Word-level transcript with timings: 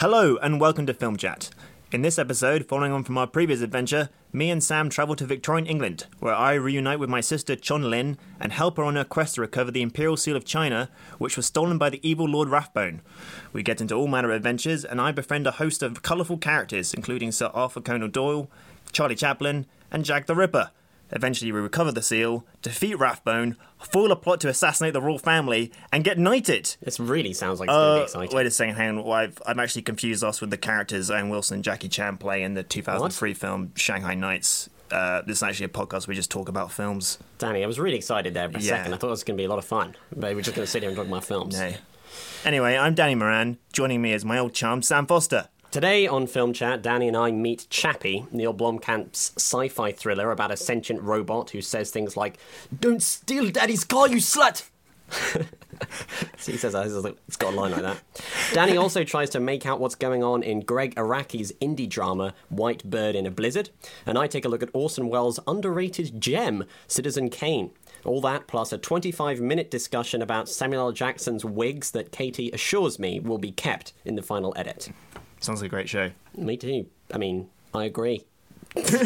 Hello 0.00 0.36
and 0.42 0.60
welcome 0.60 0.86
to 0.86 0.92
Film 0.92 1.16
Chat. 1.16 1.50
In 1.92 2.02
this 2.02 2.18
episode, 2.18 2.66
following 2.66 2.90
on 2.90 3.04
from 3.04 3.16
our 3.16 3.28
previous 3.28 3.60
adventure, 3.60 4.10
me 4.32 4.50
and 4.50 4.62
Sam 4.62 4.90
travel 4.90 5.14
to 5.14 5.24
Victorian 5.24 5.66
England, 5.66 6.06
where 6.18 6.34
I 6.34 6.54
reunite 6.54 6.98
with 6.98 7.08
my 7.08 7.20
sister 7.20 7.54
Chon 7.54 7.88
Lin 7.88 8.18
and 8.40 8.50
help 8.50 8.76
her 8.76 8.82
on 8.82 8.96
her 8.96 9.04
quest 9.04 9.36
to 9.36 9.40
recover 9.40 9.70
the 9.70 9.82
Imperial 9.82 10.16
Seal 10.16 10.34
of 10.34 10.44
China, 10.44 10.90
which 11.18 11.36
was 11.36 11.46
stolen 11.46 11.78
by 11.78 11.90
the 11.90 12.06
evil 12.06 12.26
Lord 12.26 12.48
Rathbone. 12.48 13.02
We 13.52 13.62
get 13.62 13.80
into 13.80 13.94
all 13.94 14.08
manner 14.08 14.30
of 14.30 14.36
adventures, 14.36 14.84
and 14.84 15.00
I 15.00 15.12
befriend 15.12 15.46
a 15.46 15.52
host 15.52 15.80
of 15.80 16.02
colourful 16.02 16.38
characters, 16.38 16.92
including 16.92 17.30
Sir 17.30 17.52
Arthur 17.54 17.80
Conan 17.80 18.10
Doyle, 18.10 18.50
Charlie 18.90 19.14
Chaplin, 19.14 19.64
and 19.92 20.04
Jack 20.04 20.26
the 20.26 20.34
Ripper. 20.34 20.72
Eventually, 21.14 21.52
we 21.52 21.60
recover 21.60 21.92
the 21.92 22.02
seal, 22.02 22.44
defeat 22.60 22.98
Rathbone, 22.98 23.56
foil 23.78 24.10
a 24.12 24.16
plot 24.16 24.40
to 24.42 24.48
assassinate 24.48 24.92
the 24.92 25.00
royal 25.00 25.18
family, 25.18 25.70
and 25.92 26.02
get 26.04 26.18
knighted. 26.18 26.76
This 26.82 26.98
really 26.98 27.32
sounds 27.32 27.60
like 27.60 27.68
it's 27.68 27.74
going 27.76 27.90
to 27.92 27.96
be 27.96 28.00
Uh, 28.00 28.04
exciting. 28.04 28.36
wait 28.36 28.46
a 28.46 28.50
second, 28.50 28.74
hang 28.74 28.88
on. 28.98 29.04
Well, 29.04 29.12
I've, 29.12 29.38
I'm 29.46 29.60
actually 29.60 29.82
confused 29.82 30.24
us 30.24 30.40
with 30.40 30.50
the 30.50 30.56
characters 30.58 31.10
Owen 31.10 31.28
Wilson 31.28 31.56
and 31.56 31.64
Jackie 31.64 31.88
Chan 31.88 32.16
play 32.18 32.42
in 32.42 32.54
the 32.54 32.62
2003 32.64 33.32
film 33.34 33.72
Shanghai 33.76 34.14
Nights. 34.14 34.68
Uh, 34.90 35.22
this 35.22 35.38
is 35.38 35.42
actually 35.42 35.66
a 35.66 35.68
podcast 35.68 36.06
where 36.06 36.12
we 36.12 36.14
just 36.16 36.30
talk 36.30 36.48
about 36.48 36.70
films. 36.70 37.18
Danny, 37.38 37.64
I 37.64 37.66
was 37.66 37.78
really 37.80 37.96
excited 37.96 38.34
there 38.34 38.50
for 38.50 38.58
a 38.58 38.60
Yeah. 38.60 38.76
second. 38.78 38.94
I 38.94 38.96
thought 38.96 39.06
it 39.08 39.10
was 39.10 39.24
going 39.24 39.36
to 39.36 39.40
be 39.40 39.46
a 39.46 39.48
lot 39.48 39.58
of 39.58 39.64
fun. 39.64 39.96
But 40.14 40.34
we're 40.34 40.42
just 40.42 40.54
going 40.54 40.66
to 40.66 40.70
sit 40.70 40.82
here 40.82 40.90
and 40.90 40.96
talk 40.96 41.06
about 41.06 41.24
films. 41.24 41.58
No. 41.58 41.72
Anyway, 42.44 42.76
I'm 42.76 42.94
Danny 42.94 43.14
Moran. 43.14 43.58
Joining 43.72 44.02
me 44.02 44.12
is 44.12 44.24
my 44.24 44.38
old 44.38 44.52
chum, 44.52 44.82
Sam 44.82 45.06
Foster. 45.06 45.48
Today 45.74 46.06
on 46.06 46.28
Film 46.28 46.52
Chat, 46.52 46.82
Danny 46.82 47.08
and 47.08 47.16
I 47.16 47.32
meet 47.32 47.66
Chappie, 47.68 48.26
Neil 48.30 48.54
Blomkamp's 48.54 49.32
sci-fi 49.36 49.90
thriller 49.90 50.30
about 50.30 50.52
a 50.52 50.56
sentient 50.56 51.02
robot 51.02 51.50
who 51.50 51.60
says 51.60 51.90
things 51.90 52.16
like, 52.16 52.38
"Don't 52.78 53.02
steal 53.02 53.50
Daddy's 53.50 53.82
car, 53.82 54.06
you 54.06 54.18
slut." 54.18 54.70
So 56.38 56.52
he 56.52 56.58
says 56.58 56.74
that. 56.74 57.16
It's 57.26 57.36
got 57.36 57.52
a 57.52 57.56
line 57.56 57.72
like 57.72 57.82
that. 57.82 58.00
Danny 58.52 58.76
also 58.76 59.02
tries 59.02 59.28
to 59.30 59.40
make 59.40 59.66
out 59.66 59.80
what's 59.80 59.96
going 59.96 60.22
on 60.22 60.44
in 60.44 60.60
Gregg 60.60 60.94
Araki's 60.94 61.50
indie 61.60 61.88
drama 61.88 62.34
White 62.48 62.88
Bird 62.88 63.16
in 63.16 63.26
a 63.26 63.30
Blizzard, 63.32 63.70
and 64.06 64.16
I 64.16 64.28
take 64.28 64.44
a 64.44 64.48
look 64.48 64.62
at 64.62 64.70
Orson 64.72 65.08
Welles' 65.08 65.40
underrated 65.48 66.20
gem, 66.20 66.64
Citizen 66.86 67.30
Kane. 67.30 67.72
All 68.04 68.20
that 68.20 68.46
plus 68.46 68.72
a 68.72 68.78
25 68.78 69.40
minute 69.40 69.72
discussion 69.72 70.22
about 70.22 70.48
Samuel 70.48 70.86
L. 70.86 70.92
Jackson's 70.92 71.44
wigs 71.44 71.90
that 71.90 72.12
Katie 72.12 72.52
assures 72.52 73.00
me 73.00 73.18
will 73.18 73.38
be 73.38 73.50
kept 73.50 73.92
in 74.04 74.14
the 74.14 74.22
final 74.22 74.52
edit. 74.56 74.90
Sounds 75.44 75.60
like 75.60 75.66
a 75.66 75.76
great 75.76 75.90
show. 75.90 76.10
Me 76.38 76.56
too. 76.56 76.86
I 77.12 77.18
mean, 77.18 77.50
I 77.74 77.84
agree. 77.84 78.24
Films, 78.74 78.96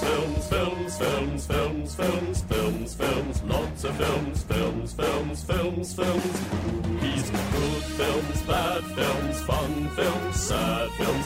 films, 0.00 0.48
films, 0.48 0.96
films, 0.96 1.46
films, 1.46 1.94
films, 1.94 2.42
films, 2.44 2.94
films, 2.94 3.42
lots 3.42 3.84
of 3.84 3.94
films, 3.96 4.42
films, 4.44 4.92
films, 4.94 5.44
films, 5.44 5.94
films. 5.94 6.40
Movies, 6.64 7.30
good 7.30 7.82
films, 7.82 8.42
bad 8.44 8.82
films, 8.84 9.40
fun 9.42 9.90
films, 9.90 10.40
sad 10.40 10.90
films, 10.92 11.25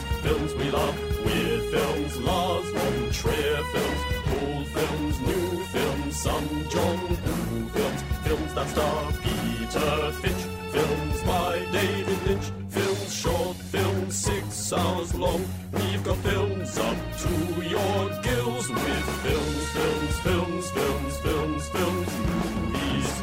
hours. 15.31 15.47
We've 15.71 16.03
got 16.03 16.17
films 16.17 16.77
up 16.77 16.97
to 17.19 17.29
your 17.63 18.21
gills 18.21 18.69
with 18.69 19.05
films, 19.23 19.69
films, 19.69 20.19
films, 20.19 20.71
films, 20.71 21.17
films, 21.17 21.67
films, 21.69 22.09
movies. 22.73 23.21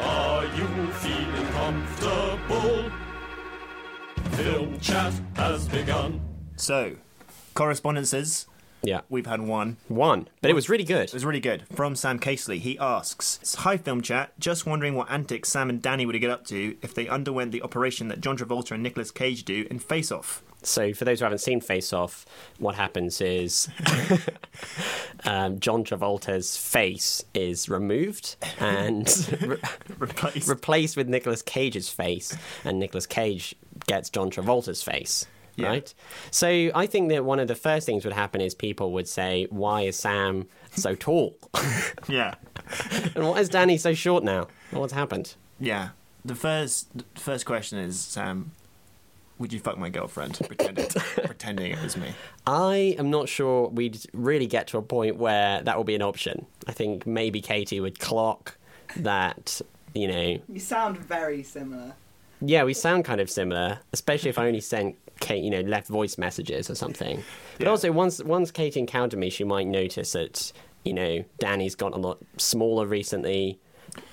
Are 0.00 0.44
you 0.44 0.86
feeling 0.92 1.46
comfortable? 1.52 2.90
Film 4.32 4.80
chat 4.80 5.12
has 5.36 5.68
begun. 5.68 6.20
So, 6.56 6.96
correspondences. 7.54 8.46
Yeah. 8.84 9.02
We've 9.08 9.26
had 9.26 9.40
one. 9.42 9.76
One. 9.88 10.28
But 10.40 10.50
it 10.50 10.54
was 10.54 10.68
really 10.68 10.84
good. 10.84 11.04
It 11.04 11.14
was 11.14 11.24
really 11.24 11.40
good. 11.40 11.64
From 11.74 11.94
Sam 11.94 12.18
Casely. 12.18 12.58
He 12.58 12.78
asks 12.78 13.54
Hi, 13.58 13.76
Film 13.76 14.02
Chat. 14.02 14.32
Just 14.40 14.66
wondering 14.66 14.94
what 14.96 15.10
antics 15.10 15.50
Sam 15.50 15.70
and 15.70 15.80
Danny 15.80 16.04
would 16.04 16.20
get 16.20 16.30
up 16.30 16.44
to 16.46 16.76
if 16.82 16.92
they 16.94 17.06
underwent 17.08 17.52
the 17.52 17.62
operation 17.62 18.08
that 18.08 18.20
John 18.20 18.36
Travolta 18.36 18.72
and 18.72 18.82
Nicolas 18.82 19.10
Cage 19.12 19.44
do 19.44 19.66
in 19.70 19.78
Face 19.78 20.10
Off. 20.10 20.42
So, 20.64 20.92
for 20.94 21.04
those 21.04 21.18
who 21.18 21.24
haven't 21.24 21.38
seen 21.38 21.60
Face 21.60 21.92
Off, 21.92 22.24
what 22.58 22.76
happens 22.76 23.20
is 23.20 23.68
um, 25.24 25.58
John 25.60 25.84
Travolta's 25.84 26.56
face 26.56 27.24
is 27.34 27.68
removed 27.68 28.36
and 28.60 29.08
re- 29.40 29.56
Replaced. 29.98 30.48
replaced 30.48 30.96
with 30.96 31.08
Nicolas 31.08 31.42
Cage's 31.42 31.88
face, 31.88 32.36
and 32.64 32.78
Nicolas 32.78 33.06
Cage 33.06 33.54
gets 33.86 34.10
John 34.10 34.30
Travolta's 34.30 34.82
face. 34.82 35.26
Yeah. 35.62 35.68
Right? 35.68 35.94
So, 36.30 36.70
I 36.74 36.86
think 36.86 37.08
that 37.10 37.24
one 37.24 37.38
of 37.40 37.48
the 37.48 37.54
first 37.54 37.86
things 37.86 38.04
would 38.04 38.14
happen 38.14 38.40
is 38.40 38.54
people 38.54 38.92
would 38.92 39.08
say, 39.08 39.46
Why 39.50 39.82
is 39.82 39.96
Sam 39.96 40.46
so 40.72 40.94
tall? 41.06 41.36
yeah. 42.08 42.34
and 43.14 43.26
why 43.28 43.38
is 43.40 43.48
Danny 43.48 43.78
so 43.78 43.94
short 43.94 44.24
now? 44.24 44.48
What's 44.70 44.92
happened? 44.92 45.34
Yeah. 45.60 45.90
The 46.24 46.34
first 46.34 46.88
the 46.96 47.04
first 47.20 47.46
question 47.46 47.78
is, 47.78 47.98
Sam, 47.98 48.52
would 49.38 49.52
you 49.52 49.58
fuck 49.58 49.76
my 49.76 49.88
girlfriend 49.90 50.38
pretending, 50.46 50.86
pretending 51.24 51.72
it 51.72 51.82
was 51.82 51.96
me? 51.96 52.14
I 52.46 52.94
am 52.98 53.10
not 53.10 53.28
sure 53.28 53.68
we'd 53.68 53.98
really 54.12 54.46
get 54.46 54.68
to 54.68 54.78
a 54.78 54.82
point 54.82 55.16
where 55.16 55.60
that 55.62 55.76
will 55.76 55.84
be 55.84 55.96
an 55.96 56.02
option. 56.02 56.46
I 56.68 56.72
think 56.72 57.06
maybe 57.06 57.40
Katie 57.40 57.80
would 57.80 57.98
clock 57.98 58.56
that, 58.96 59.60
you 59.94 60.06
know, 60.06 60.38
You 60.48 60.60
sound 60.60 60.96
very 60.98 61.42
similar. 61.42 61.94
Yeah, 62.44 62.64
we 62.64 62.74
sound 62.74 63.04
kind 63.04 63.20
of 63.20 63.30
similar, 63.30 63.78
especially 63.92 64.30
if 64.30 64.38
I 64.38 64.46
only 64.46 64.60
sent 64.60 64.96
Kate, 65.20 65.42
you 65.42 65.50
know, 65.50 65.60
left 65.60 65.88
voice 65.88 66.18
messages 66.18 66.68
or 66.68 66.74
something. 66.74 67.22
But 67.58 67.64
Yeah. 67.64 67.70
also, 67.70 67.92
once 67.92 68.22
once 68.22 68.50
Katie 68.50 68.80
encountered 68.80 69.18
me, 69.18 69.30
she 69.30 69.44
might 69.44 69.66
notice 69.66 70.12
that, 70.12 70.52
you 70.84 70.92
know, 70.92 71.24
Danny's 71.38 71.74
gotten 71.74 71.98
a 71.98 72.06
lot 72.06 72.18
smaller 72.38 72.86
recently. 72.86 73.58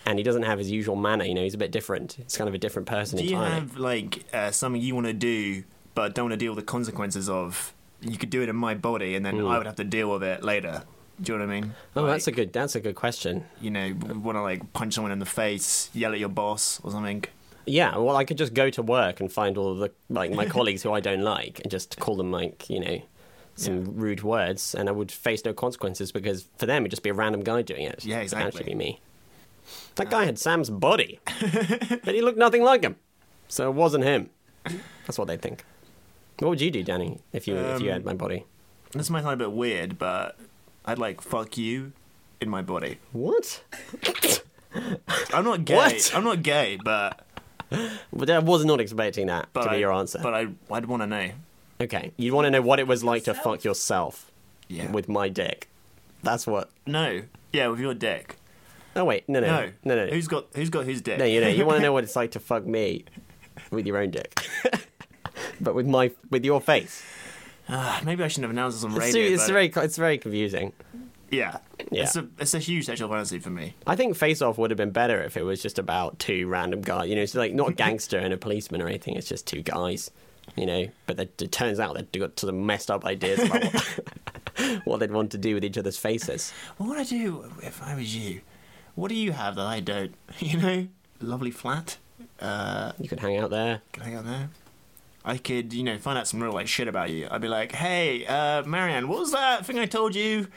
And 0.06 0.20
he 0.20 0.24
doesn't 0.24 0.44
have 0.44 0.60
his 0.60 0.70
usual 0.70 0.98
manner, 0.98 1.24
you 1.24 1.34
know, 1.34 1.42
he's 1.44 1.54
a 1.54 1.58
bit 1.58 1.72
different. 1.72 2.14
He's 2.22 2.36
kind 2.36 2.50
of 2.50 2.54
a 2.54 2.58
different 2.58 2.86
person 2.88 3.18
Do 3.18 3.24
you 3.24 3.31
entirely. 3.36 3.56
have 3.62 3.78
like 3.78 4.26
uh, 4.34 4.52
something 4.52 4.81
you 4.81 4.94
want 4.94 5.08
to 5.08 5.14
do 5.14 5.64
but 5.96 6.14
don't 6.14 6.26
want 6.26 6.34
to 6.34 6.38
deal 6.38 6.54
with 6.54 6.66
the 6.66 6.70
consequences 6.70 7.30
of 7.30 7.74
you 8.02 8.18
could 8.18 8.30
do 8.30 8.42
it 8.42 8.50
in 8.50 8.56
my 8.56 8.74
body, 8.76 9.16
and 9.16 9.26
then 9.26 9.40
I 9.46 9.58
would 9.58 9.66
have 9.68 9.76
to 9.78 9.84
deal 9.86 10.12
with 10.12 10.24
it 10.24 10.44
later. 10.44 10.84
Do 11.22 11.34
you 11.34 11.38
know 11.40 11.46
what 11.46 11.52
I 11.54 11.60
mean? 11.62 11.74
Oh, 11.96 12.06
that's 12.06 12.28
a 12.28 12.31
good. 12.31 12.54
That's 12.54 12.76
a 12.76 12.80
good 12.80 12.96
question. 12.96 13.46
You 13.62 13.72
know, 13.72 13.94
want 14.24 14.38
to 14.38 14.42
like 14.42 14.72
punch 14.74 14.94
someone 14.94 15.12
in 15.12 15.20
the 15.20 15.26
face, 15.26 15.90
yell 15.94 16.14
at 16.14 16.20
your 16.20 16.30
boss 16.30 16.80
or 16.84 16.92
something. 16.92 17.26
Yeah, 17.66 17.98
well, 17.98 18.16
I 18.16 18.24
could 18.24 18.38
just 18.38 18.54
go 18.54 18.70
to 18.72 18.82
work 18.82 19.20
and 19.20 19.32
find 19.32 19.58
all 19.58 19.76
the 19.76 19.92
like 20.10 20.32
my 20.32 20.46
colleagues 20.46 20.84
who 20.84 20.92
I 20.92 21.00
don't 21.00 21.22
like 21.22 21.60
and 21.62 21.70
just 21.70 22.00
call 22.00 22.16
them 22.16 22.32
like 22.32 22.70
you 22.70 22.80
know 22.80 23.02
some 23.56 23.84
rude 23.98 24.24
words, 24.24 24.74
and 24.74 24.88
I 24.90 24.92
would 24.92 25.12
face 25.12 25.44
no 25.46 25.54
consequences 25.54 26.12
because 26.12 26.48
for 26.58 26.66
them 26.66 26.84
it'd 26.84 26.92
just 26.92 27.04
be 27.04 27.10
a 27.10 27.14
random 27.14 27.42
guy 27.42 27.62
doing 27.62 27.84
it. 27.84 28.04
Yeah, 28.06 28.20
exactly. 28.20 28.42
It 28.42 28.46
would 28.46 28.56
actually 28.62 28.72
be 28.74 28.78
me. 28.78 29.02
That 29.96 30.10
guy 30.10 30.26
had 30.26 30.40
Sam's 30.40 30.70
body, 30.70 31.20
but 32.04 32.16
he 32.16 32.22
looked 32.22 32.38
nothing 32.40 32.64
like 32.64 32.84
him, 32.84 32.96
so 33.48 33.70
it 33.70 33.74
wasn't 33.76 34.04
him. 34.04 34.30
That's 35.06 35.18
what 35.20 35.28
they 35.28 35.38
think. 35.38 35.64
What 36.40 36.50
would 36.50 36.62
you 36.62 36.72
do, 36.72 36.84
Danny, 36.84 37.20
if 37.34 37.48
you 37.48 37.56
if 37.58 37.82
you 37.82 37.88
Um, 37.90 37.94
had 37.94 38.06
my 38.06 38.14
body? 38.14 38.46
This 38.94 39.10
might 39.10 39.22
sound 39.24 39.34
a 39.34 39.38
bit 39.46 39.52
weird, 39.52 40.00
but 40.00 40.38
I'd 40.86 40.98
like 40.98 41.22
fuck 41.22 41.58
you 41.58 41.92
in 42.42 42.50
my 42.50 42.62
body. 42.62 42.98
What? 43.12 43.62
I'm 45.34 45.44
not 45.44 45.66
gay. 45.66 45.76
What? 45.76 46.12
I'm 46.16 46.24
not 46.24 46.42
gay, 46.44 46.78
but 46.84 47.26
But 48.13 48.30
I 48.30 48.39
was 48.39 48.66
not 48.66 48.80
expecting 48.81 49.27
that 49.27 49.50
but 49.54 49.63
to 49.63 49.69
be 49.69 49.75
I, 49.75 49.80
your 49.80 49.94
answer. 49.94 50.19
But 50.21 50.33
I 50.33 50.48
I'd 50.71 50.86
want 50.88 51.01
to 51.04 51.07
know. 51.07 51.30
okay, 51.81 52.12
you'd 52.18 52.33
want 52.33 52.45
to 52.45 52.51
know 52.51 52.62
what 52.62 52.80
it 52.80 52.88
was 52.88 53.04
like 53.04 53.24
to 53.25 53.33
fuck 53.33 53.63
yourself 53.63 54.31
Yeah. 54.68 54.92
with 54.92 55.07
my 55.07 55.30
dick. 55.30 55.69
That's 56.24 56.45
what. 56.48 56.69
no. 56.86 57.21
Yeah, 57.54 57.68
with 57.68 57.80
your 57.80 57.94
dick. 57.94 58.36
Oh 58.95 59.06
wait, 59.06 59.27
no, 59.30 59.39
no, 59.39 59.48
No. 59.48 59.71
no, 59.86 59.95
no. 59.95 60.06
no. 60.06 60.12
Who's 60.12 60.27
got 60.27 60.48
Who's 60.56 60.69
got 60.69 60.86
whose 60.86 61.01
dick? 61.01 61.18
No, 61.19 61.25
you 61.25 61.42
know, 61.42 61.48
you 61.48 61.66
want 61.66 61.77
to 61.77 61.81
know 61.83 61.94
what 61.98 62.04
it's 62.04 62.16
like 62.16 62.31
to 62.31 62.39
fuck 62.39 62.66
me 62.66 63.06
with 63.71 63.86
your 63.88 63.98
own 63.98 64.12
dick, 64.12 64.48
but 65.62 65.75
with 65.75 65.88
my 65.88 66.12
with 66.30 66.44
your 66.45 66.60
face. 66.62 67.04
Ah, 67.71 68.01
Maybe 68.04 68.24
I 68.24 68.27
shouldn't 68.27 68.45
have 68.45 68.51
announced 68.51 68.77
this 68.77 68.83
on 68.83 68.92
It's, 68.92 69.00
radio. 69.13 69.27
too- 69.27 69.33
it's 69.36 69.44
but- 69.45 69.54
very 69.54 69.68
it's 69.86 69.98
very 69.98 70.18
confusing. 70.18 70.74
Yeah. 71.31 71.58
Yeah. 71.92 72.04
It's 72.04 72.16
a 72.16 72.28
it's 72.40 72.54
a 72.54 72.60
huge 72.60 72.86
sexual 72.86 73.10
fantasy 73.10 73.40
for 73.40 73.50
me. 73.50 73.76
I 73.88 73.96
think 73.96 74.16
Face 74.16 74.42
Off 74.42 74.58
would 74.58 74.72
have 74.72 74.78
been 74.78 74.92
better 74.92 75.22
if 75.24 75.38
it 75.38 75.44
was 75.44 75.62
just 75.62 75.80
about 75.80 76.20
two 76.20 76.48
random 76.48 76.81
guys. 76.81 77.10
You 77.10 77.16
know, 77.16 77.22
it's 77.22 77.36
like 77.36 77.54
not 77.54 77.70
a 77.70 77.74
gangster 77.86 78.18
and 78.18 78.34
a 78.34 78.38
policeman 78.38 78.81
or 78.81 78.88
anything. 78.88 79.16
It's 79.16 79.28
just 79.30 79.48
two 79.48 79.62
guys. 79.62 80.12
You 80.56 80.66
know, 80.66 80.88
but 81.06 81.20
it 81.20 81.52
turns 81.52 81.80
out 81.80 81.96
they've 82.12 82.22
got 82.22 82.40
some 82.40 82.66
messed 82.66 82.90
up 82.90 83.06
ideas 83.06 83.40
about 83.40 83.64
what, 83.66 84.81
what 84.86 85.00
they'd 85.00 85.12
want 85.12 85.31
to 85.31 85.38
do 85.38 85.54
with 85.54 85.64
each 85.64 85.78
other's 85.78 85.98
faces. 85.98 86.52
What 86.78 86.90
would 86.90 86.98
I 86.98 87.04
do 87.04 87.46
if 87.62 87.81
I 87.84 87.94
was 87.96 88.16
you? 88.16 88.42
What 88.96 89.10
do 89.10 89.16
you 89.16 89.31
have 89.31 89.56
that 89.56 89.68
I 89.68 89.80
don't? 89.80 90.14
You 90.40 90.58
know, 90.60 90.88
lovely 91.22 91.52
flat. 91.52 91.98
Uh, 92.40 92.94
You 93.00 93.08
could 93.08 93.20
hang 93.20 93.38
out 93.38 93.52
there. 93.52 93.81
can 93.94 94.04
hang 94.04 94.16
out 94.16 94.26
there? 94.26 94.50
I 95.25 95.38
could, 95.38 95.74
you 95.74 95.83
know, 95.83 95.98
find 95.98 96.18
out 96.18 96.27
some 96.27 96.42
real 96.42 96.54
like 96.54 96.68
shit 96.68 96.88
about 96.88 97.10
you. 97.10 97.27
I'd 97.30 97.42
be 97.42 97.50
like, 97.50 97.74
"Hey, 97.74 98.25
uh, 98.25 98.63
Marianne, 98.63 99.07
what 99.10 99.19
was 99.19 99.31
that 99.33 99.66
thing 99.66 99.77
I 99.77 99.86
told 99.86 100.16
you? 100.16 100.48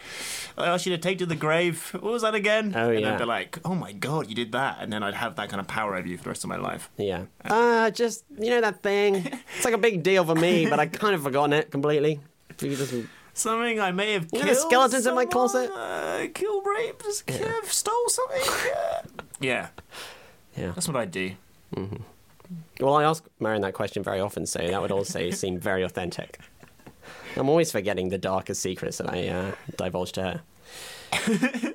I 0.56 0.66
asked 0.66 0.86
you 0.86 0.92
to 0.92 0.98
take 1.02 1.18
to 1.18 1.26
the 1.26 1.34
grave. 1.34 1.90
What 1.94 2.12
was 2.12 2.22
that 2.22 2.34
again?" 2.34 2.72
Oh, 2.76 2.90
and 2.90 3.00
yeah. 3.00 3.12
I'd 3.14 3.18
be 3.18 3.24
like, 3.24 3.58
"Oh 3.64 3.74
my 3.74 3.92
god, 3.92 4.28
you 4.28 4.34
did 4.36 4.52
that!" 4.52 4.78
And 4.80 4.92
then 4.92 5.02
I'd 5.02 5.14
have 5.14 5.34
that 5.36 5.48
kind 5.48 5.60
of 5.60 5.66
power 5.66 5.96
over 5.96 6.06
you 6.06 6.16
for 6.16 6.24
the 6.24 6.30
rest 6.30 6.44
of 6.44 6.48
my 6.48 6.56
life. 6.56 6.90
Yeah. 6.96 7.24
Uh, 7.44 7.90
just 7.90 8.24
you 8.38 8.50
know 8.50 8.60
that 8.60 8.82
thing. 8.82 9.14
It's 9.56 9.64
like 9.64 9.74
a 9.74 9.78
big 9.78 10.02
deal 10.02 10.24
for 10.24 10.34
me, 10.34 10.66
but 10.66 10.78
I 10.78 10.86
kind 10.86 11.14
of 11.14 11.22
forgotten 11.22 11.52
it 11.52 11.70
completely. 11.70 12.20
If 12.50 12.62
you 12.62 12.76
just 12.76 12.94
Something 13.34 13.80
I 13.80 13.92
may 13.92 14.12
have 14.12 14.28
You 14.32 14.40
know 14.40 14.44
killed. 14.44 14.56
the 14.56 14.60
skeletons 14.60 15.06
in 15.06 15.14
my 15.14 15.24
closet? 15.24 15.70
Uh, 15.74 16.26
killed, 16.34 16.64
raped, 16.66 17.26
killed, 17.26 17.64
stole 17.64 18.08
something. 18.08 18.42
Yeah. 18.66 19.02
yeah, 19.40 19.68
yeah. 20.56 20.72
that's 20.72 20.86
what 20.86 20.96
I'd 20.96 21.10
do. 21.10 21.32
Well, 22.80 22.94
I 22.94 23.04
ask 23.04 23.24
Marion 23.38 23.62
that 23.62 23.74
question 23.74 24.02
very 24.02 24.20
often, 24.20 24.46
so 24.46 24.58
that 24.58 24.80
would 24.80 24.92
also 24.92 25.30
seem 25.42 25.58
very 25.58 25.82
authentic. 25.82 26.38
I'm 27.36 27.48
always 27.48 27.72
forgetting 27.72 28.08
the 28.10 28.19
darker 28.19 28.54
secrets 28.54 28.98
that 28.98 29.12
I 29.12 29.28
uh, 29.28 29.52
divulge 29.76 30.12
to 30.12 30.22
her. 30.22 30.42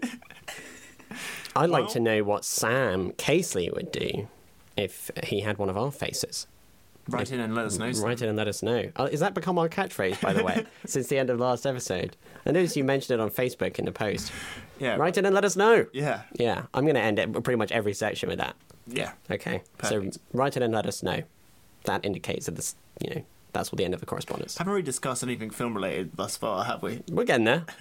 I'd 1.55 1.69
like 1.69 1.88
to 1.89 1.99
know 1.99 2.23
what 2.23 2.45
Sam 2.45 3.11
Casely 3.13 3.71
would 3.73 3.91
do 3.91 4.27
if 4.75 5.09
he 5.23 5.41
had 5.41 5.57
one 5.57 5.69
of 5.69 5.77
our 5.77 5.91
faces. 5.91 6.45
Write 7.09 7.31
in 7.31 7.39
and 7.39 7.55
let 7.55 7.65
us 7.65 7.77
know. 7.77 7.89
Write 8.03 8.21
in 8.21 8.29
and 8.29 8.38
let 8.38 8.47
us 8.47 8.61
know. 8.61 8.91
Uh, 8.95 9.07
is 9.11 9.21
that 9.21 9.33
become 9.33 9.57
our 9.57 9.69
catchphrase, 9.69 10.19
by 10.21 10.33
the 10.33 10.44
way, 10.44 10.65
since 10.85 11.07
the 11.07 11.17
end 11.17 11.29
of 11.29 11.39
last 11.39 11.65
episode? 11.65 12.17
I 12.45 12.51
noticed 12.51 12.75
you 12.75 12.83
mentioned 12.83 13.19
it 13.19 13.23
on 13.23 13.29
Facebook 13.29 13.79
in 13.79 13.85
the 13.85 13.91
post. 13.91 14.31
Yeah. 14.77 14.97
Write 14.97 15.17
in 15.17 15.25
and 15.25 15.33
let 15.33 15.45
us 15.45 15.55
know. 15.55 15.85
Yeah. 15.94 16.23
Yeah, 16.33 16.63
I'm 16.73 16.83
going 16.83 16.95
to 16.95 17.01
end 17.01 17.17
it 17.17 17.31
pretty 17.44 17.57
much 17.57 17.71
every 17.71 17.94
section 17.94 18.29
with 18.29 18.39
that. 18.39 18.55
Yeah. 18.87 19.11
Okay. 19.29 19.61
Perfect. 19.77 20.13
So 20.15 20.19
write 20.33 20.57
it 20.57 20.63
and 20.63 20.73
let 20.73 20.85
us 20.85 21.03
know. 21.03 21.23
That 21.83 22.05
indicates 22.05 22.45
that 22.47 22.55
this, 22.55 22.75
you 23.01 23.15
know, 23.15 23.21
that's 23.53 23.71
what 23.71 23.77
the 23.77 23.85
end 23.85 23.93
of 23.93 23.99
the 23.99 24.05
correspondence. 24.05 24.57
Haven't 24.57 24.71
really 24.71 24.83
discussed 24.83 25.23
anything 25.23 25.49
film 25.49 25.73
related 25.73 26.11
thus 26.15 26.37
far, 26.37 26.63
have 26.65 26.83
we? 26.83 27.01
We're 27.09 27.23
getting 27.23 27.45
there. 27.45 27.65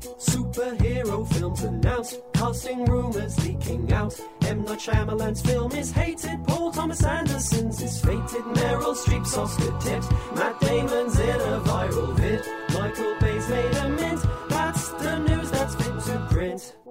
Superhero 0.00 1.30
films 1.34 1.62
announced, 1.62 2.20
casting 2.32 2.86
rumors 2.86 3.38
leaking 3.46 3.92
out. 3.92 4.18
M. 4.42 4.64
Night 4.64 4.78
Shyamalan's 4.78 5.42
film 5.42 5.72
is 5.72 5.90
hated, 5.92 6.42
Paul 6.46 6.72
Thomas 6.72 7.04
Anderson's 7.04 7.82
is 7.82 8.00
fated, 8.00 8.44
Meryl 8.54 8.96
Streep's 8.96 9.36
Oscar 9.36 9.78
tipped, 9.80 10.10
Matt 10.34 10.58
Damon's 10.60 11.18
in 11.18 11.28
a 11.28 11.60
viral 11.60 12.16
vid, 12.16 12.40
Michael 12.72 13.14
Bay's 13.20 13.48
made 13.48 13.74
a 13.76 13.88
mint. 13.90 14.20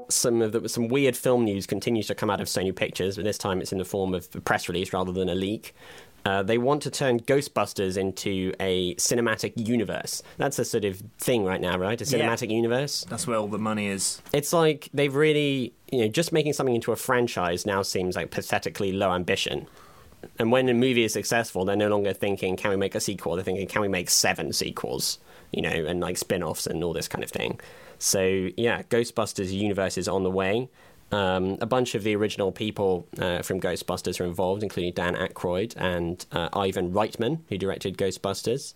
Some 0.10 0.42
of 0.42 0.52
the, 0.52 0.68
some 0.68 0.88
weird 0.88 1.16
film 1.16 1.44
news 1.46 1.66
continues 1.68 2.08
to 2.08 2.16
come 2.16 2.30
out 2.30 2.42
of 2.42 2.48
Sony 2.48 2.76
Pictures, 2.76 3.16
but 3.16 3.26
this 3.26 3.38
time 3.38 3.62
it's 3.62 3.72
in 3.72 3.78
the 3.78 3.86
form 3.86 4.14
of 4.14 4.28
a 4.36 4.42
press 4.42 4.68
release 4.68 4.92
rather 4.92 5.12
than 5.12 5.30
a 5.30 5.36
leak. 5.36 5.76
Uh, 6.26 6.44
they 6.44 6.58
want 6.58 6.82
to 6.84 6.92
turn 6.92 7.20
Ghostbusters 7.20 7.96
into 7.96 8.54
a 8.60 8.94
cinematic 8.96 9.54
universe. 9.56 10.22
That's 10.38 10.60
a 10.60 10.66
sort 10.66 10.84
of 10.84 11.02
thing 11.18 11.46
right 11.46 11.62
now, 11.62 11.78
right? 11.78 12.00
A 12.02 12.04
Yeah. 12.06 12.28
cinematic 12.28 12.50
universe. 12.52 13.06
That's 13.10 13.26
where 13.26 13.38
all 13.38 13.48
the 13.48 13.58
money 13.58 13.88
is. 13.88 14.22
It's 14.34 14.52
like 14.52 14.90
they've 14.94 15.16
really, 15.16 15.74
you 15.92 16.02
know, 16.02 16.08
just 16.10 16.34
making 16.34 16.54
something 16.54 16.76
into 16.76 16.92
a 16.92 16.96
franchise 16.98 17.66
now 17.66 17.84
seems 17.84 18.16
like 18.16 18.32
pathetically 18.32 18.92
low 18.92 19.14
ambition. 19.14 19.68
And 20.38 20.52
when 20.52 20.68
a 20.68 20.74
movie 20.74 21.04
is 21.06 21.14
successful, 21.14 21.64
they're 21.64 21.78
no 21.78 21.88
longer 21.88 22.12
thinking, 22.12 22.58
can 22.58 22.72
we 22.72 22.76
make 22.78 22.96
a 22.96 23.00
sequel? 23.00 23.36
They're 23.36 23.46
thinking, 23.46 23.68
can 23.68 23.82
we 23.82 23.88
make 23.88 24.10
seven 24.10 24.52
sequels? 24.52 25.20
You 25.52 25.62
know, 25.62 25.70
and 25.70 26.02
like 26.02 26.18
spin 26.18 26.44
offs 26.44 26.68
and 26.68 26.84
all 26.84 26.92
this 26.94 27.08
kind 27.08 27.24
of 27.24 27.30
thing. 27.32 27.60
So, 28.00 28.50
yeah, 28.58 28.84
Ghostbusters 28.84 29.52
universe 29.52 29.98
is 29.98 30.08
on 30.08 30.24
the 30.24 30.32
way. 30.32 30.70
Um, 31.12 31.58
a 31.60 31.66
bunch 31.66 31.96
of 31.96 32.04
the 32.04 32.16
original 32.16 32.52
people 32.52 33.08
uh, 33.20 33.42
from 33.42 33.60
Ghostbusters 33.60 34.20
are 34.22 34.26
involved, 34.26 34.64
including 34.64 34.94
Dan 34.94 35.16
Aykroyd 35.16 35.74
and 35.76 36.26
uh, 36.32 36.50
Ivan 36.54 36.92
Reitman, 36.94 37.40
who 37.50 37.58
directed 37.58 37.98
Ghostbusters. 37.98 38.74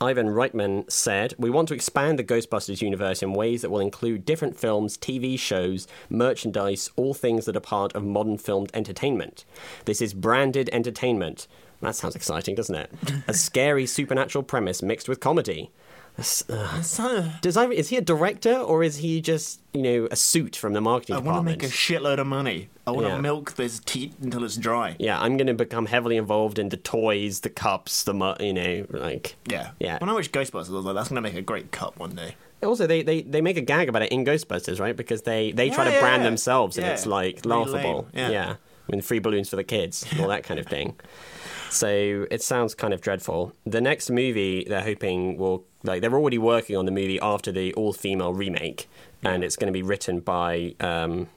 Ivan 0.00 0.28
Reitman 0.28 0.90
said, 0.90 1.34
We 1.38 1.50
want 1.50 1.68
to 1.68 1.74
expand 1.74 2.18
the 2.18 2.24
Ghostbusters 2.24 2.82
universe 2.82 3.22
in 3.22 3.32
ways 3.32 3.62
that 3.62 3.70
will 3.70 3.80
include 3.80 4.24
different 4.24 4.56
films, 4.56 4.96
TV 4.96 5.38
shows, 5.38 5.86
merchandise, 6.08 6.90
all 6.96 7.14
things 7.14 7.44
that 7.46 7.56
are 7.56 7.60
part 7.60 7.94
of 7.94 8.04
modern 8.04 8.38
filmed 8.38 8.70
entertainment. 8.74 9.44
This 9.84 10.00
is 10.00 10.14
branded 10.14 10.68
entertainment. 10.72 11.46
That 11.80 11.96
sounds 11.96 12.16
exciting, 12.16 12.54
doesn't 12.54 12.74
it? 12.74 12.90
A 13.28 13.34
scary 13.34 13.86
supernatural 13.86 14.44
premise 14.44 14.82
mixed 14.82 15.08
with 15.08 15.20
comedy. 15.20 15.70
So, 16.22 17.28
does 17.40 17.56
Ivan, 17.56 17.72
is 17.76 17.88
he 17.88 17.96
a 17.96 18.00
director 18.00 18.54
or 18.56 18.84
is 18.84 18.98
he 18.98 19.20
just, 19.20 19.60
you 19.72 19.82
know, 19.82 20.08
a 20.10 20.16
suit 20.16 20.54
from 20.54 20.72
the 20.72 20.80
marketing 20.80 21.16
I 21.16 21.18
want 21.18 21.44
to 21.46 21.50
department? 21.52 21.62
make 21.62 21.68
a 21.70 21.72
shitload 21.72 22.18
of 22.20 22.26
money. 22.28 22.68
I 22.86 22.92
want 22.92 23.06
to 23.06 23.14
Yeah. 23.14 23.20
milk 23.20 23.54
this 23.56 23.80
teat 23.84 24.12
until 24.22 24.44
it's 24.44 24.56
dry. 24.56 24.94
yeah, 25.00 25.20
I'm 25.20 25.36
going 25.36 25.48
to 25.48 25.54
become 25.54 25.86
heavily 25.86 26.16
involved 26.16 26.58
in 26.58 26.68
the 26.68 26.76
toys, 26.76 27.40
the 27.40 27.50
cups, 27.50 28.04
the, 28.04 28.14
mu- 28.14 28.34
you 28.38 28.52
know, 28.52 28.86
like. 28.90 29.34
Yeah. 29.50 29.70
Yeah. 29.80 29.98
When 29.98 30.08
I 30.08 30.12
watched 30.12 30.32
Ghostbusters, 30.32 30.70
I 30.70 30.74
was 30.76 30.84
like, 30.84 30.94
that's 30.94 31.08
going 31.08 31.16
to 31.16 31.28
make 31.28 31.34
a 31.34 31.42
great 31.42 31.72
cup 31.72 31.98
one 31.98 32.14
day. 32.14 32.36
Also, 32.62 32.86
they, 32.86 33.02
they, 33.02 33.22
they 33.22 33.40
make 33.40 33.56
a 33.56 33.60
gag 33.60 33.88
about 33.88 34.02
it 34.02 34.12
in 34.12 34.24
Ghostbusters, 34.24 34.78
right? 34.80 34.96
Because 34.96 35.22
they, 35.22 35.50
they 35.52 35.68
try 35.68 35.84
Yeah, 35.84 35.90
to 35.90 35.96
yeah, 35.96 36.00
brand 36.00 36.22
yeah. 36.22 36.28
themselves 36.28 36.76
and 36.78 36.86
Yeah. 36.86 36.92
it's 36.92 37.06
like 37.06 37.40
Really 37.44 37.64
laughable. 37.64 38.08
yeah. 38.14 38.30
Yeah. 38.30 38.54
With 38.86 39.04
free 39.04 39.18
balloons 39.18 39.48
for 39.48 39.56
the 39.56 39.64
kids, 39.64 40.04
and 40.10 40.20
all 40.20 40.28
that 40.28 40.44
kind 40.44 40.60
of 40.60 40.66
thing. 40.66 40.94
So 41.74 42.26
it 42.30 42.40
sounds 42.40 42.72
kind 42.74 42.94
of 42.94 43.00
dreadful. 43.00 43.52
The 43.66 43.80
next 43.80 44.08
movie 44.08 44.64
they're 44.68 44.84
hoping 44.84 45.36
will, 45.36 45.64
like, 45.82 46.02
they're 46.02 46.14
already 46.14 46.38
working 46.38 46.76
on 46.76 46.84
the 46.84 46.92
movie 46.92 47.18
after 47.20 47.50
the 47.50 47.74
all 47.74 47.92
female 47.92 48.32
remake, 48.32 48.88
and 49.24 49.42
it's 49.42 49.56
going 49.56 49.66
to 49.66 49.72
be 49.72 49.82
written 49.82 50.20
by 50.20 50.76
um, 50.78 51.28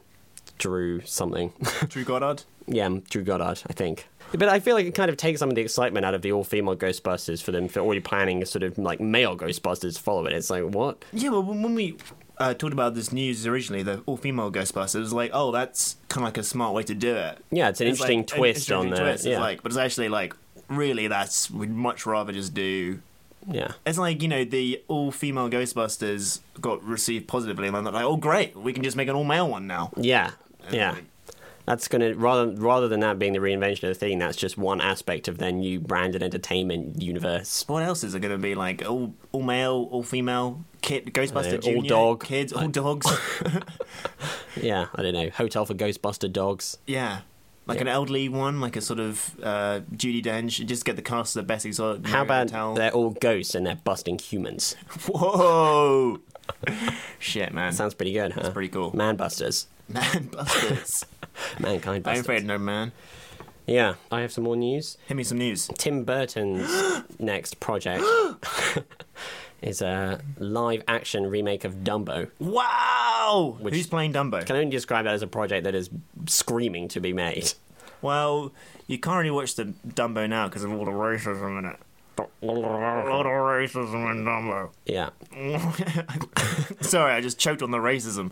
Drew 0.60 1.02
something. 1.02 1.54
Drew 1.88 2.04
Goddard? 2.04 2.44
yeah, 2.68 2.88
Drew 3.10 3.24
Goddard, 3.24 3.64
I 3.68 3.74
think. 3.74 4.08
But 4.34 4.50
I 4.50 4.60
feel 4.60 4.76
like 4.76 4.86
it 4.86 4.94
kind 4.94 5.10
of 5.10 5.18
takes 5.18 5.40
some 5.40 5.50
of 5.50 5.56
the 5.56 5.62
excitement 5.62 6.06
out 6.06 6.14
of 6.14 6.22
the 6.22 6.32
all 6.32 6.44
female 6.44 6.76
Ghostbusters 6.76 7.42
for 7.42 7.52
them 7.52 7.68
for 7.68 7.80
already 7.80 8.02
planning 8.02 8.42
a 8.44 8.46
sort 8.46 8.64
of 8.64 8.78
like 8.78 9.00
male 9.00 9.38
Ghostbusters 9.38 9.96
to 9.96 10.02
follow 10.02 10.26
it. 10.26 10.34
It's 10.34 10.50
like, 10.50 10.64
what? 10.64 11.04
Yeah, 11.14 11.30
well, 11.30 11.44
when 11.44 11.74
we 11.76 11.98
uh, 12.38 12.54
talked 12.54 12.74
about 12.74 12.94
this 12.94 13.12
news 13.14 13.48
originally, 13.48 13.84
the 13.84 14.02
all 14.06 14.18
female 14.18 14.52
Ghostbusters, 14.52 14.96
it 14.96 15.00
was 15.00 15.14
like, 15.14 15.32
oh, 15.34 15.52
that's 15.52 15.96
kind 16.10 16.24
of 16.24 16.28
like 16.28 16.38
a 16.38 16.44
smart 16.44 16.74
way 16.74 16.84
to 16.84 16.94
do 16.94 17.16
it. 17.16 17.40
Yeah, 17.52 17.70
it's 17.70 17.80
an 17.82 17.88
It's 17.88 18.00
interesting 18.00 18.20
like 18.20 18.32
an 18.32 18.38
twist 18.38 18.70
interesting 18.70 18.76
on 18.78 18.90
the. 18.90 18.96
twist. 18.98 19.26
It's 19.26 19.32
Yeah. 19.32 19.40
like, 19.40 19.64
but 19.64 19.72
it's 19.72 19.80
actually 19.80 20.10
like, 20.10 20.36
really, 20.68 21.08
that's 21.08 21.50
we'd 21.50 21.72
much 21.72 22.06
rather 22.06 22.34
just 22.34 22.54
do. 22.54 23.00
yeah. 23.50 23.72
It's 23.86 23.98
like 23.98 24.22
you 24.22 24.28
know 24.28 24.44
the 24.44 24.84
all 24.90 25.10
female 25.12 25.50
Ghostbusters 25.50 26.42
got 26.60 26.84
received 26.84 27.28
positively, 27.30 27.70
and 27.70 27.78
I'm 27.78 27.86
not 27.86 27.94
like, 27.94 28.04
oh 28.04 28.18
great, 28.18 28.58
we 28.58 28.74
can 28.74 28.84
just 28.84 28.98
make 28.98 29.08
an 29.08 29.16
all 29.16 29.24
male 29.24 29.48
one 29.50 29.68
now. 29.68 29.92
Yeah. 29.96 30.32
And 30.66 30.76
Yeah. 30.76 30.92
like, 30.92 31.06
That's 31.68 31.88
gonna 31.90 32.16
rather 32.16 32.48
rather 32.52 32.88
than 32.88 33.02
that 33.02 33.20
being 33.20 33.34
the 33.34 33.40
reinvention 33.40 33.84
of 33.84 33.90
the 33.90 33.94
thing. 33.94 34.20
That's 34.20 34.38
just 34.38 34.58
one 34.58 34.80
aspect 34.82 35.28
of 35.28 35.38
their 35.38 35.52
new 35.52 35.80
branded 35.82 36.24
entertainment 36.24 37.02
universe. 37.02 37.66
What 37.68 37.84
else 37.84 38.04
is 38.06 38.16
it 38.16 38.22
going 38.22 38.32
to 38.32 38.38
be 38.38 38.56
like? 38.56 38.84
All 38.90 39.14
all 39.34 39.44
male, 39.44 39.90
all 39.92 40.02
female, 40.02 40.64
kid, 40.82 41.08
Ghostbuster 41.14 41.52
Uh, 41.52 41.56
all 41.56 41.74
Junior, 41.74 41.90
dog. 41.90 42.24
kids, 42.24 42.54
all 42.54 42.70
dogs. 42.70 43.06
Yeah, 44.56 44.88
I 44.96 45.04
don't 45.04 45.14
know. 45.14 45.30
Hotel 45.30 45.66
for 45.66 45.74
Ghostbuster 45.76 46.32
dogs. 46.32 46.78
yeah, 46.88 47.20
like 47.68 47.76
Yeah. 47.76 47.82
an 47.84 47.88
elderly 47.90 48.28
one, 48.30 48.60
like 48.62 48.76
a 48.76 48.82
sort 48.82 49.00
of 49.00 49.36
uh, 49.44 49.82
Judi 49.94 50.24
Dench. 50.24 50.66
Just 50.66 50.84
get 50.86 50.96
the 50.96 51.02
cast 51.04 51.36
of 51.36 51.44
the 51.44 51.48
best 51.48 51.66
exotic. 51.66 52.08
How 52.08 52.24
about 52.24 52.50
Hotel. 52.50 52.74
they're 52.76 52.92
all 52.92 53.10
ghosts 53.12 53.54
and 53.56 53.68
they're 53.68 53.76
busting 53.84 54.18
humans? 54.20 54.76
Whoa! 55.08 56.20
Shit, 57.20 57.54
man. 57.54 57.74
Sounds 57.74 57.94
pretty 57.94 58.14
good, 58.14 58.32
huh? 58.32 58.42
That's 58.44 58.54
pretty 58.54 58.70
cool. 58.70 58.96
Man 58.96 59.16
busters. 59.18 59.68
man 59.90 60.30
busters. 60.32 61.06
Mankind 61.60 62.08
I'm 62.08 62.20
afraid 62.20 62.46
no 62.46 62.58
man. 62.58 62.92
Yeah, 63.66 63.96
I 64.12 64.22
have 64.22 64.32
some 64.32 64.46
more 64.46 64.56
news. 64.56 64.98
Hit 65.08 65.18
me 65.18 65.24
some 65.24 65.38
news. 65.40 65.68
Tim 65.78 66.04
Burton's 66.06 67.04
next 67.20 67.60
project 67.60 68.04
is 69.62 69.82
a 69.82 70.22
live 70.38 70.84
action 70.88 71.28
remake 71.28 71.66
of 71.66 71.76
Dumbo. 71.84 72.30
Wow! 72.40 73.58
Which- 73.60 73.74
Who's 73.76 73.88
playing 73.88 74.14
Dumbo? 74.14 74.46
Can 74.46 74.56
only 74.56 74.70
describe 74.72 75.06
that 75.06 75.14
as 75.14 75.22
a 75.22 75.28
project 75.28 75.66
that 75.66 75.76
is 75.76 75.90
screaming 76.28 76.88
to 76.90 77.00
be 77.02 77.12
made. 77.14 77.54
Well, 78.02 78.54
you 78.86 79.00
can't 79.00 79.18
really 79.18 79.32
watch 79.32 79.56
the 79.56 79.74
Dumbo 79.88 80.30
now 80.30 80.48
because 80.48 80.64
of 80.64 80.72
all 80.72 80.86
the 80.86 80.92
racism 80.92 81.60
in 81.60 81.66
it. 81.66 81.76
A 82.20 82.46
lot 82.46 83.26
of 83.26 83.32
racism 83.32 84.12
in 84.12 84.26
Dumbo. 84.26 84.70
Yeah. 84.86 85.10
Sorry, 86.82 87.14
I 87.14 87.22
just 87.22 87.38
choked 87.38 87.62
on 87.62 87.72
the 87.72 87.78
racism. 87.78 88.32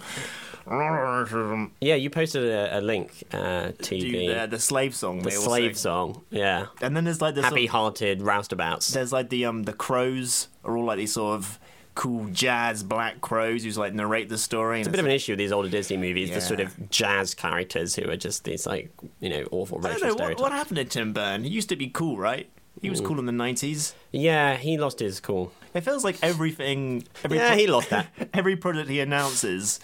A 0.68 0.76
lot 0.76 0.94
of 0.94 1.30
racism. 1.30 1.72
Yeah, 1.82 1.96
you 1.96 2.10
posted 2.10 2.44
a, 2.46 2.80
a 2.80 2.82
link 2.82 3.24
uh, 3.32 3.72
to 3.80 3.90
the, 3.90 4.28
the, 4.28 4.48
the 4.52 4.60
slave 4.60 4.96
song. 4.96 5.20
the 5.22 5.32
slave 5.32 5.78
song. 5.78 6.24
Yeah. 6.32 6.68
And 6.82 6.96
then 6.96 7.04
there's 7.04 7.22
like 7.22 7.36
the 7.36 7.42
sort 7.42 7.52
of- 7.54 7.58
Happy-hearted 7.58 8.20
roustabouts. 8.22 8.94
there's 8.94 9.14
like 9.14 9.30
the 9.30 9.46
um 9.46 9.64
the 9.64 9.74
crows 9.74 10.48
are 10.64 10.76
all 10.78 10.86
like 10.86 10.98
these 10.98 11.14
sort 11.14 11.36
of 11.36 11.60
cool 11.94 12.26
jazz 12.34 12.84
black 12.84 13.22
crows 13.22 13.64
who's 13.64 13.78
like 13.78 13.94
narrate 13.94 14.28
the 14.30 14.38
story. 14.38 14.80
It's 14.80 14.88
a 14.88 14.92
bit 14.92 15.00
of 15.00 15.06
an 15.06 15.12
issue 15.14 15.32
with 15.34 15.40
these 15.40 15.52
older 15.54 15.70
Disney 15.70 15.98
movies, 15.98 16.30
the 16.32 16.42
sort 16.42 16.60
of 16.60 16.90
jazz 16.90 17.34
characters 17.34 17.96
who 17.96 18.10
are 18.10 18.18
just 18.18 18.44
these 18.44 18.66
like 18.66 18.92
you 19.20 19.30
know 19.30 19.46
awful 19.52 19.86
I 19.86 19.98
don't 19.98 20.18
know 20.18 20.26
what, 20.26 20.40
what 20.42 20.52
happened 20.52 20.78
to 20.78 20.86
Tim 20.86 21.14
Burton. 21.14 21.44
He 21.44 21.50
used 21.52 21.70
to 21.70 21.76
be 21.76 21.88
cool, 21.90 22.18
right? 22.18 22.50
He 22.82 22.90
was 22.90 23.02
cool 23.02 23.20
in 23.20 23.26
the 23.26 23.32
nineties. 23.32 23.96
Yeah, 24.12 24.56
he 24.58 24.78
lost 24.78 25.00
his 25.00 25.20
cool. 25.20 25.52
It 25.74 25.82
feels 25.82 26.04
like 26.04 26.18
everything. 26.22 27.04
Every 27.24 27.38
Yeah, 27.38 27.56
he 27.56 27.68
lost 27.68 27.90
that. 27.90 28.08
every 28.34 28.56
product 28.56 28.90
he 28.90 29.00
announces 29.00 29.80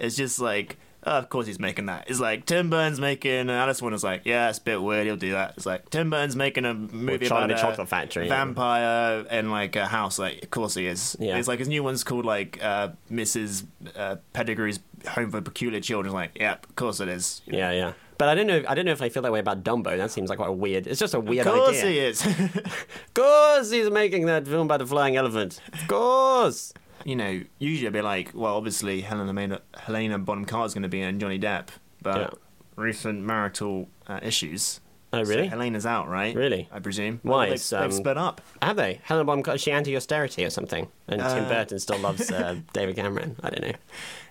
is 0.00 0.16
just 0.16 0.40
like, 0.40 0.78
oh, 1.04 1.12
of 1.18 1.28
course 1.28 1.46
he's 1.46 1.58
making 1.60 1.86
that. 1.86 2.04
It's 2.08 2.20
like 2.20 2.46
Tim 2.46 2.70
Burton's 2.70 3.00
making 3.00 3.48
Alice 3.50 3.80
One 3.80 3.94
is 3.94 4.02
like, 4.02 4.22
yeah, 4.24 4.48
it's 4.48 4.58
a 4.58 4.62
bit 4.62 4.82
weird. 4.82 5.06
He'll 5.06 5.16
do 5.16 5.32
that. 5.32 5.54
It's 5.56 5.66
like 5.66 5.88
Tim 5.90 6.10
Burton's 6.10 6.36
making 6.36 6.64
a 6.64 6.74
movie 6.74 7.26
about 7.26 7.50
a 7.50 7.56
Chocolate 7.56 7.88
Factory. 7.88 8.28
vampire 8.28 9.24
and 9.30 9.50
like 9.50 9.76
a 9.76 9.86
house. 9.86 10.18
Like, 10.18 10.42
of 10.42 10.50
course 10.50 10.74
he 10.74 10.86
is. 10.86 11.16
Yeah. 11.20 11.38
It's 11.38 11.48
like 11.48 11.58
his 11.58 11.68
new 11.68 11.82
one's 11.82 12.04
called 12.04 12.24
like 12.24 12.62
uh, 12.62 12.90
Mrs. 13.10 13.64
Uh, 13.94 14.16
Pettigrew's 14.32 14.80
Home 15.10 15.30
for 15.30 15.40
Peculiar 15.40 15.80
Children. 15.80 16.06
It's 16.06 16.14
like, 16.14 16.32
yeah, 16.40 16.54
of 16.54 16.76
course 16.76 17.00
it 17.00 17.08
is. 17.08 17.42
Yeah, 17.46 17.70
yeah. 17.72 17.92
But 18.18 18.28
I 18.30 18.34
don't 18.34 18.46
know. 18.46 18.62
I 18.66 18.74
don't 18.74 18.84
know 18.86 18.92
if 18.92 19.02
I 19.02 19.08
feel 19.10 19.22
that 19.22 19.32
way 19.32 19.40
about 19.40 19.62
Dumbo. 19.62 19.96
That 19.96 20.10
seems 20.10 20.30
like 20.30 20.38
quite 20.38 20.48
a 20.48 20.52
weird. 20.52 20.86
It's 20.86 20.98
just 21.00 21.12
a 21.14 21.20
weird 21.20 21.46
Of 21.46 21.54
course 21.54 21.78
idea. 21.82 21.90
he 21.90 21.98
is. 21.98 22.24
Of 22.56 23.14
course, 23.14 23.70
he's 23.70 23.90
making 23.90 24.26
that 24.26 24.46
film 24.46 24.66
about 24.66 24.78
the 24.78 24.86
flying 24.86 25.16
elephant. 25.16 25.60
Of 25.72 25.86
course. 25.88 26.72
you 27.04 27.14
know, 27.16 27.42
usually 27.58 27.86
I'd 27.86 27.92
be 27.92 28.00
like, 28.02 28.30
well, 28.34 28.56
obviously 28.56 29.00
Helena, 29.02 29.26
Helena, 29.32 29.60
Helena 29.78 30.18
Bonham 30.18 30.44
Carter's 30.44 30.74
going 30.74 30.82
to 30.82 30.88
be 30.88 31.00
in 31.02 31.20
Johnny 31.20 31.38
Depp, 31.38 31.68
but 32.02 32.18
Yeah. 32.18 32.30
recent 32.76 33.20
marital 33.22 33.88
uh, 34.06 34.18
issues. 34.22 34.80
Oh, 35.20 35.24
So 35.24 35.30
really? 35.30 35.46
Helena's 35.48 35.86
out, 35.86 36.08
right? 36.08 36.34
Really? 36.34 36.68
I 36.72 36.78
presume. 36.80 37.20
Why? 37.22 37.30
Well, 37.32 37.48
they've, 37.50 37.68
they've 37.70 37.80
um, 37.80 37.92
split 37.92 38.16
up. 38.18 38.40
Have 38.62 38.76
they? 38.76 39.00
Helen 39.04 39.26
Bonham 39.26 39.42
Carter, 39.42 39.58
she 39.58 39.70
anti-austerity 39.72 40.44
or 40.44 40.50
something? 40.50 40.88
And 41.08 41.20
Tim 41.20 41.44
Uh, 41.44 41.48
Burton 41.48 41.78
still 41.78 41.98
loves 41.98 42.30
uh, 42.30 42.56
David 42.72 42.96
Cameron. 42.96 43.36
I 43.42 43.50
don't 43.50 43.62
know. 43.62 43.72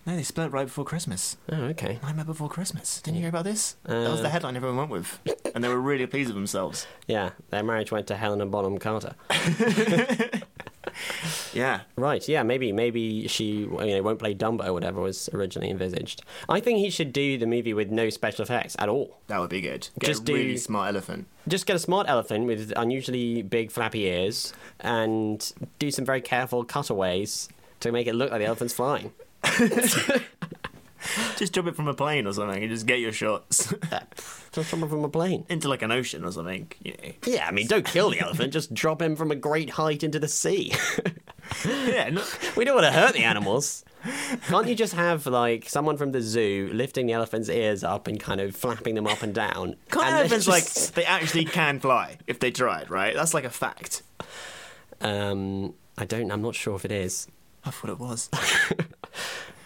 No, 0.05 0.15
they 0.15 0.23
split 0.23 0.51
right 0.51 0.65
before 0.67 0.85
Christmas. 0.85 1.37
Oh, 1.51 1.63
okay. 1.73 1.99
Nightmare 2.03 2.25
Before 2.25 2.47
Christmas. 2.49 3.01
Didn't 3.01 3.15
you 3.15 3.21
hear 3.21 3.29
about 3.29 3.43
this? 3.45 3.75
that 3.85 4.09
was 4.09 4.19
Uh, 4.19 4.23
the 4.23 4.29
headline 4.29 4.55
everyone 4.55 4.77
went 4.77 4.91
with, 4.91 5.19
and 5.55 5.63
they 5.63 5.67
were 5.69 5.81
really 5.81 6.05
pleased 6.05 6.27
with 6.29 6.35
themselves. 6.35 6.85
Yeah, 7.07 7.31
their 7.49 7.63
marriage 7.63 7.91
went 7.91 8.07
to 8.07 8.15
Helena 8.15 8.45
Bonham 8.45 8.77
Carter. 8.79 9.15
Yeah. 11.53 11.81
Right, 11.95 12.27
yeah, 12.27 12.43
maybe 12.43 12.71
maybe 12.73 13.27
she 13.29 13.59
you 13.59 13.67
know, 13.69 14.01
won't 14.01 14.19
play 14.19 14.35
Dumbo 14.35 14.65
or 14.67 14.73
whatever 14.73 14.99
was 14.99 15.29
originally 15.33 15.69
envisaged. 15.69 16.21
I 16.49 16.59
think 16.59 16.79
he 16.79 16.89
should 16.89 17.13
do 17.13 17.37
the 17.37 17.45
movie 17.45 17.73
with 17.73 17.91
no 17.91 18.09
special 18.09 18.43
effects 18.43 18.75
at 18.77 18.89
all. 18.89 19.17
That 19.27 19.39
would 19.39 19.49
be 19.49 19.61
good. 19.61 19.87
Get 19.99 20.07
Just 20.07 20.23
a 20.23 20.25
do- 20.25 20.33
really 20.33 20.57
smart 20.57 20.89
elephant. 20.89 21.27
Just 21.47 21.65
get 21.65 21.75
a 21.77 21.79
smart 21.79 22.07
elephant 22.09 22.45
with 22.45 22.73
unusually 22.75 23.41
big 23.41 23.71
flappy 23.71 24.01
ears 24.05 24.53
and 24.81 25.51
do 25.79 25.91
some 25.91 26.03
very 26.03 26.21
careful 26.21 26.65
cutaways 26.65 27.47
to 27.79 27.91
make 27.91 28.07
it 28.07 28.15
look 28.15 28.31
like 28.31 28.39
the 28.41 28.45
elephant's 28.47 28.73
flying. 28.73 29.11
Just 31.37 31.53
drop 31.53 31.67
it 31.67 31.75
from 31.75 31.87
a 31.87 31.93
plane 31.93 32.25
or 32.27 32.33
something, 32.33 32.61
and 32.63 32.71
just 32.71 32.85
get 32.85 32.99
your 32.99 33.11
shots 33.11 33.73
Just 34.51 34.69
someone 34.69 34.89
from 34.89 35.03
a 35.03 35.09
plane. 35.09 35.45
into 35.49 35.67
like 35.67 35.81
an 35.81 35.91
ocean 35.91 36.23
or 36.23 36.31
something. 36.31 36.71
You 36.83 36.93
know. 37.03 37.11
Yeah, 37.25 37.47
I 37.47 37.51
mean, 37.51 37.67
don't 37.67 37.85
kill 37.85 38.09
the 38.09 38.19
elephant, 38.21 38.53
just 38.53 38.73
drop 38.73 39.01
him 39.01 39.15
from 39.15 39.31
a 39.31 39.35
great 39.35 39.71
height 39.71 40.03
into 40.03 40.19
the 40.19 40.27
sea. 40.27 40.73
Yeah. 41.63 42.09
No, 42.09 42.23
we 42.57 42.65
don't 42.65 42.73
want 42.73 42.87
to 42.87 42.91
hurt 42.91 43.13
the 43.13 43.23
animals. 43.23 43.85
Can't 44.47 44.67
you 44.67 44.73
just 44.73 44.93
have, 44.93 45.27
like, 45.27 45.69
someone 45.69 45.95
from 45.95 46.11
the 46.11 46.19
zoo 46.19 46.71
lifting 46.73 47.05
the 47.05 47.13
elephant's 47.13 47.49
ears 47.49 47.83
up 47.83 48.07
and 48.07 48.19
kind 48.19 48.41
of 48.41 48.55
flapping 48.55 48.95
them 48.95 49.05
up 49.05 49.21
and 49.21 49.31
down? 49.35 49.75
can't 49.91 50.07
and 50.07 50.15
elephants 50.15 50.47
like 50.47 50.65
they 50.95 51.05
actually 51.05 51.45
can 51.45 51.79
fly 51.79 52.17
if 52.25 52.39
they 52.39 52.49
tried, 52.49 52.89
right? 52.89 53.13
That's 53.13 53.35
like 53.35 53.43
a 53.43 53.51
fact. 53.51 54.01
Um, 55.01 55.75
I 55.99 56.05
don't, 56.05 56.31
I'm 56.31 56.41
not 56.41 56.55
sure 56.55 56.75
if 56.75 56.83
it 56.83 56.91
is. 56.91 57.27
I 57.63 57.69
thought 57.69 57.91
it 57.91 57.99
was. 57.99 58.27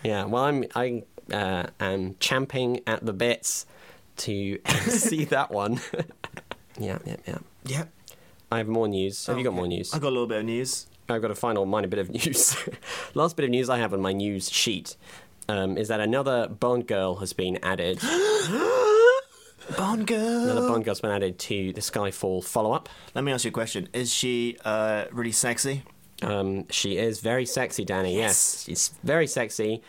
Yeah, 0.03 0.25
well, 0.25 0.43
I'm 0.43 0.65
I 0.75 1.03
uh, 1.31 1.67
am 1.79 2.15
champing 2.19 2.81
at 2.87 3.05
the 3.05 3.13
bits 3.13 3.65
to 4.17 4.59
see 4.87 5.25
that 5.25 5.51
one. 5.51 5.79
yeah, 6.79 6.99
yeah, 7.05 7.17
yeah. 7.27 7.37
Yep. 7.65 7.89
I 8.51 8.57
have 8.57 8.67
more 8.67 8.87
news. 8.87 9.25
Have 9.27 9.37
you 9.37 9.43
got 9.43 9.53
more 9.53 9.67
news? 9.67 9.93
I've 9.93 10.01
got 10.01 10.09
a 10.09 10.15
little 10.15 10.27
bit 10.27 10.39
of 10.39 10.45
news. 10.45 10.87
I've 11.07 11.21
got 11.21 11.31
a 11.31 11.35
final 11.35 11.65
minor 11.65 11.87
bit 11.87 11.99
of 11.99 12.09
news. 12.25 12.55
Last 13.13 13.35
bit 13.35 13.45
of 13.45 13.51
news 13.51 13.69
I 13.69 13.77
have 13.77 13.93
on 13.93 14.01
my 14.01 14.13
news 14.13 14.49
sheet 14.51 14.95
um, 15.47 15.77
is 15.77 15.87
that 15.87 15.99
another 15.99 16.47
Bond 16.47 16.87
girl 16.87 17.15
has 17.17 17.33
been 17.33 17.57
added. 17.63 17.99
Bond 19.77 20.07
girl. 20.07 20.43
Another 20.43 20.67
Bond 20.67 20.85
girl's 20.85 21.01
been 21.01 21.11
added 21.11 21.37
to 21.39 21.73
the 21.73 21.81
Skyfall 21.81 22.43
follow-up. 22.43 22.89
Let 23.13 23.23
me 23.23 23.31
ask 23.31 23.45
you 23.45 23.49
a 23.49 23.51
question. 23.51 23.87
Is 23.93 24.11
she 24.11 24.57
uh, 24.65 25.05
really 25.11 25.31
sexy? 25.31 25.83
Um, 26.21 26.67
she 26.69 26.97
is 26.97 27.21
very 27.21 27.45
sexy, 27.45 27.85
Danny. 27.85 28.15
Yes, 28.17 28.63
she's 28.65 28.93
very 29.03 29.27
sexy. 29.27 29.81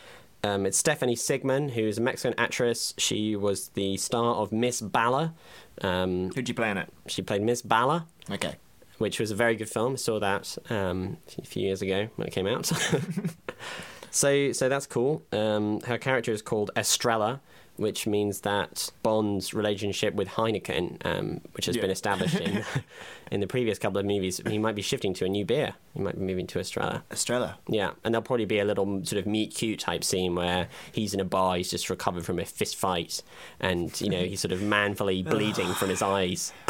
Um, 0.42 0.64
it's 0.66 0.78
Stephanie 0.78 1.16
Sigman, 1.16 1.70
who's 1.72 1.98
a 1.98 2.00
Mexican 2.00 2.38
actress. 2.38 2.94
She 2.96 3.36
was 3.36 3.68
the 3.70 3.96
star 3.98 4.36
of 4.36 4.52
Miss 4.52 4.80
Bala. 4.80 5.34
Um, 5.82 6.30
Who'd 6.34 6.48
you 6.48 6.54
play 6.54 6.70
in 6.70 6.78
it? 6.78 6.88
she 7.06 7.20
played 7.22 7.42
Miss 7.42 7.60
Bala, 7.62 8.06
Okay. 8.30 8.54
which 8.98 9.20
was 9.20 9.30
a 9.30 9.34
very 9.34 9.54
good 9.56 9.68
film. 9.68 9.92
I 9.92 9.96
saw 9.96 10.18
that 10.20 10.56
um, 10.70 11.18
a 11.38 11.44
few 11.44 11.62
years 11.62 11.82
ago 11.82 12.08
when 12.16 12.26
it 12.28 12.30
came 12.32 12.46
out. 12.46 12.66
so, 14.10 14.52
so 14.52 14.68
that's 14.68 14.86
cool. 14.86 15.22
Um, 15.32 15.80
her 15.82 15.98
character 15.98 16.32
is 16.32 16.42
called 16.42 16.70
Estrella, 16.76 17.40
which 17.80 18.06
means 18.06 18.40
that 18.42 18.90
Bond's 19.02 19.54
relationship 19.54 20.14
with 20.14 20.28
Heineken, 20.28 21.04
um, 21.06 21.40
which 21.52 21.64
has 21.66 21.74
Yeah. 21.76 21.82
been 21.82 21.90
established 21.90 22.38
in 22.38 22.62
in 23.32 23.40
the 23.40 23.46
previous 23.46 23.78
couple 23.78 23.98
of 23.98 24.04
movies, 24.04 24.40
he 24.46 24.58
might 24.58 24.74
be 24.74 24.82
shifting 24.82 25.14
to 25.14 25.24
a 25.24 25.28
new 25.28 25.44
beer. 25.46 25.74
He 25.94 26.00
might 26.02 26.16
be 26.18 26.24
moving 26.24 26.46
to 26.48 26.58
Estrella. 26.60 27.02
Estrella. 27.10 27.58
Yeah, 27.68 27.92
and 28.04 28.12
there'll 28.12 28.22
probably 28.22 28.44
be 28.44 28.58
a 28.58 28.64
little 28.64 29.04
sort 29.04 29.18
of 29.18 29.26
meet 29.26 29.54
cute 29.54 29.78
type 29.80 30.04
scene 30.04 30.34
where 30.34 30.68
he's 30.92 31.14
in 31.14 31.20
a 31.20 31.24
bar, 31.24 31.56
he's 31.56 31.70
just 31.70 31.88
recovered 31.88 32.26
from 32.26 32.38
a 32.38 32.44
fist 32.44 32.76
fight, 32.76 33.22
and 33.60 33.98
you 34.00 34.10
know 34.10 34.22
he's 34.22 34.40
sort 34.40 34.52
of 34.52 34.60
manfully 34.62 35.22
bleeding 35.22 35.72
from 35.74 35.88
his 35.88 36.02
eyes. 36.02 36.52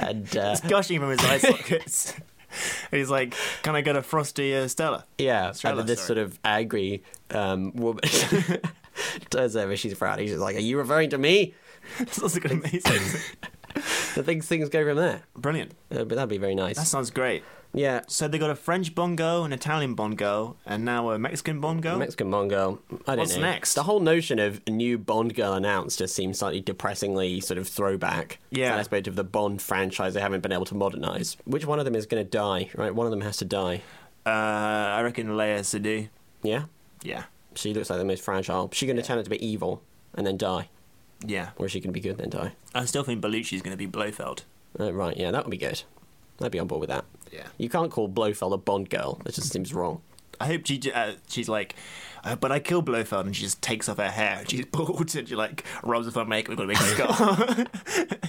and 0.00 0.36
uh, 0.36 0.56
Gushing 0.68 1.00
from 1.00 1.10
his 1.10 1.20
eye 1.20 1.38
sockets. 1.38 2.14
And 2.92 2.98
he's 3.00 3.10
like, 3.10 3.34
"Can 3.62 3.74
I 3.74 3.80
get 3.80 3.96
a 3.96 4.02
frosty 4.02 4.54
uh, 4.54 4.68
Stella?" 4.68 5.04
yeah, 5.18 5.50
Estrella, 5.50 5.82
this 5.82 5.98
sorry. 5.98 6.06
sort 6.06 6.18
of 6.18 6.38
angry 6.44 7.02
um, 7.32 7.72
woman 7.74 8.02
turns 9.30 9.56
over, 9.56 9.76
she's 9.76 9.94
frowning, 9.96 10.26
she's 10.28 10.38
like, 10.38 10.56
"Are 10.56 10.60
you 10.60 10.78
referring 10.78 11.10
to 11.10 11.18
me?" 11.18 11.54
That's 11.98 12.20
also 12.22 12.40
gonna 12.40 12.54
amazing. 12.60 13.20
The 14.14 14.22
things 14.22 14.46
things 14.46 14.68
go 14.68 14.84
from 14.84 14.96
there. 14.96 15.22
Brilliant. 15.36 15.72
Uh, 15.90 16.04
but 16.04 16.10
that'd 16.10 16.28
be 16.28 16.38
very 16.38 16.54
nice. 16.54 16.76
That 16.76 16.86
sounds 16.86 17.10
great. 17.10 17.42
yeah. 17.72 18.02
So 18.06 18.28
they 18.28 18.38
got 18.38 18.50
a 18.50 18.54
French 18.54 18.94
bongo, 18.94 19.42
an 19.42 19.52
Italian 19.52 19.94
bongo, 19.94 20.56
and 20.64 20.84
now 20.84 21.10
a 21.10 21.18
Mexican 21.18 21.60
bongo. 21.60 21.98
Mexican 21.98 22.30
Bond 22.30 22.50
girl. 22.50 22.78
I 23.08 23.16
don't 23.16 23.18
What's 23.18 23.34
know. 23.34 23.42
next? 23.42 23.74
The 23.74 23.82
whole 23.82 23.98
notion 23.98 24.38
of 24.38 24.60
a 24.68 24.70
new 24.70 24.96
Bond 24.96 25.34
girl 25.34 25.54
announced 25.54 25.98
just 25.98 26.14
seems 26.14 26.38
slightly 26.38 26.60
depressingly 26.60 27.40
sort 27.40 27.58
of 27.58 27.66
throwback. 27.66 28.38
Yeah. 28.50 28.70
That 28.70 28.78
aspect 28.80 29.08
of 29.08 29.16
the 29.16 29.24
Bond 29.24 29.60
franchise 29.60 30.14
they 30.14 30.20
haven't 30.20 30.40
been 30.42 30.52
able 30.52 30.66
to 30.66 30.76
modernise. 30.76 31.36
Which 31.44 31.66
one 31.66 31.80
of 31.80 31.84
them 31.84 31.96
is 31.96 32.06
going 32.06 32.24
to 32.24 32.30
die? 32.30 32.70
Right, 32.76 32.94
one 32.94 33.06
of 33.08 33.10
them 33.10 33.22
has 33.22 33.38
to 33.38 33.44
die. 33.44 33.82
uh, 34.24 34.30
I 34.30 35.00
reckon 35.02 35.26
Léa 35.30 35.58
Seydoux. 35.60 36.08
Yeah, 36.44 36.66
Yeah. 37.02 37.24
She 37.54 37.72
looks 37.74 37.90
like 37.90 37.98
the 37.98 38.04
most 38.04 38.22
fragile. 38.22 38.70
She's 38.72 38.86
going 38.86 38.96
to 38.96 39.02
turn 39.02 39.18
out 39.18 39.24
to 39.24 39.30
be 39.30 39.44
evil. 39.46 39.82
and 40.16 40.24
then 40.26 40.36
die, 40.36 40.68
Yeah. 41.26 41.50
or 41.56 41.66
is 41.66 41.72
she 41.72 41.80
going 41.80 41.92
to 41.92 41.92
be 41.92 42.00
good 42.00 42.20
and 42.20 42.32
then 42.32 42.40
die? 42.40 42.52
I 42.74 42.84
still 42.84 43.02
think 43.02 43.20
Bellucci's 43.22 43.62
going 43.62 43.72
to 43.72 43.76
be 43.76 43.86
Blofeld. 43.86 44.44
Uh, 44.78 44.92
right, 44.92 45.16
yeah, 45.16 45.30
that 45.32 45.44
would 45.44 45.50
be 45.50 45.56
good. 45.56 45.82
I'd 46.40 46.52
be 46.52 46.58
on 46.60 46.66
board 46.68 46.80
with 46.80 46.90
that. 46.90 47.04
Yeah. 47.32 47.46
You 47.58 47.68
can't 47.68 47.90
call 47.90 48.08
Blofeld 48.08 48.52
a 48.52 48.56
Bond 48.56 48.90
girl. 48.90 49.20
That 49.24 49.34
just 49.34 49.52
seems 49.52 49.72
wrong. 49.74 50.02
I 50.40 50.46
hope 50.46 50.66
she, 50.66 50.80
uh, 50.92 51.12
she's 51.28 51.48
like, 51.48 51.74
uh, 52.24 52.34
but 52.36 52.50
I 52.52 52.58
killed 52.60 52.86
Blofeld, 52.86 53.26
and 53.26 53.34
she 53.36 53.42
just 53.42 53.60
takes 53.62 53.88
off 53.88 53.98
her 53.98 54.10
hair, 54.10 54.38
and 54.40 54.50
she's 54.50 54.64
bald, 54.72 55.14
and 55.14 55.28
she 55.28 55.34
like 55.36 55.64
rubs 55.82 56.06
off 56.08 56.14
her 56.14 56.24
makeup, 56.24 56.50
we've 56.56 56.58
got 56.58 56.64
a 56.64 56.68
big 56.68 56.76
scar. 56.78 58.26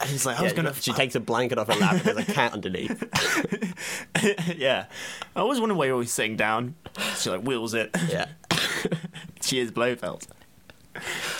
and 0.10 0.10
she's 0.10 0.24
like, 0.24 0.38
I 0.40 0.42
was 0.42 0.52
gonna. 0.52 0.74
She 0.74 0.92
takes 0.92 1.14
a 1.14 1.20
blanket 1.20 1.58
off 1.58 1.68
her 1.68 1.78
lap 1.78 1.92
and 1.92 2.00
there's 2.00 2.28
a 2.28 2.32
cat 2.32 2.52
underneath. 2.52 3.04
yeah. 4.56 4.86
I 5.36 5.40
always 5.40 5.60
wonder 5.60 5.74
why 5.74 5.86
you're 5.86 5.94
always 5.94 6.12
sitting 6.12 6.36
down. 6.36 6.74
She 7.16 7.28
like 7.28 7.42
wheels 7.42 7.74
it. 7.74 7.90
Yeah. 8.08 8.26
she 9.42 9.58
is 9.58 9.70
Blofeld. 9.70 10.26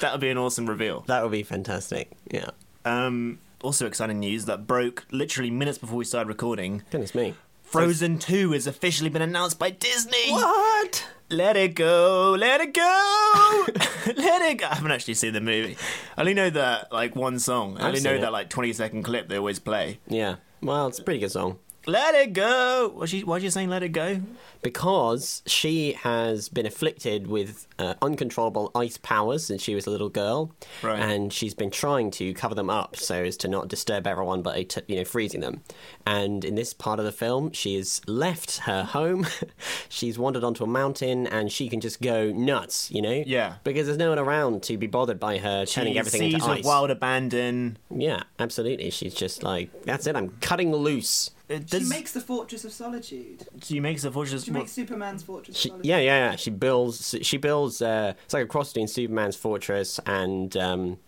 That 0.00 0.12
would 0.12 0.20
be 0.20 0.28
an 0.28 0.38
awesome 0.38 0.66
reveal. 0.66 1.04
That 1.06 1.22
would 1.22 1.32
be 1.32 1.42
fantastic. 1.42 2.10
Yeah. 2.30 2.50
Um, 2.84 3.38
also 3.62 3.86
exciting 3.86 4.20
news 4.20 4.44
that 4.44 4.66
broke 4.66 5.06
literally 5.10 5.50
minutes 5.50 5.78
before 5.78 5.96
we 5.96 6.04
started 6.04 6.28
recording. 6.28 6.82
Goodness 6.90 7.14
me. 7.14 7.34
Frozen 7.62 8.18
2 8.18 8.52
has 8.52 8.66
officially 8.66 9.10
been 9.10 9.22
announced 9.22 9.58
by 9.58 9.70
Disney. 9.70 10.30
What? 10.32 11.06
Let 11.30 11.56
it 11.56 11.74
go, 11.76 12.34
let 12.36 12.60
it 12.60 12.74
go, 12.74 13.64
let 14.16 14.42
it 14.50 14.58
go. 14.58 14.66
I 14.66 14.74
haven't 14.74 14.90
actually 14.90 15.14
seen 15.14 15.32
the 15.32 15.40
movie. 15.40 15.76
I 16.16 16.22
only 16.22 16.34
know 16.34 16.50
that 16.50 16.92
like 16.92 17.14
one 17.14 17.38
song. 17.38 17.76
I 17.76 17.82
I've 17.82 17.86
only 17.86 18.00
seen 18.00 18.10
know 18.10 18.16
it. 18.18 18.20
that 18.22 18.32
like 18.32 18.48
twenty 18.50 18.72
second 18.72 19.04
clip 19.04 19.28
they 19.28 19.36
always 19.38 19.60
play. 19.60 20.00
Yeah. 20.08 20.36
Well, 20.60 20.88
it's 20.88 20.98
a 20.98 21.04
pretty 21.04 21.20
good 21.20 21.30
song. 21.30 21.58
Let 21.86 22.14
it 22.14 22.32
go. 22.34 22.92
Why 22.94 23.06
she? 23.06 23.24
Why 23.24 23.38
you 23.38 23.50
saying 23.50 23.68
let 23.70 23.82
it 23.82 23.88
go? 23.90 24.20
Because 24.62 25.42
she 25.46 25.94
has 25.94 26.50
been 26.50 26.66
afflicted 26.66 27.26
with 27.26 27.66
uh, 27.78 27.94
uncontrollable 28.02 28.70
ice 28.74 28.98
powers 28.98 29.46
since 29.46 29.62
she 29.62 29.74
was 29.74 29.86
a 29.86 29.90
little 29.90 30.10
girl, 30.10 30.52
Right. 30.82 31.00
and 31.00 31.32
she's 31.32 31.54
been 31.54 31.70
trying 31.70 32.10
to 32.12 32.34
cover 32.34 32.54
them 32.54 32.68
up 32.68 32.96
so 32.96 33.24
as 33.24 33.38
to 33.38 33.48
not 33.48 33.68
disturb 33.68 34.06
everyone, 34.06 34.42
by 34.42 34.66
uh, 34.76 34.80
you 34.86 34.96
know, 34.96 35.04
freezing 35.04 35.40
them. 35.40 35.62
And 36.04 36.44
in 36.44 36.54
this 36.56 36.74
part 36.74 36.98
of 36.98 37.06
the 37.06 37.12
film, 37.12 37.52
she 37.52 37.76
has 37.76 38.02
left 38.06 38.58
her 38.58 38.84
home. 38.84 39.26
she's 39.88 40.18
wandered 40.18 40.44
onto 40.44 40.62
a 40.62 40.66
mountain, 40.66 41.26
and 41.26 41.50
she 41.50 41.70
can 41.70 41.80
just 41.80 42.02
go 42.02 42.30
nuts, 42.30 42.90
you 42.90 43.00
know? 43.00 43.22
Yeah. 43.26 43.54
Because 43.64 43.86
there's 43.86 43.98
no 43.98 44.10
one 44.10 44.18
around 44.18 44.62
to 44.64 44.76
be 44.76 44.86
bothered 44.86 45.18
by 45.18 45.38
her 45.38 45.64
turning 45.64 45.96
everything 45.96 46.32
into 46.32 46.44
ice. 46.44 46.64
wild 46.64 46.90
abandon. 46.90 47.78
Yeah, 47.90 48.24
absolutely. 48.38 48.90
She's 48.90 49.14
just 49.14 49.42
like, 49.42 49.70
that's 49.84 50.06
it. 50.06 50.16
I'm 50.16 50.36
cutting 50.42 50.70
loose. 50.72 51.30
It 51.50 51.68
She 51.68 51.84
makes 51.84 52.12
the 52.12 52.20
Fortress 52.20 52.64
of 52.64 52.72
Solitude. 52.72 53.46
she 53.62 53.80
makes 53.80 54.04
a 54.04 54.10
fortress. 54.12 54.44
She 54.44 54.50
makes 54.52 54.70
Superman's 54.72 55.22
Fortress 55.22 55.56
She, 55.56 55.68
of 55.68 55.72
Solitude. 55.72 55.86
yeah, 55.88 55.98
yeah, 55.98 56.30
yeah. 56.30 56.36
She 56.36 56.50
builds. 56.50 57.16
She 57.22 57.36
builds. 57.38 57.82
Uh, 57.82 58.14
it's 58.24 58.32
like 58.34 58.44
a 58.44 58.48
cross 58.48 58.72
between 58.72 58.88
Superman's 58.88 59.36
fortress 59.36 59.98
and. 60.06 60.56
Um, 60.56 60.98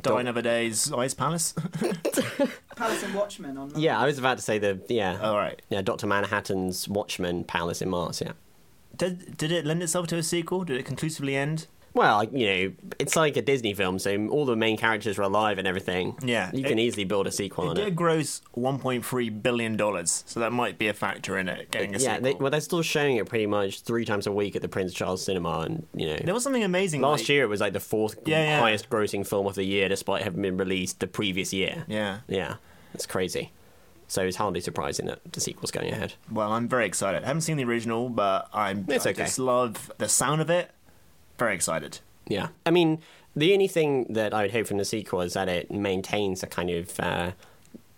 Die 0.00 0.20
Another 0.20 0.40
Day's 0.40 0.90
Ice 0.92 1.12
Palace. 1.14 1.52
Palace 2.76 3.02
and 3.02 3.14
Watchmen 3.14 3.58
on 3.58 3.70
Mars. 3.70 3.82
yeah, 3.82 3.98
I 3.98 4.06
was 4.06 4.18
about 4.18 4.38
to 4.38 4.42
say 4.42 4.58
the. 4.58 4.80
Yeah. 4.88 5.18
All 5.20 5.36
right. 5.36 5.60
Yeah, 5.68 5.82
Doctor 5.82 6.06
Manhattan's 6.06 6.88
Watchman 6.88 7.44
Palace 7.44 7.82
in 7.82 7.90
Mars. 7.90 8.20
Yeah. 8.24 8.32
Did, 8.96 9.36
did 9.36 9.50
it 9.52 9.66
lend 9.66 9.82
itself 9.82 10.06
to 10.08 10.16
a 10.16 10.22
sequel? 10.22 10.64
Did 10.64 10.76
it 10.78 10.84
conclusively 10.86 11.36
end? 11.36 11.66
Well, 11.92 12.22
you 12.24 12.46
know, 12.46 12.72
it's 13.00 13.16
like 13.16 13.36
a 13.36 13.42
Disney 13.42 13.74
film, 13.74 13.98
so 13.98 14.28
all 14.28 14.44
the 14.46 14.54
main 14.54 14.76
characters 14.76 15.18
are 15.18 15.22
alive 15.22 15.58
and 15.58 15.66
everything. 15.66 16.16
Yeah, 16.22 16.50
You 16.54 16.62
can 16.62 16.78
it- 16.78 16.82
easily 16.82 17.04
build 17.04 17.26
a 17.26 17.32
sequel 17.32 17.64
It 17.64 17.68
on 17.70 17.76
did 17.76 17.88
it. 17.88 17.96
gross 17.96 18.42
1.3 18.56 19.28
billion 19.42 19.76
dollars, 19.76 20.22
so 20.26 20.38
that 20.40 20.52
might 20.52 20.78
be 20.78 20.86
a 20.88 20.94
factor 20.94 21.36
in 21.36 21.48
it 21.48 21.70
getting 21.72 21.94
a 21.94 21.98
Yeah, 21.98 22.14
sequel. 22.16 22.20
they, 22.22 22.34
well, 22.34 22.50
they're 22.50 22.60
still 22.60 22.82
showing 22.82 23.16
it 23.16 23.26
pretty 23.28 23.46
much 23.46 23.80
three 23.82 24.04
times 24.04 24.26
a 24.28 24.32
week 24.32 24.54
at 24.54 24.62
the 24.62 24.68
Prince 24.68 24.94
Charles 24.94 25.24
Cinema, 25.24 25.60
and 25.60 25.86
you 25.94 26.06
know, 26.06 26.16
there 26.24 26.34
was 26.34 26.44
something 26.44 26.62
amazing 26.64 27.00
last 27.00 27.22
like- 27.22 27.28
year 27.28 27.42
it 27.44 27.48
was 27.48 27.60
like 27.60 27.72
the 27.72 27.80
fourth 27.80 28.16
Yeah, 28.24 28.42
yeah. 28.42 28.60
highest 28.60 28.88
grossing 28.88 29.26
film 29.26 29.46
of 29.46 29.56
the 29.56 29.64
year, 29.64 29.88
despite 29.88 30.22
having 30.22 30.42
been 30.42 30.56
released 30.56 31.00
the 31.00 31.06
previous 31.08 31.52
year. 31.52 31.84
Yeah. 31.88 32.18
Yeah, 32.28 32.56
it's 32.94 33.06
crazy. 33.06 33.50
So 34.06 34.22
it's 34.22 34.36
hardly 34.38 34.60
surprising 34.60 35.06
that 35.06 35.20
the 35.32 35.40
sequel's 35.40 35.70
going 35.70 35.92
ahead. 35.92 36.14
Well, 36.32 36.50
I'm 36.50 36.66
very 36.66 36.84
excited. 36.84 37.22
I 37.22 37.26
haven't 37.28 37.42
seen 37.42 37.56
the 37.58 37.64
original, 37.64 38.08
but 38.08 38.48
I'm. 38.52 38.84
It's 38.88 39.06
I 39.06 39.10
okay. 39.10 39.22
just 39.22 39.38
love 39.38 39.92
the 39.98 40.08
sound 40.08 40.40
of 40.40 40.50
it. 40.50 40.72
Very 41.40 41.54
excited. 41.54 41.98
Yeah, 42.28 42.48
I 42.66 42.70
mean, 42.70 43.00
the 43.34 43.52
only 43.54 43.66
thing 43.66 44.06
that 44.10 44.32
I 44.32 44.42
would 44.42 44.50
hope 44.52 44.66
from 44.66 44.76
the 44.78 44.84
sequel 44.84 45.22
is 45.22 45.32
that 45.32 45.48
it 45.48 45.70
maintains 45.70 46.42
a 46.42 46.46
kind 46.46 46.70
of, 46.70 47.00
uh, 47.00 47.30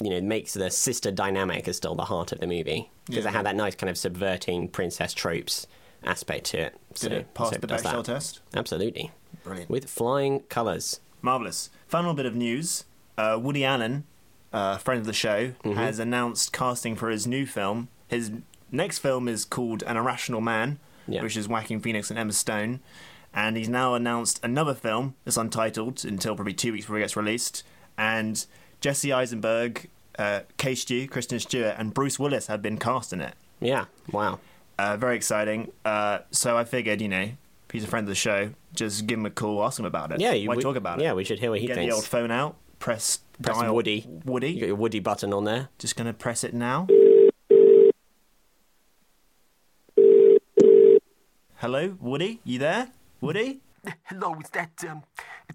you 0.01 0.11
know, 0.11 0.21
makes 0.21 0.55
the 0.55 0.71
sister 0.71 1.11
dynamic 1.11 1.67
is 1.69 1.77
still 1.77 1.95
the 1.97 2.05
heart 2.07 2.33
of 2.33 2.39
the 2.41 2.47
movie 2.47 2.89
because 3.07 3.25
Yeah. 3.25 3.31
it 3.31 3.35
had 3.35 3.47
that 3.47 3.57
nice 3.57 3.75
kind 3.75 3.91
of 3.91 3.99
subverting 3.99 4.69
princess 4.69 5.13
tropes 5.13 5.67
aspect 6.05 6.47
to 6.47 6.59
it. 6.59 6.77
Did 6.95 7.13
it 7.13 7.35
pass 7.35 7.51
so 7.51 7.57
the. 7.59 7.67
Bechdel 7.67 8.05
test? 8.05 8.41
Absolutely, 8.55 9.11
Brilliant. 9.45 9.69
with 9.69 9.91
flying 9.91 10.41
colours. 10.49 11.01
Marvelous. 11.21 11.69
Final 11.89 12.15
bit 12.15 12.27
of 12.27 12.35
news: 12.37 12.85
uh, 13.19 13.39
Woody 13.43 13.65
Allen, 13.65 14.05
uh, 14.53 14.79
friend 14.79 15.01
of 15.01 15.07
the 15.07 15.13
show, 15.13 15.49
Mm-hmm. 15.65 15.73
has 15.75 15.99
announced 15.99 16.53
casting 16.53 16.95
for 16.97 17.11
his 17.11 17.27
new 17.27 17.45
film. 17.45 17.89
His 18.09 18.31
next 18.71 19.01
film 19.01 19.27
is 19.29 19.45
called 19.45 19.83
An 19.83 19.97
Irrational 19.97 20.41
Man, 20.41 20.79
Yeah. 21.09 21.23
which 21.23 21.37
is 21.37 21.49
Joaquin 21.49 21.81
Phoenix 21.81 22.09
and 22.11 22.19
Emma 22.19 22.33
Stone. 22.33 22.81
And 23.35 23.57
he's 23.57 23.69
now 23.69 23.95
announced 23.95 24.41
another 24.43 24.75
film 24.75 25.15
that's 25.25 25.37
untitled 25.37 26.05
until 26.05 26.35
probably 26.35 26.53
two 26.55 26.73
weeks 26.73 26.85
before 26.85 26.99
it 26.99 27.01
gets 27.01 27.17
released. 27.17 27.63
And 27.97 28.45
Jesse 28.81 29.13
Eisenberg, 29.13 29.89
uh, 30.19 30.41
Kay 30.59 30.75
Stew, 30.75 31.09
Kristen 31.09 31.41
Stewart, 31.41 31.75
and 31.79 31.95
Bruce 31.95 32.19
Willis 32.19 32.49
have 32.49 32.61
been 32.61 32.77
cast 32.79 33.13
in 33.13 33.21
it. 33.21 33.35
Yeah, 33.61 33.87
wow. 34.11 34.39
Uh, 34.79 34.97
very 34.97 35.17
exciting. 35.17 35.71
Uh, 35.85 36.19
so 36.31 36.57
I 36.59 36.65
figured, 36.65 37.01
you 37.01 37.09
know, 37.09 37.23
if 37.23 37.71
he's 37.73 37.85
a 37.85 37.87
friend 37.87 38.05
of 38.05 38.09
the 38.09 38.15
show, 38.15 38.51
just 38.75 39.07
give 39.07 39.19
him 39.19 39.27
a 39.27 39.31
call, 39.31 39.65
ask 39.65 39.79
him 39.79 39.85
about 39.87 40.13
it. 40.13 40.21
Yeah, 40.21 40.33
you 40.33 40.49
Why 40.49 40.57
would- 40.57 40.63
talk 40.63 40.77
about 40.77 41.01
it? 41.01 41.05
yeah, 41.05 41.13
we 41.15 41.25
should 41.25 41.39
hear 41.39 41.51
what 41.51 41.61
he 41.61 41.67
Get 41.67 41.77
thinks. 41.77 41.87
Get 41.87 41.91
the 41.91 41.97
old 41.97 42.05
phone 42.07 42.31
out, 42.31 42.57
press, 42.81 43.21
Press 43.43 43.59
dial 43.59 43.75
Woody. 43.75 44.07
Woody. 44.25 44.51
You 44.53 44.61
got 44.61 44.67
your 44.67 44.77
Woody 44.77 45.01
button 45.01 45.33
on 45.33 45.45
there. 45.45 45.69
Just 45.79 45.97
gonna 45.97 46.13
press 46.13 46.45
it 46.45 46.53
now. 46.55 46.87
Hello, 51.57 51.97
Woody. 52.01 52.41
You 52.45 52.59
there, 52.59 52.89
Woody? 53.23 53.61
Hello, 54.07 54.37
is 54.45 54.51
that, 54.51 54.85
um, 54.89 55.05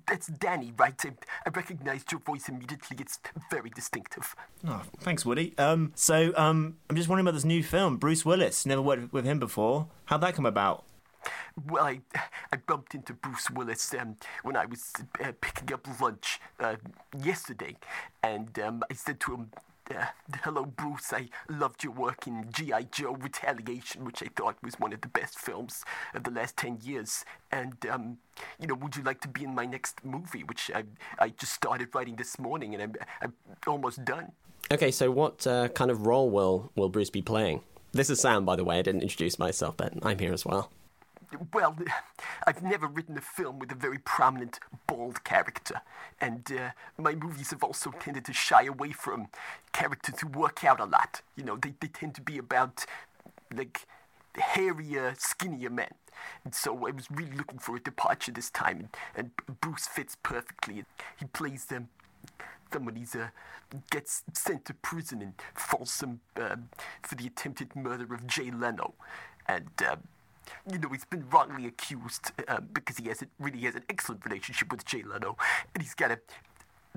that's 0.08 0.28
Danny, 0.28 0.72
right? 0.78 0.96
I, 1.06 1.12
I 1.46 1.50
recognized 1.50 2.14
your 2.14 2.22
voice 2.22 2.48
immediately. 2.48 2.96
It's 2.98 3.20
very 3.52 3.70
distinctive. 3.70 4.34
Oh, 4.66 4.84
thanks, 5.00 5.26
Woody. 5.26 5.54
Um, 5.58 5.92
so 5.94 6.32
um, 6.38 6.78
I'm 6.90 6.96
just 6.96 7.10
wondering 7.10 7.28
about 7.28 7.34
this 7.34 7.44
new 7.44 7.62
film, 7.62 7.98
Bruce 7.98 8.24
Willis. 8.24 8.66
Never 8.66 8.82
worked 8.82 9.12
with 9.12 9.26
him 9.26 9.38
before. 9.38 9.88
How'd 10.06 10.22
that 10.22 10.34
come 10.34 10.46
about? 10.46 10.86
Well, 11.70 11.84
I, 11.84 12.00
I 12.54 12.58
bumped 12.66 12.96
into 12.96 13.14
Bruce 13.14 13.50
Willis 13.50 13.94
um, 14.00 14.16
when 14.44 14.56
I 14.56 14.66
was 14.66 14.94
uh, 15.22 15.34
picking 15.42 15.74
up 15.74 15.86
lunch 16.00 16.40
uh, 16.62 16.78
yesterday, 17.22 17.76
and 18.24 18.58
um, 18.60 18.82
I 18.90 18.94
said 18.94 19.20
to 19.22 19.34
him, 19.34 19.52
"Hello, 20.44 20.66
Bruce. 20.66 21.14
I 21.14 21.30
loved 21.50 21.84
your 21.84 21.94
work 21.94 22.28
in 22.28 22.52
G.I. 22.52 22.84
Joe: 22.84 23.14
Retaliation, 23.14 24.06
which 24.06 24.22
I 24.22 24.28
thought 24.36 24.58
was 24.64 24.76
one 24.80 24.94
of 24.94 25.02
the 25.02 25.08
best 25.08 25.38
films 25.38 25.84
of 26.14 26.24
the 26.24 26.32
last 26.32 26.58
ten 26.58 26.80
years. 26.82 27.26
And 27.52 27.74
um, 27.90 28.18
you 28.60 28.68
know, 28.68 28.76
would 28.76 28.96
you 28.96 29.04
like 29.04 29.22
to 29.22 29.28
be 29.28 29.44
in 29.44 29.56
my 29.56 29.66
next 29.66 30.04
movie, 30.04 30.44
which 30.44 30.72
I 30.74 30.84
I 31.20 31.30
just 31.30 31.54
started 31.54 31.94
writing 31.94 32.16
this 32.16 32.40
morning, 32.40 32.74
and 32.74 32.84
I'm, 32.84 32.94
I'm 33.22 33.34
almost 33.66 34.04
done." 34.04 34.32
Okay, 34.72 34.92
so 34.92 35.10
what 35.12 35.48
uh, 35.48 35.70
kind 35.70 35.92
of 35.92 36.06
role 36.06 36.30
will 36.30 36.72
will 36.76 36.90
Bruce 36.90 37.10
be 37.10 37.22
playing? 37.22 37.62
This 37.94 38.10
is 38.10 38.20
Sam, 38.20 38.46
by 38.46 38.56
the 38.56 38.64
way. 38.64 38.80
I 38.80 38.82
didn't 38.82 39.02
introduce 39.02 39.40
myself, 39.40 39.78
but 39.78 39.94
I'm 40.04 40.20
here 40.20 40.34
as 40.34 40.46
well. 40.46 40.70
Well, 41.54 41.78
I've 42.48 42.64
never 42.64 42.88
written 42.88 43.18
a 43.18 43.22
film 43.22 43.60
with 43.60 43.72
a 43.72 43.76
very 43.76 43.98
prominent 43.98 44.60
bald 44.88 45.24
character, 45.24 45.82
and 46.22 46.50
uh, 46.52 46.72
my 46.98 47.16
movies 47.16 47.52
have 47.52 47.64
also 47.64 47.92
tended 47.92 48.26
to 48.26 48.34
shy 48.34 48.64
away 48.64 48.92
from 48.92 49.28
characters 49.74 50.20
who 50.22 50.28
work 50.28 50.64
out 50.64 50.80
a 50.80 50.86
lot. 50.86 51.22
You 51.36 51.44
know, 51.44 51.58
they, 51.58 51.74
they 51.80 51.88
tend 51.88 52.16
to 52.16 52.22
be 52.22 52.38
about, 52.38 52.86
like, 53.54 53.86
hairier, 54.38 55.16
skinnier 55.18 55.70
men. 55.70 55.92
And 56.44 56.56
so 56.56 56.88
I 56.88 56.92
was 56.92 57.10
really 57.12 57.36
looking 57.36 57.60
for 57.60 57.76
a 57.76 57.80
departure 57.80 58.32
this 58.32 58.50
time, 58.50 58.90
and, 59.16 59.32
and 59.48 59.60
Bruce 59.62 59.88
fits 59.88 60.16
perfectly. 60.22 60.86
He 61.18 61.26
plays 61.26 61.66
them. 61.66 61.90
Someone 62.72 62.96
he's 62.96 63.16
uh, 63.16 63.30
gets 63.92 64.24
sent 64.34 64.66
to 64.66 64.74
prison 64.74 65.22
in 65.22 65.34
Folsom 65.54 66.20
uh, 66.36 66.58
for 67.02 67.16
the 67.16 67.28
attempted 67.28 67.76
murder 67.76 68.14
of 68.14 68.28
Jay 68.28 68.52
Leno, 68.52 68.94
and 69.48 69.70
uh, 69.86 69.96
you 70.72 70.80
know 70.80 70.90
he's 70.90 71.06
been 71.06 71.28
wrongly 71.30 71.68
accused 71.68 72.32
uh, 72.48 72.60
because 72.74 72.98
he 72.98 73.08
has 73.08 73.22
a, 73.22 73.28
really 73.40 73.60
has 73.62 73.76
an 73.76 73.84
excellent 73.90 74.26
relationship 74.26 74.72
with 74.72 74.86
Jay 74.86 75.04
Leno, 75.04 75.38
and 75.74 75.84
he's 75.84 75.94
got 75.94 76.10
to 76.10 76.20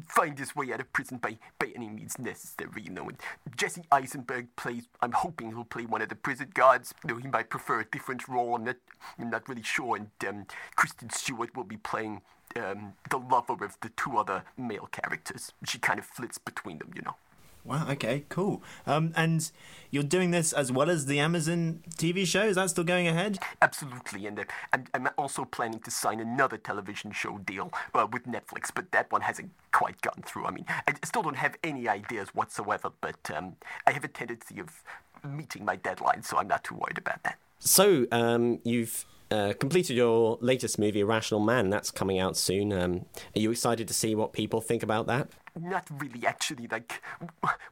find 0.06 0.38
his 0.38 0.56
way 0.56 0.72
out 0.72 0.80
of 0.80 0.92
prison 0.92 1.18
by 1.18 1.38
by 1.58 1.72
any 1.74 1.88
means 1.88 2.18
necessary. 2.18 2.82
You 2.82 2.90
know, 2.90 3.08
and 3.08 3.18
Jesse 3.56 3.82
Eisenberg 3.92 4.48
plays. 4.56 4.84
I'm 5.02 5.12
hoping 5.12 5.50
he'll 5.50 5.64
play 5.64 5.86
one 5.86 6.02
of 6.02 6.08
the 6.08 6.16
prison 6.16 6.50
guards. 6.54 6.94
You 7.04 7.14
know, 7.14 7.20
he 7.20 7.28
might 7.28 7.50
prefer 7.50 7.80
a 7.80 7.84
different 7.84 8.28
role. 8.28 8.56
I'm 8.56 8.64
not 8.64 8.76
I'm 9.18 9.30
not 9.30 9.48
really 9.48 9.62
sure. 9.62 9.96
And 9.96 10.10
um, 10.28 10.46
Kristen 10.76 11.10
Stewart 11.10 11.56
will 11.56 11.64
be 11.64 11.76
playing. 11.76 12.22
Um, 12.56 12.94
the 13.08 13.18
lover 13.18 13.64
of 13.64 13.78
the 13.80 13.90
two 13.90 14.18
other 14.18 14.42
male 14.58 14.88
characters. 14.90 15.52
She 15.64 15.78
kind 15.78 16.00
of 16.00 16.04
flits 16.04 16.36
between 16.36 16.78
them, 16.78 16.90
you 16.96 17.02
know. 17.02 17.14
Wow. 17.64 17.86
Okay. 17.90 18.24
Cool. 18.28 18.62
Um, 18.86 19.12
and 19.16 19.50
you're 19.90 20.02
doing 20.02 20.30
this 20.30 20.52
as 20.52 20.70
well 20.70 20.88
as 20.88 21.06
the 21.06 21.18
Amazon 21.18 21.82
TV 21.96 22.26
show. 22.26 22.44
Is 22.44 22.56
that 22.56 22.70
still 22.70 22.84
going 22.84 23.08
ahead? 23.08 23.38
Absolutely, 23.60 24.26
and 24.26 24.38
uh, 24.38 24.44
I'm, 24.72 24.84
I'm 24.94 25.08
also 25.18 25.44
planning 25.44 25.80
to 25.80 25.90
sign 25.90 26.20
another 26.20 26.56
television 26.56 27.10
show 27.12 27.38
deal 27.38 27.72
uh, 27.94 28.06
with 28.10 28.24
Netflix, 28.24 28.70
but 28.74 28.92
that 28.92 29.10
one 29.10 29.22
hasn't 29.22 29.50
quite 29.72 30.00
gotten 30.00 30.22
through. 30.22 30.46
I 30.46 30.52
mean, 30.52 30.64
I 30.68 30.94
still 31.04 31.22
don't 31.22 31.36
have 31.36 31.56
any 31.64 31.88
ideas 31.88 32.28
whatsoever, 32.34 32.92
but 33.00 33.30
um, 33.34 33.56
I 33.86 33.92
have 33.92 34.04
a 34.04 34.08
tendency 34.08 34.60
of 34.60 34.82
meeting 35.28 35.64
my 35.64 35.76
deadline, 35.76 36.22
so 36.22 36.38
I'm 36.38 36.48
not 36.48 36.64
too 36.64 36.76
worried 36.76 36.98
about 36.98 37.22
that. 37.24 37.38
So 37.58 38.06
um, 38.10 38.60
you've 38.64 39.04
uh, 39.30 39.52
completed 39.58 39.96
your 39.96 40.38
latest 40.40 40.78
movie, 40.78 41.00
Irrational 41.00 41.40
Man. 41.40 41.70
That's 41.70 41.90
coming 41.90 42.18
out 42.18 42.36
soon. 42.36 42.72
Um, 42.72 43.06
are 43.36 43.40
you 43.40 43.50
excited 43.50 43.86
to 43.88 43.94
see 43.94 44.14
what 44.14 44.32
people 44.32 44.60
think 44.60 44.82
about 44.82 45.06
that? 45.08 45.28
Not 45.58 45.88
really, 45.90 46.26
actually. 46.26 46.68
Like, 46.68 47.02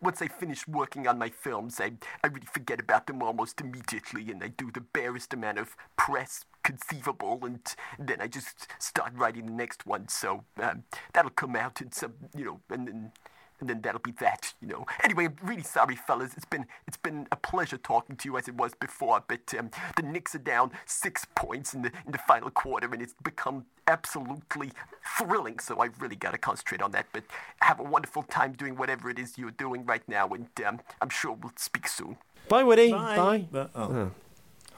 once 0.01 0.21
I 0.21 0.29
finish 0.29 0.67
working 0.67 1.07
on 1.07 1.19
my 1.19 1.29
films, 1.29 1.81
I, 1.81 1.93
I 2.25 2.27
really 2.27 2.47
forget 2.47 2.81
about 2.81 3.07
them 3.07 3.23
almost 3.23 3.61
immediately, 3.61 4.31
and 4.31 4.43
I 4.43 4.49
do 4.49 4.71
the 4.73 4.81
barest 4.81 5.33
amount 5.33 5.59
of 5.59 5.77
press 5.97 6.45
conceivable, 6.64 7.41
and 7.45 7.61
then 7.99 8.21
I 8.21 8.27
just 8.27 8.67
start 8.79 9.12
writing 9.14 9.47
the 9.47 9.53
next 9.53 9.87
one. 9.87 10.09
So 10.09 10.45
um, 10.61 10.85
that'll 11.12 11.31
come 11.31 11.57
out 11.57 11.81
in 11.81 11.93
some, 11.93 12.14
you 12.37 12.45
know, 12.45 12.61
and 12.69 12.88
then 12.88 13.12
and 13.61 13.68
then 13.68 13.81
that'll 13.81 14.01
be 14.01 14.12
that, 14.12 14.55
you 14.61 14.68
know. 14.68 14.87
Anyway, 15.03 15.27
I'm 15.27 15.37
really 15.42 15.62
sorry, 15.62 15.97
fellas. 15.97 16.33
It's 16.37 16.44
been 16.44 16.66
it's 16.87 16.97
been 16.97 17.27
a 17.33 17.37
pleasure 17.37 17.79
talking 17.79 18.16
to 18.16 18.29
you 18.29 18.37
as 18.38 18.49
it 18.49 18.55
was 18.55 18.75
before, 18.75 19.23
but 19.27 19.55
um, 19.59 19.71
the 19.97 20.03
Knicks 20.03 20.35
are 20.35 20.38
down 20.38 20.73
six 20.87 21.27
points 21.35 21.75
in 21.75 21.83
the 21.83 21.92
in 22.07 22.12
the 22.12 22.18
final 22.18 22.51
quarter, 22.51 22.88
and 22.92 23.03
it's 23.03 23.14
become 23.23 23.64
absolutely 23.87 24.73
thrilling. 25.18 25.59
So 25.59 25.81
I've 25.81 26.01
really 26.01 26.16
got 26.16 26.33
to 26.33 26.38
concentrate 26.38 26.83
on 26.83 26.92
that. 26.92 27.07
But 27.12 27.25
have 27.62 27.81
a 27.81 27.85
wonderful 27.85 28.23
time 28.25 28.53
doing 28.53 28.77
whatever 28.77 29.11
it 29.11 29.18
is 29.18 29.38
you're 29.38 29.51
doing 29.51 29.85
right 29.87 30.07
now, 30.09 30.29
and 30.29 30.49
um, 30.66 30.81
I'm 31.01 31.11
sure 31.11 31.33
we'll 31.33 31.53
speak 31.57 31.88
soon. 31.88 32.16
Bye, 32.49 32.64
Woody. 32.64 32.92
Bye. 32.92 33.47
But- 33.51 33.71
oh. 33.75 34.11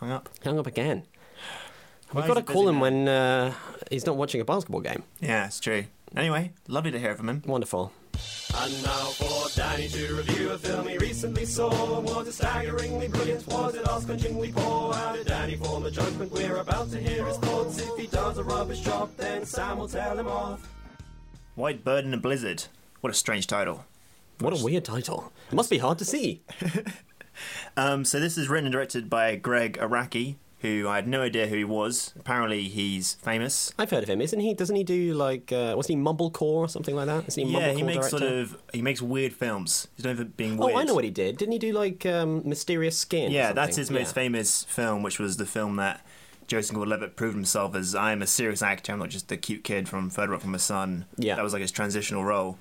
Hung 0.01 0.11
up. 0.13 0.31
Hung 0.43 0.59
up 0.59 0.67
again. 0.67 1.05
Why 2.11 2.23
We've 2.23 2.29
got 2.29 2.47
to 2.47 2.53
call 2.53 2.69
him 2.69 2.77
now? 2.77 2.81
when 2.81 3.09
uh, 3.09 3.55
he's 3.91 4.07
not 4.07 4.17
watching 4.17 4.41
a 4.41 4.45
basketball 4.45 4.81
game. 4.81 5.03
Yeah, 5.21 5.45
it's 5.47 5.61
true. 5.61 5.85
Anyway, 6.17 6.53
lovely 6.67 6.91
to 6.91 6.99
hear 6.99 7.15
from 7.15 7.29
him. 7.29 7.43
Wonderful. 7.47 7.93
And 8.57 8.83
now 8.83 9.05
for 9.19 9.49
Danny 9.57 9.89
to 9.89 10.15
review 10.17 10.51
a 10.51 10.59
film 10.59 10.89
he 10.89 10.99
recently 10.99 11.45
saw. 11.45 12.01
Was 12.01 12.29
it 12.29 12.33
staggeringly 12.33 13.09
brilliant? 13.09 13.47
Was 13.47 13.75
it 13.75 13.87
ass-crunchingly 13.87 14.53
poor? 14.55 14.93
How 14.93 15.15
did 15.15 15.27
Danny 15.27 15.57
form 15.57 15.87
a 15.87 15.91
judgment? 15.91 16.33
We're 16.33 16.57
about 16.57 16.91
to 16.91 16.99
hear 16.99 17.25
his 17.25 17.37
thoughts. 17.39 17.79
If 17.79 17.97
he 17.97 18.07
does 18.09 18.39
a 18.39 18.45
rubbish 18.45 18.81
job, 18.81 19.11
then 19.17 19.45
Sam 19.47 19.79
will 19.79 19.89
tell 19.89 20.19
him 20.19 20.27
off. 20.27 20.69
White 21.55 21.85
Bird 21.85 22.05
in 22.05 22.15
a 22.15 22.19
Blizzard. 22.19 22.65
What 23.01 23.11
a 23.11 23.15
strange 23.15 23.47
title. 23.47 23.85
What 24.41 24.59
a 24.59 24.65
weird 24.65 24.85
title. 24.85 25.33
It 25.51 25.55
must 25.55 25.71
be 25.71 25.79
hard 25.79 25.99
to 25.99 26.05
see. 26.05 26.43
Um, 27.77 28.05
so 28.05 28.21
this 28.21 28.37
is 28.37 28.49
written 28.49 28.67
and 28.67 28.73
directed 28.73 29.09
by 29.09 29.37
Gregg 29.37 29.79
Araki, 29.79 30.37
who 30.61 30.87
I 30.89 30.97
had 30.97 31.09
no 31.09 31.23
idea 31.23 31.47
who 31.47 31.57
he 31.57 31.65
was. 31.65 32.13
Apparently, 32.19 32.65
he's 32.65 33.15
famous. 33.15 33.73
I've 33.79 33.91
heard 33.91 34.03
of 34.03 34.11
him, 34.11 34.21
isn't 34.21 34.41
he? 34.41 34.53
Doesn't 34.53 34.77
he 34.77 34.85
do 34.85 35.15
like 35.15 35.53
uh, 35.53 35.75
wasn't 35.77 35.99
he 35.99 36.05
Mumblecore 36.05 36.43
or 36.43 36.69
something 36.69 36.95
like 36.95 37.07
that? 37.07 37.29
Isn't 37.29 37.47
he 37.47 37.53
yeah, 37.53 37.73
Mumblecore 37.73 37.77
he 37.77 37.83
makes 37.83 38.11
director? 38.11 38.19
sort 38.19 38.33
of 38.33 38.63
he 38.73 38.83
makes 38.83 39.03
weird 39.03 39.33
films. 39.33 39.89
He's 39.97 40.05
known 40.05 40.17
for 40.17 40.25
being 40.25 40.57
weird. 40.57 40.75
Oh, 40.75 40.79
I 40.79 40.85
know 40.85 40.95
what 40.95 41.05
he 41.05 41.11
did. 41.11 41.39
Didn't 41.39 41.53
he 41.53 41.59
do 41.59 41.73
like 41.73 42.05
um, 42.05 42.43
Mysterious 42.47 42.99
Skin? 42.99 43.31
Yeah, 43.31 43.53
that's 43.53 43.77
his 43.77 43.91
most 43.91 44.15
famous 44.15 44.65
film, 44.65 45.03
which 45.03 45.19
was 45.19 45.39
the 45.39 45.47
film 45.47 45.77
that 45.77 46.05
Joseph 46.47 46.75
Gordon-Levitt 46.75 47.17
proved 47.17 47.37
himself 47.37 47.75
as 47.75 47.95
I 47.95 48.13
am 48.13 48.23
a 48.23 48.27
serious 48.27 48.61
actor. 48.61 48.93
I'm 48.93 48.99
not 48.99 49.09
just 49.09 49.29
the 49.29 49.37
cute 49.37 49.65
kid 49.65 49.89
from 49.89 50.11
Third 50.11 50.29
Rock 50.31 50.41
from 50.43 50.53
the 50.53 50.59
Sun. 50.59 51.07
Yeah. 51.17 51.37
that 51.37 51.43
was 51.43 51.53
like 51.53 51.63
his 51.63 51.71
transitional 51.71 52.25
role, 52.25 52.59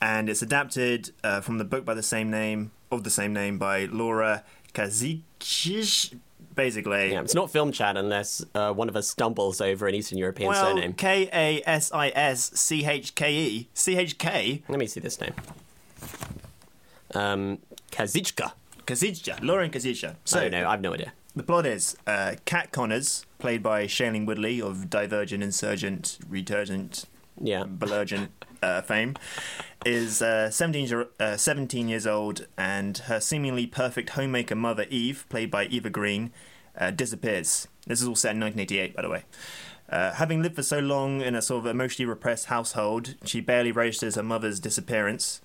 and 0.00 0.28
it's 0.28 0.42
adapted 0.42 1.10
uh, 1.24 1.40
from 1.40 1.58
the 1.58 1.64
book 1.64 1.84
by 1.84 1.94
the 1.94 2.02
same 2.02 2.30
name 2.30 2.70
of 2.92 3.04
the 3.04 3.10
same 3.10 3.32
name 3.32 3.58
by 3.58 3.86
Laura 3.86 4.44
Kazikish. 4.74 6.14
Basically, 6.54 7.12
Yeah, 7.12 7.22
it's 7.22 7.34
not 7.34 7.50
film 7.50 7.72
chat 7.72 7.96
unless 7.96 8.44
uh, 8.54 8.72
one 8.72 8.88
of 8.88 8.96
us 8.96 9.08
stumbles 9.08 9.60
over 9.60 9.86
an 9.88 9.94
Eastern 9.94 10.18
European 10.18 10.50
well, 10.50 10.66
surname. 10.66 10.92
K 10.92 11.28
A 11.32 11.62
S 11.68 11.90
I 11.92 12.08
S 12.14 12.50
C 12.54 12.84
H 12.84 13.14
K 13.14 13.32
E 13.34 13.68
C 13.74 13.96
H 13.96 14.18
K 14.18 14.62
Let 14.68 14.78
me 14.78 14.86
see 14.86 15.00
this 15.00 15.20
name. 15.20 15.32
Um, 17.14 17.58
Kazichka. 17.90 18.52
Kazija, 18.86 19.42
Lauren 19.42 19.70
Kazija. 19.70 20.16
So 20.24 20.40
I 20.40 20.48
know. 20.48 20.68
I've 20.68 20.80
no 20.80 20.92
idea. 20.94 21.12
The 21.36 21.42
plot 21.42 21.66
is 21.66 21.96
uh, 22.06 22.34
Kat 22.44 22.72
Connors, 22.72 23.24
played 23.38 23.62
by 23.62 23.86
Shailene 23.86 24.26
Woodley 24.26 24.60
of 24.60 24.90
Divergent, 24.90 25.42
Insurgent, 25.42 26.18
Returgent, 26.28 27.04
Yeah. 27.40 27.64
Belurgent 27.64 28.30
uh, 28.62 28.82
fame, 28.82 29.16
is 29.84 30.22
uh, 30.22 30.50
17, 30.50 30.86
year, 30.86 31.08
uh, 31.18 31.36
17 31.36 31.88
years 31.88 32.06
old, 32.06 32.46
and 32.56 32.98
her 32.98 33.20
seemingly 33.20 33.66
perfect 33.66 34.10
homemaker 34.10 34.54
mother, 34.54 34.86
Eve, 34.90 35.24
played 35.28 35.50
by 35.50 35.66
Eva 35.66 35.90
Green, 35.90 36.32
uh, 36.78 36.90
disappears. 36.90 37.68
This 37.86 38.00
is 38.00 38.08
all 38.08 38.14
set 38.14 38.34
in 38.34 38.40
1988, 38.40 38.96
by 38.96 39.02
the 39.02 39.08
way. 39.08 39.24
Uh, 39.88 40.12
having 40.12 40.42
lived 40.42 40.54
for 40.54 40.62
so 40.62 40.78
long 40.78 41.20
in 41.20 41.34
a 41.34 41.42
sort 41.42 41.60
of 41.60 41.66
emotionally 41.66 42.08
repressed 42.08 42.46
household, 42.46 43.14
she 43.24 43.40
barely 43.40 43.72
registers 43.72 44.14
her 44.14 44.22
mother's 44.22 44.58
disappearance 44.58 45.40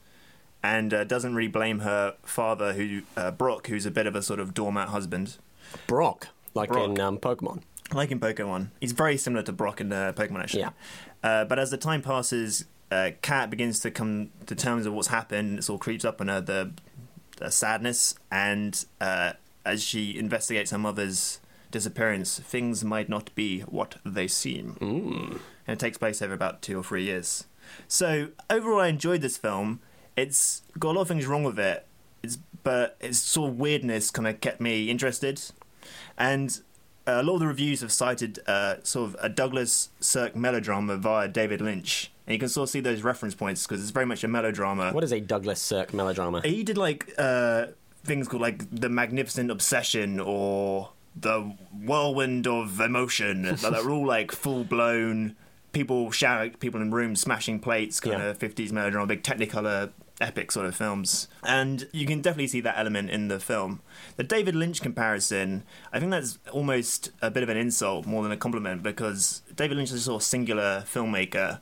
and 0.64 0.94
uh, 0.94 1.04
doesn't 1.04 1.36
really 1.36 1.50
blame 1.50 1.80
her 1.80 2.16
father, 2.24 2.74
who 2.74 3.02
uh, 3.16 3.32
Brock, 3.32 3.68
who's 3.68 3.86
a 3.86 3.92
bit 3.92 4.08
of 4.08 4.16
a 4.16 4.22
sort 4.22 4.40
of 4.40 4.54
doormat 4.54 4.90
husband. 4.90 5.38
Brock, 5.86 6.30
like 6.54 6.70
Brock. 6.70 6.90
in 6.90 7.00
um, 7.00 7.18
Pokemon. 7.18 7.62
Like 7.94 8.12
in 8.12 8.20
Pokemon. 8.20 8.70
He's 8.80 8.92
very 8.92 9.18
similar 9.18 9.44
to 9.44 9.52
Brock 9.52 9.82
in 9.82 9.92
uh, 9.92 10.14
Pokemon, 10.14 10.42
actually. 10.42 10.62
Yeah. 10.62 10.72
Uh, 11.24 11.46
but 11.46 11.60
as 11.60 11.72
the 11.72 11.78
time 11.78 12.02
passes, 12.02 12.66
uh, 12.92 13.12
Kat 13.22 13.50
begins 13.50 13.80
to 13.82 13.92
come 13.92 14.32
to 14.46 14.56
terms 14.56 14.86
with 14.86 14.94
what's 14.94 15.08
happened. 15.10 15.60
It 15.60 15.70
all 15.70 15.78
creeps 15.78 16.06
up 16.06 16.22
on 16.22 16.28
her, 16.28 16.42
the, 16.42 16.72
the 17.38 17.52
sadness. 17.52 18.16
And 18.32 18.84
uh, 19.02 19.34
as 19.66 19.84
she 19.84 20.18
investigates 20.18 20.72
her 20.72 20.78
mother's 20.78 21.40
disappearance, 21.72 22.40
things 22.40 22.84
might 22.84 23.10
not 23.10 23.34
be 23.36 23.62
what 23.62 23.98
they 24.06 24.28
seem. 24.28 24.78
And 25.68 25.74
it 25.74 25.80
takes 25.80 25.98
place 25.98 26.22
over 26.22 26.34
about 26.34 26.62
two 26.62 26.80
or 26.80 26.84
three 26.84 27.04
years. 27.04 27.46
So 27.88 28.30
overall, 28.50 28.80
I 28.80 28.88
enjoyed 28.88 29.22
this 29.22 29.38
film. 29.38 29.82
It's 30.16 30.62
got 30.80 30.92
a 30.92 30.94
lot 30.94 31.02
of 31.02 31.08
things 31.10 31.28
wrong 31.28 31.44
with 31.44 31.60
it. 31.60 31.86
It's, 32.24 32.38
but 32.64 32.98
its 33.00 33.20
sort 33.20 33.52
of 33.52 33.60
weirdness 33.60 34.10
kind 34.12 34.28
of 34.28 34.40
kept 34.42 34.62
me 34.62 34.90
interested. 34.90 35.42
And 36.18 36.60
a 37.06 37.22
lot 37.24 37.36
of 37.36 37.40
the 37.42 37.48
reviews 37.48 37.82
have 37.82 37.92
cited 37.92 38.40
uh, 38.48 38.78
sort 38.84 39.10
of 39.10 39.18
a 39.22 39.30
Douglas 39.30 39.90
Sirk 40.00 40.36
melodrama 40.36 40.98
via 40.98 41.28
David 41.28 41.62
Lynch. 41.62 42.12
And 42.28 42.34
you 42.34 42.40
can 42.40 42.50
sort 42.50 42.66
of 42.68 42.70
see 42.72 42.82
those 42.82 43.02
reference 43.04 43.34
points 43.36 43.66
because 43.66 43.82
it's 43.82 43.92
very 43.92 44.06
much 44.06 44.24
a 44.24 44.28
melodrama. 44.28 44.92
What 44.92 45.04
is 45.04 45.14
a 45.14 45.20
Douglas 45.22 45.62
Sirk 45.62 45.94
melodrama? 45.94 46.42
He 46.44 46.62
did 46.64 46.78
like 46.78 47.14
uh, 47.18 47.68
things 48.04 48.28
called 48.28 48.42
like 48.42 48.64
The 48.70 48.90
Magnificent 48.90 49.50
Obsession 49.50 50.20
or 50.20 50.90
The 51.16 51.56
Whirlwind 51.74 52.46
of 52.46 52.80
Emotion. 52.82 53.44
that 53.44 53.64
are 53.74 53.90
all 53.90 54.06
like 54.16 54.32
full 54.34 54.66
blown 54.66 55.36
people 55.72 56.12
shouting, 56.12 56.52
people 56.54 56.82
in 56.82 56.92
rooms 56.92 57.22
smashing 57.22 57.60
plates, 57.60 58.00
kind 58.02 58.20
Yeah. 58.20 58.26
of 58.30 58.40
50s 58.40 58.72
melodrama, 58.72 59.08
big 59.08 59.24
Technicolor 59.24 59.92
epic 60.20 60.52
sort 60.52 60.66
of 60.66 60.76
films. 60.76 61.28
And 61.44 61.88
you 61.94 62.08
can 62.08 62.22
definitely 62.22 62.48
see 62.48 62.60
that 62.62 62.78
element 62.78 63.10
in 63.12 63.28
the 63.28 63.40
film. 63.40 63.82
The 64.16 64.24
David 64.24 64.56
Lynch 64.56 64.82
comparison, 64.82 65.64
I 65.94 66.00
think 66.00 66.10
that's 66.12 66.40
almost 66.52 67.12
a 67.22 67.30
bit 67.30 67.44
of 67.44 67.50
an 67.50 67.58
insult 67.58 68.06
more 68.08 68.24
than 68.24 68.32
a 68.32 68.38
compliment 68.38 68.82
because 68.84 69.44
David 69.56 69.78
Lynch 69.78 69.90
is 69.92 69.96
a 69.98 70.00
sort 70.02 70.22
of 70.24 70.26
singular 70.26 70.84
filmmaker 70.92 71.60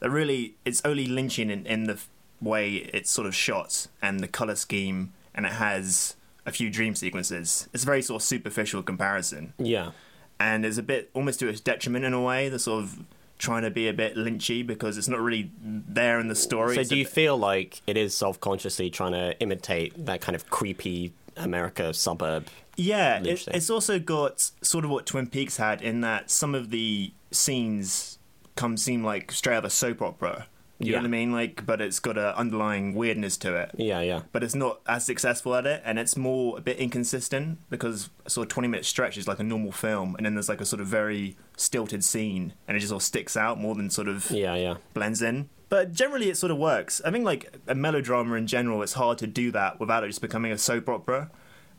that 0.00 0.10
really 0.10 0.54
it's 0.64 0.82
only 0.84 1.06
Lynchian 1.06 1.50
in, 1.50 1.66
in 1.66 1.84
the 1.84 1.98
way 2.40 2.74
it's 2.92 3.10
sort 3.10 3.26
of 3.26 3.34
shot 3.34 3.86
and 4.02 4.20
the 4.20 4.28
color 4.28 4.54
scheme, 4.56 5.12
and 5.34 5.46
it 5.46 5.52
has 5.52 6.16
a 6.44 6.52
few 6.52 6.70
dream 6.70 6.94
sequences. 6.94 7.68
It's 7.72 7.82
a 7.82 7.86
very 7.86 8.02
sort 8.02 8.22
of 8.22 8.26
superficial 8.26 8.82
comparison, 8.82 9.52
Yeah. 9.58 9.92
and 10.38 10.64
it's 10.66 10.78
a 10.78 10.82
bit 10.82 11.10
almost 11.14 11.40
to 11.40 11.48
its 11.48 11.60
detriment 11.60 12.04
in 12.04 12.12
a 12.12 12.20
way. 12.22 12.48
The 12.48 12.58
sort 12.58 12.84
of 12.84 12.98
trying 13.38 13.62
to 13.62 13.70
be 13.70 13.86
a 13.88 13.92
bit 13.92 14.16
Lynchy 14.16 14.66
because 14.66 14.96
it's 14.96 15.08
not 15.08 15.20
really 15.20 15.50
there 15.60 16.18
in 16.20 16.28
the 16.28 16.34
story. 16.34 16.74
So 16.74 16.80
It's 16.82 16.90
do 16.90 16.96
you 16.96 17.04
bit- 17.04 17.12
feel 17.12 17.36
like 17.36 17.82
it 17.86 17.96
is 17.96 18.16
self-consciously 18.16 18.88
trying 18.90 19.12
to 19.12 19.38
imitate 19.40 20.06
that 20.06 20.20
kind 20.22 20.34
of 20.36 20.48
creepy 20.48 21.12
America 21.36 21.92
suburb? 21.92 22.46
Yeah, 22.78 23.22
it, 23.22 23.46
it's 23.48 23.68
also 23.70 23.98
got 23.98 24.50
sort 24.62 24.84
of 24.84 24.90
what 24.90 25.04
Twin 25.06 25.26
Peaks 25.26 25.56
had 25.58 25.82
in 25.82 26.00
that 26.02 26.30
some 26.30 26.54
of 26.54 26.70
the 26.70 27.12
scenes 27.30 28.18
come 28.56 28.76
seem 28.76 29.04
like 29.04 29.30
straight 29.32 29.54
out 29.54 29.58
of 29.58 29.64
a 29.66 29.70
soap 29.70 30.02
opera. 30.02 30.46
You 30.78 30.92
Yeah. 30.92 30.96
know 30.98 31.02
what 31.02 31.06
I 31.06 31.10
mean? 31.10 31.32
Like, 31.32 31.64
but 31.64 31.80
it's 31.80 32.00
got 32.00 32.18
an 32.18 32.34
underlying 32.34 32.94
weirdness 32.94 33.38
to 33.38 33.54
it. 33.56 33.70
Yeah, 33.78 34.00
yeah. 34.02 34.22
But 34.32 34.42
it's 34.44 34.54
not 34.54 34.80
as 34.86 35.06
successful 35.06 35.54
at 35.54 35.64
it, 35.66 35.80
and 35.86 35.98
it's 35.98 36.18
more 36.18 36.58
a 36.58 36.60
bit 36.60 36.76
inconsistent 36.78 37.58
because 37.70 38.10
sort 38.26 38.46
of 38.46 38.50
twenty 38.52 38.68
minute 38.68 38.84
stretch 38.84 39.16
is 39.16 39.26
like 39.26 39.38
a 39.38 39.42
normal 39.42 39.72
film, 39.72 40.14
and 40.16 40.26
then 40.26 40.34
there's 40.34 40.50
like 40.50 40.60
a 40.60 40.66
sort 40.66 40.80
of 40.82 40.86
very 40.86 41.36
stilted 41.56 42.04
scene, 42.04 42.52
and 42.68 42.76
it 42.76 42.80
just 42.80 42.90
sort 42.90 43.00
of 43.02 43.06
sticks 43.06 43.36
out 43.38 43.58
more 43.58 43.74
than 43.74 43.88
sort 43.88 44.08
of 44.08 44.30
Yeah, 44.30 44.54
yeah. 44.54 44.76
blends 44.92 45.22
in. 45.22 45.48
But 45.70 45.92
generally, 45.92 46.28
it 46.28 46.36
sort 46.36 46.50
of 46.52 46.58
works. 46.58 47.00
I 47.04 47.10
think 47.10 47.24
like 47.24 47.56
a 47.66 47.74
melodrama 47.74 48.34
in 48.34 48.46
general, 48.46 48.82
it's 48.82 48.92
hard 48.92 49.16
to 49.18 49.26
do 49.26 49.50
that 49.52 49.80
without 49.80 50.04
it 50.04 50.08
just 50.08 50.20
becoming 50.20 50.52
a 50.52 50.58
soap 50.58 50.88
opera. 50.90 51.30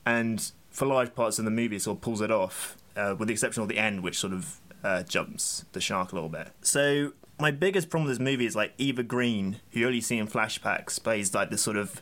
And 0.05 0.51
for 0.71 0.85
large 0.87 1.13
parts 1.15 1.37
of 1.39 1.45
the 1.45 1.51
movie, 1.51 1.75
it 1.77 1.81
sort 1.83 1.97
of 1.97 2.01
pulls 2.01 2.21
it 2.21 2.31
off, 2.31 2.77
uh, 2.95 3.15
with 3.17 3.27
the 3.27 3.33
exception 3.33 3.61
of 3.63 3.69
the 3.69 3.77
end, 3.77 4.01
which 4.03 4.17
sort 4.17 4.33
of 4.33 4.59
uh, 4.87 5.03
jumps 5.03 5.65
the 5.73 5.81
shark 5.81 6.13
a 6.13 6.15
little 6.15 6.29
bit. 6.29 6.51
So 6.61 7.11
my 7.39 7.51
biggest 7.51 7.89
problem 7.89 8.07
with 8.07 8.17
this 8.17 8.23
movie 8.23 8.45
is 8.45 8.55
like 8.55 8.73
Eva 8.77 9.03
Green, 9.03 9.59
who 9.71 9.81
you 9.81 9.87
only 9.87 10.01
see 10.01 10.17
in 10.17 10.27
flashbacks, 10.27 11.03
plays 11.03 11.35
like 11.35 11.49
this 11.49 11.61
sort 11.61 11.75
of 11.75 12.01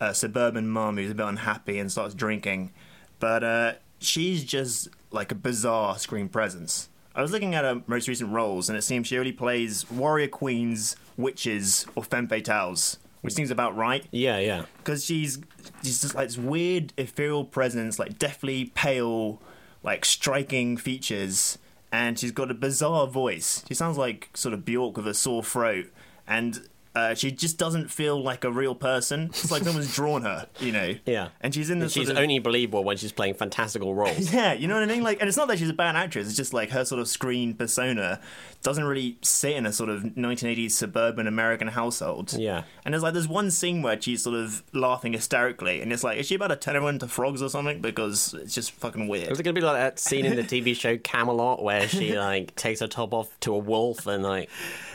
a 0.00 0.14
suburban 0.14 0.68
mom 0.68 0.96
who's 0.96 1.10
a 1.10 1.14
bit 1.14 1.26
unhappy 1.26 1.78
and 1.78 1.92
starts 1.92 2.14
drinking. 2.14 2.72
But 3.20 3.44
uh, 3.44 3.72
she's 3.98 4.44
just 4.44 4.88
like 5.10 5.30
a 5.30 5.34
bizarre 5.34 5.98
screen 5.98 6.28
presence. 6.28 6.88
I 7.14 7.20
was 7.20 7.32
looking 7.32 7.54
at 7.54 7.64
her 7.64 7.82
most 7.86 8.08
recent 8.08 8.32
roles, 8.32 8.70
and 8.70 8.78
it 8.78 8.82
seems 8.82 9.08
she 9.08 9.18
only 9.18 9.32
plays 9.32 9.88
warrior 9.90 10.28
queens, 10.28 10.96
witches, 11.18 11.84
or 11.94 12.02
femme 12.02 12.26
fatales, 12.26 12.96
which 13.20 13.34
seems 13.34 13.50
about 13.50 13.76
right. 13.76 14.06
Yeah, 14.10 14.38
yeah. 14.38 14.64
Because 14.78 15.04
she's 15.04 15.38
she's 15.82 16.00
just 16.00 16.14
like 16.14 16.28
this 16.28 16.38
weird 16.38 16.94
ethereal 16.96 17.44
presence, 17.44 17.98
like 17.98 18.18
deathly 18.18 18.72
pale, 18.74 19.42
like 19.82 20.06
striking 20.06 20.78
features, 20.78 21.58
and 21.92 22.18
she's 22.18 22.32
got 22.32 22.50
a 22.50 22.54
bizarre 22.54 23.06
voice. 23.06 23.64
She 23.68 23.74
sounds 23.74 23.98
like 23.98 24.30
sort 24.34 24.54
of 24.54 24.64
Bjork 24.64 24.96
with 24.96 25.06
a 25.06 25.14
sore 25.14 25.44
throat, 25.44 25.86
and 26.26 26.66
uh, 26.94 27.14
she 27.14 27.30
just 27.30 27.56
doesn't 27.58 27.90
feel 27.90 28.22
like 28.22 28.44
a 28.44 28.50
real 28.50 28.74
person. 28.74 29.26
It's 29.26 29.50
like 29.50 29.62
someone's 29.62 29.94
drawn 29.96 30.22
her, 30.22 30.46
you 30.60 30.72
know. 30.72 30.94
Yeah. 31.06 31.28
And 31.40 31.54
she's 31.54 31.70
in 31.70 31.78
this. 31.78 31.92
She's 31.92 32.08
sort 32.08 32.18
of, 32.18 32.22
only 32.22 32.38
believable 32.38 32.84
when 32.84 32.96
she's 32.98 33.12
playing 33.12 33.34
fantastical 33.34 33.94
roles. 33.94 34.32
yeah, 34.34 34.52
you 34.52 34.68
know 34.68 34.74
what 34.74 34.82
I 34.82 34.86
mean? 34.92 35.02
Like, 35.02 35.20
and 35.20 35.28
it's 35.28 35.36
not 35.38 35.48
that 35.48 35.58
she's 35.58 35.70
a 35.70 35.74
bad 35.74 35.96
actress. 35.96 36.26
It's 36.26 36.36
just 36.36 36.52
like 36.52 36.70
her 36.70 36.84
sort 36.84 37.00
of 37.00 37.08
screen 37.08 37.54
persona 37.54 38.20
doesn't 38.62 38.84
really 38.84 39.16
sit 39.22 39.56
in 39.56 39.66
a 39.66 39.72
sort 39.72 39.88
of 39.90 40.02
1980s 40.02 40.72
suburban 40.72 41.26
American 41.26 41.68
household. 41.68 42.32
Yeah. 42.34 42.64
And 42.84 42.92
there's 42.94 43.02
like 43.02 43.14
there's 43.14 43.28
one 43.28 43.50
scene 43.50 43.82
where 43.82 44.00
she's 44.00 44.22
sort 44.22 44.36
of 44.36 44.62
laughing 44.72 45.14
hysterically, 45.14 45.80
and 45.80 45.92
it's 45.92 46.04
like, 46.04 46.18
is 46.18 46.26
she 46.26 46.34
about 46.34 46.48
to 46.48 46.56
turn 46.56 46.76
everyone 46.76 46.94
into 46.96 47.08
frogs 47.08 47.40
or 47.42 47.48
something? 47.48 47.80
Because 47.80 48.34
it's 48.34 48.54
just 48.54 48.70
fucking 48.72 49.08
weird. 49.08 49.30
Was 49.30 49.40
it 49.40 49.44
going 49.44 49.54
to 49.54 49.60
be 49.60 49.64
like 49.64 49.76
that 49.76 49.98
scene 49.98 50.26
in 50.26 50.36
the 50.36 50.42
TV 50.42 50.76
show 50.78 50.96
Camelot 50.98 51.62
where 51.62 51.88
she 51.88 52.18
like 52.18 52.54
takes 52.54 52.80
her 52.80 52.86
top 52.88 53.14
off 53.14 53.28
to 53.40 53.54
a 53.54 53.58
wolf 53.58 54.06
and 54.06 54.22
like 54.22 54.50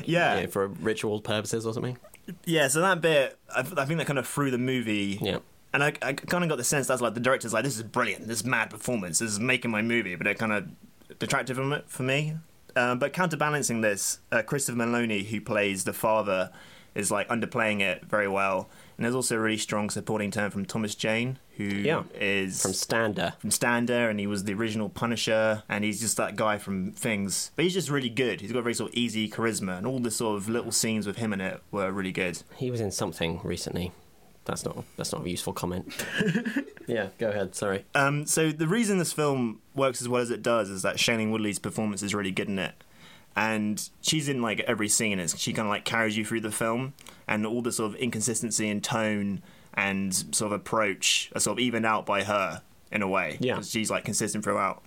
Yeah. 0.06 0.36
you 0.36 0.42
know, 0.44 0.48
for 0.48 0.68
ritual 0.68 1.22
purposes 1.22 1.66
or 1.66 1.74
something? 1.74 1.87
Yeah, 2.46 2.68
so 2.68 2.82
that 2.82 3.02
bit, 3.02 3.38
I, 3.56 3.60
I 3.60 3.86
think 3.86 4.00
that 4.00 4.08
kind 4.08 4.20
of 4.20 4.28
threw 4.28 4.52
the 4.52 4.58
movie. 4.58 5.20
Yeah. 5.22 5.40
And 5.74 5.84
I, 5.84 5.94
I 6.02 6.14
kind 6.14 6.44
of 6.44 6.50
got 6.50 6.58
the 6.58 6.64
sense 6.64 6.88
that's 6.88 7.02
like 7.02 7.14
the 7.14 7.20
director's 7.20 7.54
like, 7.54 7.64
this 7.64 7.76
is 7.76 7.84
brilliant, 7.84 8.28
this 8.28 8.40
is 8.40 8.46
mad 8.46 8.70
performance, 8.70 9.20
this 9.20 9.32
is 9.32 9.40
making 9.40 9.70
my 9.70 9.82
movie, 9.82 10.16
but 10.16 10.26
it 10.26 10.40
kind 10.40 10.54
of 10.54 10.68
detracted 11.20 11.56
from 11.56 11.74
it 11.74 11.86
for 11.88 12.04
me. 12.04 12.36
Um, 12.76 13.00
but 13.00 13.14
counterbalancing 13.14 13.82
this, 13.82 14.20
uh, 14.32 14.44
Christopher 14.44 14.78
Meloni, 14.78 15.26
who 15.26 15.42
plays 15.42 15.84
the 15.84 15.94
father, 15.94 16.52
is 16.96 17.12
like 17.12 17.28
underplaying 17.28 17.82
it 17.82 18.06
very 18.06 18.28
well. 18.28 18.70
And 18.98 19.06
there's 19.06 19.14
also 19.16 19.36
a 19.36 19.40
really 19.40 19.58
strong 19.60 19.90
supporting 19.92 20.32
turn 20.32 20.50
from 20.50 20.66
Thomas 20.66 20.96
Jane, 20.96 21.38
who 21.58 21.66
is 21.66 21.86
Yeah. 21.86 22.02
From 22.64 22.74
Stander. 22.74 23.34
from 23.38 23.52
Stander, 23.52 24.10
and 24.10 24.20
he 24.20 24.26
was 24.26 24.46
the 24.46 24.54
original 24.56 24.90
Punisher, 24.90 25.62
and 25.70 25.84
he's 25.84 26.00
just 26.00 26.18
that 26.18 26.36
guy 26.36 26.58
from 26.58 26.92
Things. 26.94 27.52
But 27.56 27.64
he's 27.66 27.74
just 27.76 27.90
really 27.92 28.10
good. 28.10 28.42
He's 28.42 28.52
got 28.52 28.64
very 28.64 28.74
sort 28.74 28.92
of 28.92 28.96
easy 28.98 29.30
charisma, 29.30 29.78
and 29.78 29.86
all 29.86 30.00
the 30.00 30.10
sort 30.12 30.38
of 30.38 30.50
little 30.50 30.72
scenes 30.72 31.06
with 31.06 31.18
him 31.18 31.32
in 31.32 31.42
it 31.42 31.62
were 31.72 31.92
really 31.92 32.12
good. 32.12 32.42
He 32.56 32.72
was 32.72 32.82
in 32.82 32.92
something 32.92 33.40
recently. 33.44 33.92
That's 34.46 34.64
not 34.66 34.84
that's 34.96 35.12
not 35.12 35.26
a 35.26 35.30
useful 35.30 35.52
comment. 35.54 35.94
yeah, 36.88 37.08
go 37.18 37.30
ahead. 37.30 37.54
Sorry. 37.54 37.86
Um, 37.94 38.26
so 38.26 38.52
the 38.52 38.68
reason 38.68 38.98
this 38.98 39.12
film 39.14 39.62
works 39.76 40.02
as 40.02 40.08
well 40.08 40.22
as 40.22 40.32
it 40.32 40.42
does 40.42 40.70
is 40.70 40.82
that 40.84 40.96
Shailene 40.96 41.32
Woodley's 41.32 41.60
performance 41.60 42.02
is 42.02 42.16
really 42.16 42.32
good 42.32 42.48
in 42.48 42.58
it, 42.58 42.74
and 43.38 43.90
she's 44.02 44.28
in 44.28 44.42
like 44.42 44.60
every 44.62 44.90
scene. 44.90 45.20
It's, 45.20 45.38
she 45.38 45.54
kind 45.54 45.68
of 45.68 45.70
like 45.70 45.86
carries 45.86 46.18
you 46.18 46.26
through 46.26 46.42
the 46.42 46.52
film, 46.52 46.96
and 47.28 47.46
all 47.46 47.62
the 47.62 47.72
sort 47.72 47.94
of 47.94 48.00
inconsistency 48.00 48.68
in 48.68 48.82
tone 48.82 49.44
and 49.76 50.14
sort 50.36 50.52
of 50.52 50.60
approach 50.60 51.32
are 51.36 51.40
sort 51.40 51.58
of 51.58 51.60
evened 51.60 51.86
out 51.86 52.06
by 52.06 52.24
her 52.24 52.64
in 52.92 53.04
a 53.04 53.08
way. 53.08 53.38
Yeah. 53.40 53.62
she's 53.62 53.92
like 53.92 54.04
consistent 54.04 54.44
throughout. 54.44 54.84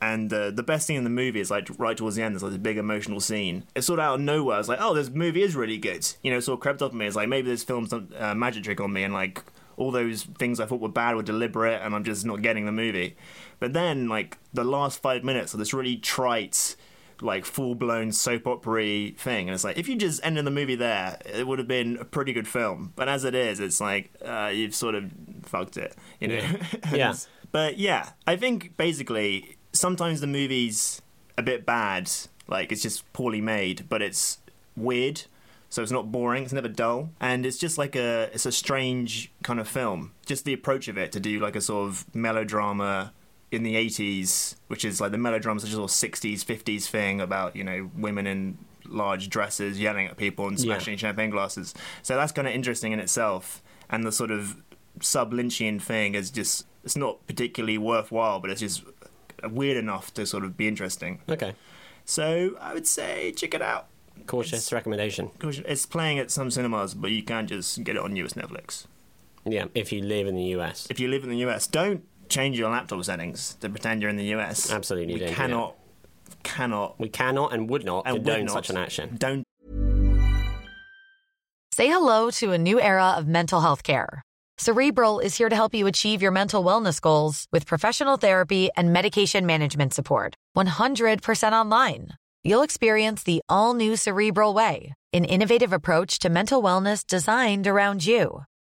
And 0.00 0.32
uh, 0.32 0.52
the 0.52 0.62
best 0.62 0.86
thing 0.86 0.94
in 0.94 1.02
the 1.02 1.10
movie 1.10 1.40
is 1.40 1.50
like 1.50 1.68
right 1.76 1.96
towards 1.96 2.14
the 2.14 2.22
end. 2.22 2.36
There's 2.36 2.44
like 2.44 2.52
this 2.52 2.60
big 2.60 2.78
emotional 2.78 3.18
scene. 3.18 3.64
It's 3.74 3.88
sort 3.88 3.98
of 3.98 4.04
out 4.04 4.14
of 4.14 4.20
nowhere. 4.20 4.60
It's 4.60 4.68
like, 4.68 4.78
oh, 4.80 4.94
this 4.94 5.10
movie 5.10 5.42
is 5.42 5.56
really 5.56 5.76
good. 5.76 6.06
You 6.22 6.30
know, 6.30 6.38
sort 6.38 6.58
of 6.58 6.60
crept 6.60 6.82
up 6.82 6.92
on 6.92 6.98
me. 6.98 7.06
It's 7.06 7.16
like 7.16 7.28
maybe 7.28 7.50
this 7.50 7.64
film's 7.64 7.88
done 7.88 8.14
uh, 8.16 8.32
magic 8.36 8.62
trick 8.62 8.80
on 8.80 8.92
me, 8.92 9.02
and 9.02 9.12
like 9.12 9.42
all 9.76 9.90
those 9.90 10.22
things 10.22 10.60
I 10.60 10.66
thought 10.66 10.80
were 10.80 10.88
bad 10.88 11.16
were 11.16 11.24
deliberate, 11.24 11.82
and 11.82 11.96
I'm 11.96 12.04
just 12.04 12.24
not 12.24 12.42
getting 12.42 12.64
the 12.64 12.70
movie. 12.70 13.16
But 13.58 13.72
then, 13.72 14.08
like 14.08 14.38
the 14.54 14.62
last 14.62 15.02
five 15.02 15.24
minutes 15.24 15.52
of 15.52 15.58
this 15.58 15.74
really 15.74 15.96
trite, 15.96 16.76
like 17.20 17.44
full 17.44 17.74
blown 17.74 18.12
soap 18.12 18.46
opera 18.46 19.10
thing, 19.10 19.48
and 19.48 19.54
it's 19.54 19.64
like 19.64 19.78
if 19.78 19.88
you 19.88 19.96
just 19.96 20.20
ended 20.24 20.44
the 20.44 20.50
movie 20.50 20.76
there, 20.76 21.18
it 21.24 21.46
would 21.46 21.58
have 21.58 21.68
been 21.68 21.96
a 21.98 22.04
pretty 22.04 22.32
good 22.32 22.48
film. 22.48 22.92
But 22.96 23.08
as 23.08 23.24
it 23.24 23.34
is, 23.34 23.60
it's 23.60 23.80
like 23.80 24.10
uh, 24.24 24.50
you've 24.52 24.74
sort 24.74 24.94
of 24.94 25.10
fucked 25.42 25.76
it, 25.76 25.94
you 26.20 26.28
know. 26.28 26.42
Yeah. 26.92 27.14
But 27.50 27.78
yeah, 27.78 28.10
I 28.26 28.36
think 28.36 28.76
basically 28.76 29.56
sometimes 29.72 30.20
the 30.20 30.26
movie's 30.26 31.00
a 31.38 31.42
bit 31.42 31.64
bad, 31.64 32.10
like 32.46 32.72
it's 32.72 32.82
just 32.82 33.10
poorly 33.12 33.40
made, 33.40 33.88
but 33.88 34.02
it's 34.02 34.38
weird. 34.76 35.22
So 35.70 35.82
it's 35.82 35.92
not 35.92 36.10
boring, 36.10 36.44
it's 36.44 36.52
never 36.52 36.68
dull, 36.68 37.10
and 37.20 37.44
it's 37.44 37.58
just 37.58 37.76
like 37.76 37.94
a 37.94 38.30
it's 38.32 38.46
a 38.46 38.52
strange 38.52 39.30
kind 39.42 39.60
of 39.60 39.68
film. 39.68 40.12
Just 40.24 40.44
the 40.44 40.52
approach 40.52 40.88
of 40.88 40.96
it 40.96 41.12
to 41.12 41.20
do 41.20 41.40
like 41.40 41.56
a 41.56 41.60
sort 41.60 41.88
of 41.88 42.14
melodrama 42.14 43.12
in 43.50 43.62
the 43.62 43.74
80s, 43.76 44.56
which 44.66 44.84
is 44.84 45.00
like 45.00 45.10
the 45.12 45.18
melodrama 45.18 45.58
such 45.60 45.70
a 45.70 45.72
sort 45.74 45.90
of 45.90 45.96
60s, 45.96 46.44
50s 46.44 46.86
thing 46.86 47.20
about, 47.20 47.56
you 47.56 47.64
know, 47.64 47.90
women 47.96 48.26
in 48.26 48.58
large 48.86 49.28
dresses 49.30 49.80
yelling 49.80 50.06
at 50.06 50.16
people 50.16 50.46
and 50.48 50.58
Yeah. 50.58 50.64
smashing 50.64 50.96
champagne 50.98 51.30
glasses. 51.30 51.74
So 52.02 52.16
that's 52.16 52.32
kind 52.32 52.46
of 52.46 52.54
interesting 52.54 52.92
in 52.92 53.00
itself. 53.00 53.62
And 53.90 54.04
the 54.04 54.12
sort 54.12 54.30
of 54.30 54.56
sub 55.00 55.32
Lynchian 55.32 55.80
thing 55.80 56.14
is 56.14 56.30
just, 56.30 56.66
it's 56.84 56.96
not 56.96 57.26
particularly 57.26 57.78
worthwhile, 57.78 58.38
but 58.40 58.50
it's 58.50 58.60
just 58.60 58.82
weird 59.44 59.76
enough 59.76 60.12
to 60.14 60.26
sort 60.26 60.44
of 60.44 60.56
be 60.56 60.68
interesting. 60.68 61.20
Okay. 61.28 61.54
So 62.04 62.56
I 62.60 62.74
would 62.74 62.86
say 62.86 63.32
check 63.32 63.54
it 63.54 63.62
out. 63.62 63.86
Cautious 64.26 64.72
recommendation. 64.72 65.30
It's 65.42 65.86
playing 65.86 66.18
at 66.18 66.30
some 66.30 66.50
cinemas, 66.50 66.92
but 66.94 67.10
you 67.12 67.22
can't 67.22 67.48
just 67.48 67.82
get 67.84 67.96
it 67.96 68.02
on 68.02 68.14
US 68.16 68.32
Netflix. 68.34 68.86
Yeah, 69.46 69.66
if 69.74 69.92
you 69.92 70.02
live 70.02 70.26
in 70.26 70.34
the 70.34 70.44
US. 70.56 70.86
If 70.90 71.00
you 71.00 71.08
live 71.08 71.24
in 71.24 71.30
the 71.30 71.38
US, 71.46 71.66
don't 71.66 72.04
change 72.28 72.58
your 72.58 72.70
laptop 72.70 73.04
settings 73.04 73.54
to 73.60 73.68
pretend 73.68 74.02
you're 74.02 74.10
in 74.10 74.16
the 74.16 74.34
US. 74.36 74.70
Absolutely 74.70 75.14
we 75.14 75.20
don't 75.20 75.28
do 75.28 75.34
cannot, 75.34 75.76
cannot, 76.42 77.00
We 77.00 77.08
cannot 77.08 77.52
and 77.52 77.68
would 77.70 77.84
not 77.84 78.02
and 78.06 78.14
would 78.14 78.24
condone 78.24 78.44
not- 78.46 78.52
such 78.52 78.70
an 78.70 78.76
action. 78.76 79.16
Don't 79.18 79.44
Say 81.72 81.86
hello 81.86 82.30
to 82.32 82.50
a 82.52 82.58
new 82.58 82.80
era 82.80 83.14
of 83.16 83.28
mental 83.28 83.60
health 83.60 83.84
care. 83.84 84.22
Cerebral 84.58 85.20
is 85.20 85.36
here 85.36 85.48
to 85.48 85.54
help 85.54 85.72
you 85.74 85.86
achieve 85.86 86.20
your 86.20 86.32
mental 86.32 86.64
wellness 86.64 87.00
goals 87.00 87.46
with 87.52 87.66
professional 87.66 88.16
therapy 88.16 88.68
and 88.76 88.92
medication 88.92 89.46
management 89.46 89.94
support. 89.94 90.34
100% 90.56 91.52
online. 91.52 92.08
You'll 92.42 92.62
experience 92.62 93.22
the 93.22 93.40
all 93.48 93.74
new 93.74 93.94
Cerebral 93.94 94.54
Way, 94.54 94.94
an 95.12 95.24
innovative 95.24 95.72
approach 95.72 96.18
to 96.20 96.28
mental 96.28 96.60
wellness 96.60 97.06
designed 97.06 97.68
around 97.68 98.04
you. 98.04 98.42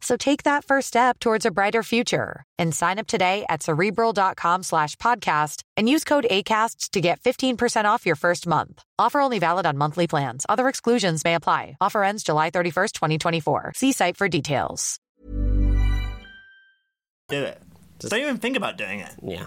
So 0.00 0.16
take 0.16 0.44
that 0.44 0.64
first 0.64 0.88
step 0.88 1.18
towards 1.18 1.44
a 1.44 1.50
brighter 1.50 1.82
future 1.82 2.44
and 2.58 2.74
sign 2.74 2.98
up 2.98 3.06
today 3.08 3.44
at 3.48 3.62
cerebral.com 3.62 4.62
slash 4.62 4.96
podcast 4.96 5.62
and 5.76 5.88
use 5.88 6.04
code 6.04 6.26
ACAST 6.30 6.90
to 6.90 7.00
get 7.00 7.20
15% 7.20 7.84
off 7.84 8.06
your 8.06 8.16
first 8.16 8.46
month. 8.46 8.82
Offer 8.98 9.20
only 9.20 9.38
valid 9.40 9.66
on 9.66 9.76
monthly 9.76 10.06
plans. 10.06 10.46
Other 10.48 10.68
exclusions 10.68 11.24
may 11.24 11.34
apply. 11.34 11.76
Offer 11.80 12.04
ends 12.04 12.22
July 12.22 12.50
31st, 12.50 12.92
2024. 12.92 13.72
See 13.74 13.92
site 13.92 14.16
for 14.16 14.28
details. 14.28 14.98
do 17.28 17.42
it. 17.44 17.60
don't 17.98 18.20
even 18.20 18.38
think 18.38 18.56
about 18.56 18.78
doing 18.78 19.00
it. 19.00 19.12
Yeah. 19.22 19.46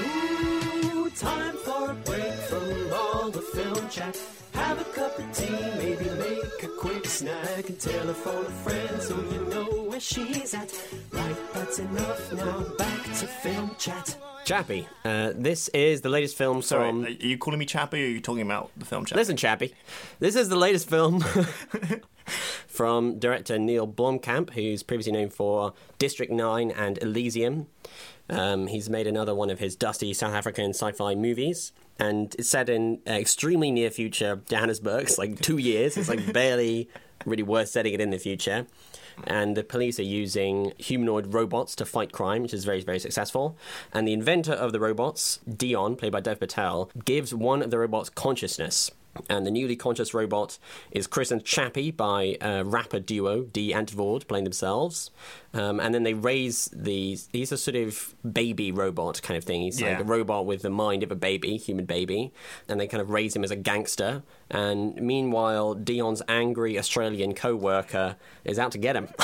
Ooh, 0.00 1.10
time 1.10 1.56
for 1.58 1.90
a 1.92 1.94
break 1.94 2.32
from 2.48 2.92
all 2.92 3.30
the 3.30 3.40
film 3.42 3.88
chat. 3.88 4.18
Have 4.54 4.80
a 4.80 4.84
cup 4.84 5.18
of 5.18 5.32
tea, 5.32 5.50
maybe 5.76 6.04
make 6.04 6.07
a 7.22 7.54
quick 7.54 7.66
snack 7.66 7.68
and 7.68 7.80
telephone 7.80 8.46
a 8.46 8.50
friend 8.50 9.02
so 9.02 9.16
you 9.16 9.44
know 9.46 9.82
where 9.84 10.00
she's 10.00 10.54
at. 10.54 10.72
Right, 11.12 11.36
that's 11.54 11.78
enough 11.78 12.32
now. 12.32 12.60
Back 12.76 13.04
to 13.04 13.26
film 13.26 13.74
chat. 13.78 14.16
Chappie, 14.44 14.88
uh, 15.04 15.32
this 15.34 15.68
is 15.68 16.00
the 16.00 16.08
latest 16.08 16.36
film 16.36 16.62
Sorry, 16.62 16.88
from. 16.88 17.04
are 17.04 17.08
you 17.08 17.36
calling 17.36 17.58
me 17.58 17.66
Chappie 17.66 18.02
or 18.02 18.06
are 18.06 18.08
you 18.08 18.20
talking 18.20 18.42
about 18.42 18.70
the 18.76 18.84
film 18.86 19.04
Chappie? 19.04 19.18
Listen, 19.20 19.36
Chappie, 19.36 19.74
this 20.20 20.36
is 20.36 20.48
the 20.48 20.56
latest 20.56 20.88
film 20.88 21.20
from 22.66 23.18
director 23.18 23.58
Neil 23.58 23.86
Blomkamp, 23.86 24.50
who's 24.50 24.82
previously 24.82 25.12
known 25.12 25.28
for 25.28 25.74
District 25.98 26.32
9 26.32 26.70
and 26.70 26.98
Elysium. 27.02 27.66
Um, 28.30 28.66
he's 28.68 28.88
made 28.88 29.06
another 29.06 29.34
one 29.34 29.50
of 29.50 29.58
his 29.58 29.74
dusty 29.76 30.12
South 30.14 30.34
African 30.34 30.70
sci 30.70 30.92
fi 30.92 31.14
movies. 31.14 31.72
and 31.98 32.34
it's 32.38 32.48
set 32.48 32.68
in 32.68 33.00
uh, 33.06 33.12
extremely 33.12 33.70
near 33.70 33.90
future 33.90 34.40
Johannesburg. 34.48 35.02
It's 35.04 35.18
like 35.18 35.40
two 35.40 35.58
years. 35.58 35.96
It's 35.96 36.08
like 36.08 36.32
barely 36.32 36.88
really 37.24 37.42
worth 37.42 37.68
setting 37.68 37.94
it 37.94 38.00
in 38.00 38.10
the 38.10 38.18
future. 38.18 38.66
And 39.24 39.56
the 39.56 39.64
police 39.64 39.98
are 39.98 40.04
using 40.04 40.72
humanoid 40.78 41.34
robots 41.34 41.74
to 41.76 41.84
fight 41.84 42.12
crime, 42.12 42.42
which 42.42 42.54
is 42.54 42.64
very, 42.64 42.80
very 42.82 43.00
successful. 43.00 43.56
And 43.92 44.06
the 44.06 44.12
inventor 44.12 44.52
of 44.52 44.72
the 44.72 44.80
robots, 44.80 45.40
Dion, 45.48 45.96
played 45.96 46.12
by 46.12 46.20
Dev 46.20 46.38
Patel, 46.38 46.90
gives 47.04 47.34
one 47.34 47.62
of 47.62 47.70
the 47.70 47.78
robots 47.78 48.10
consciousness. 48.10 48.90
And 49.28 49.46
the 49.46 49.50
newly 49.50 49.76
conscious 49.76 50.14
robot 50.14 50.58
is 50.90 51.06
Chris 51.06 51.30
and 51.30 51.44
Chappie 51.44 51.90
by 51.90 52.36
uh, 52.40 52.62
rapper 52.64 53.00
duo 53.00 53.42
Die 53.42 53.70
Antwoord 53.72 54.26
playing 54.28 54.44
themselves. 54.44 55.10
Um, 55.54 55.80
and 55.80 55.94
then 55.94 56.02
they 56.02 56.14
raise 56.14 56.66
these. 56.72 57.28
He's 57.32 57.52
a 57.52 57.56
sort 57.56 57.76
of 57.76 58.14
baby 58.30 58.70
robot 58.70 59.22
kind 59.22 59.36
of 59.38 59.44
thing. 59.44 59.62
He's 59.62 59.80
like 59.80 59.92
Yeah. 59.92 60.00
a 60.00 60.04
robot 60.04 60.46
with 60.46 60.62
the 60.62 60.70
mind 60.70 61.02
of 61.02 61.10
a 61.10 61.16
baby, 61.16 61.56
human 61.56 61.84
baby. 61.86 62.32
And 62.68 62.78
they 62.80 62.86
kind 62.86 63.00
of 63.00 63.10
raise 63.10 63.34
him 63.34 63.44
as 63.44 63.50
a 63.50 63.56
gangster. 63.56 64.22
And 64.50 64.94
meanwhile, 64.96 65.74
Dion's 65.74 66.22
angry 66.28 66.78
Australian 66.78 67.34
co 67.34 67.54
worker 67.56 68.16
is 68.44 68.58
out 68.58 68.72
to 68.72 68.78
get 68.78 68.96
him. 68.96 69.08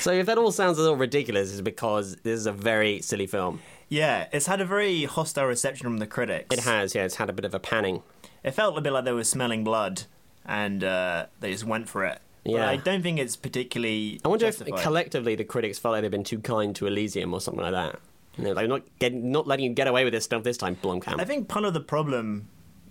so 0.00 0.12
if 0.12 0.26
that 0.26 0.38
all 0.38 0.52
sounds 0.52 0.78
a 0.78 0.80
little 0.82 0.96
ridiculous, 0.96 1.50
it's 1.52 1.60
because 1.60 2.16
this 2.22 2.38
is 2.38 2.46
a 2.46 2.52
very 2.52 3.00
silly 3.00 3.26
film. 3.26 3.60
Yeah, 3.88 4.26
it's 4.32 4.46
had 4.46 4.60
a 4.60 4.64
very 4.64 5.04
hostile 5.04 5.46
reception 5.46 5.84
from 5.84 5.98
the 5.98 6.06
critics. 6.06 6.46
It 6.56 6.60
has, 6.64 6.94
yeah, 6.94 7.04
it's 7.04 7.16
had 7.16 7.28
a 7.28 7.32
bit 7.32 7.44
of 7.44 7.54
a 7.54 7.60
panning. 7.60 8.02
It 8.44 8.52
felt 8.52 8.76
a 8.76 8.80
bit 8.80 8.92
like 8.92 9.04
they 9.04 9.12
were 9.12 9.24
smelling 9.24 9.64
blood, 9.64 10.02
and 10.44 10.82
uh, 10.82 11.26
they 11.40 11.52
just 11.52 11.64
went 11.64 11.88
for 11.88 12.04
it. 12.04 12.20
But 12.44 12.52
Yeah. 12.52 12.68
I 12.68 12.76
don't 12.76 13.02
think 13.02 13.18
it's 13.18 13.36
particularly. 13.36 14.20
I 14.24 14.28
wonder 14.28 14.46
justified. 14.46 14.78
if 14.78 14.82
collectively 14.82 15.34
the 15.36 15.44
critics 15.44 15.78
felt 15.78 15.92
like 15.92 16.02
they've 16.02 16.10
been 16.10 16.24
too 16.24 16.40
kind 16.40 16.74
to 16.76 16.86
Elysium 16.86 17.32
or 17.32 17.40
something 17.40 17.62
like 17.62 17.72
that. 17.72 18.00
Know, 18.38 18.52
like 18.52 18.68
not 18.68 18.82
getting, 18.98 19.30
not 19.30 19.46
letting 19.46 19.66
you 19.66 19.74
get 19.74 19.86
away 19.86 20.04
with 20.04 20.12
this 20.12 20.24
stuff 20.24 20.42
this 20.42 20.56
time, 20.56 20.76
Blomkamp. 20.76 21.20
I 21.20 21.24
think 21.24 21.48
part 21.48 21.66
of 21.66 21.74
the 21.74 21.80
problem, 21.80 22.48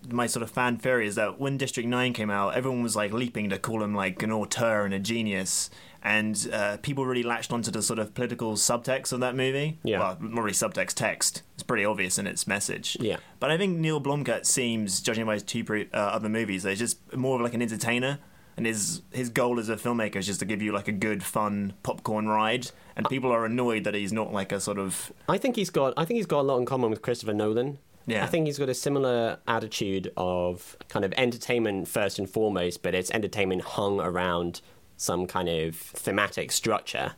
my 0.10 0.28
sort 0.28 0.44
of 0.44 0.52
fan 0.52 0.78
theory, 0.78 1.08
is 1.08 1.16
that 1.16 1.40
when 1.40 1.58
District 1.58 1.90
Nine 1.90 2.14
came 2.14 2.30
out, 2.30 2.54
everyone 2.54 2.84
was 2.84 2.96
like 2.96 3.12
leaping 3.12 3.50
to 3.50 3.58
call 3.58 3.82
him 3.84 3.96
like 3.96 4.22
an 4.22 4.32
auteur 4.32 4.86
and 4.86 4.94
a 4.94 5.00
genius, 5.00 5.70
and 6.04 6.50
uh, 6.52 6.78
people 6.78 7.06
really 7.06 7.24
latched 7.24 7.52
onto 7.52 7.70
the 7.72 7.82
sort 7.82 8.00
of 8.00 8.14
political 8.14 8.54
subtext 8.54 9.14
of 9.14 9.20
that 9.20 9.36
movie. 9.36 9.80
Yeah. 9.84 10.00
well, 10.00 10.18
not 10.20 10.44
really 10.44 10.54
subtext, 10.56 10.94
text. 10.96 11.44
It's 11.54 11.64
pretty 11.64 11.86
obvious 11.86 12.18
in 12.18 12.26
its 12.28 12.48
message. 12.48 12.98
Yeah. 13.00 13.18
but 13.40 13.52
I 13.52 13.58
think 13.58 13.78
Neill 13.78 14.02
Blomkamp 14.02 14.46
seems, 14.46 15.02
judging 15.02 15.26
by 15.26 15.36
his 15.36 15.44
two 15.44 15.64
pre- 15.64 15.90
uh, 15.94 15.98
other 15.98 16.30
movies, 16.30 16.64
he's 16.64 16.80
just 16.80 17.16
more 17.16 17.36
of 17.36 17.42
like 17.42 17.54
an 17.54 17.62
entertainer. 17.62 18.20
And 18.58 18.66
his 18.66 19.02
his 19.12 19.30
goal 19.30 19.60
as 19.60 19.70
a 19.70 19.78
filmmaker 19.78 20.18
is 20.18 20.28
just 20.28 20.42
to 20.42 20.46
give 20.46 20.62
you 20.62 20.74
like 20.74 20.90
a 20.90 20.92
good, 20.92 21.24
fun 21.24 21.74
popcorn 21.84 22.28
ride, 22.28 22.70
and 22.98 23.08
people 23.08 23.32
are 23.32 23.46
annoyed 23.46 23.86
that 23.86 23.96
he's 23.96 24.12
not 24.12 24.34
like 24.34 24.52
a 24.52 24.60
sort 24.60 24.78
of 24.78 25.12
I 25.30 25.38
think 25.38 25.56
he's 25.56 25.70
got 25.70 25.94
I 25.96 26.04
think 26.04 26.18
he's 26.18 26.26
got 26.26 26.42
a 26.42 26.44
lot 26.44 26.58
in 26.58 26.66
common 26.66 26.90
with 26.92 27.02
Christopher 27.02 27.34
Nolan. 27.34 27.80
Yeah. 28.06 28.24
I 28.24 28.28
think 28.28 28.48
he's 28.48 28.60
got 28.60 28.68
a 28.68 28.74
similar 28.74 29.40
attitude 29.48 30.12
of 30.18 30.76
kind 30.90 31.06
of 31.06 31.14
entertainment 31.14 31.88
first 31.88 32.20
and 32.20 32.30
foremost, 32.30 32.84
but 32.84 32.94
it's 32.94 33.10
entertainment 33.12 33.62
hung 33.62 34.02
around 34.02 34.60
some 35.02 35.26
kind 35.26 35.50
of 35.50 35.76
thematic 35.76 36.52
structure. 36.52 37.14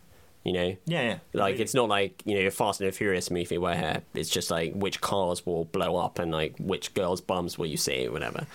You 0.46 0.54
know? 0.54 0.76
yeah, 0.86 1.02
yeah. 1.02 1.18
Like 1.34 1.60
it's 1.60 1.74
not 1.74 1.88
like, 1.88 2.22
you 2.26 2.40
know, 2.40 2.48
a 2.48 2.52
Fast 2.52 2.82
and 2.82 2.94
Furious 2.94 3.30
movie 3.32 3.58
where 3.58 4.02
it's 4.14 4.30
just 4.30 4.52
like 4.52 4.74
which 4.74 5.00
cars 5.00 5.46
will 5.46 5.66
blow 5.66 5.96
up 5.96 6.20
and 6.20 6.32
like 6.32 6.56
which 6.60 6.94
girls' 6.94 7.22
bums 7.22 7.58
will 7.58 7.66
you 7.66 7.78
see 7.78 8.08
or 8.08 8.12
whatever. 8.12 8.46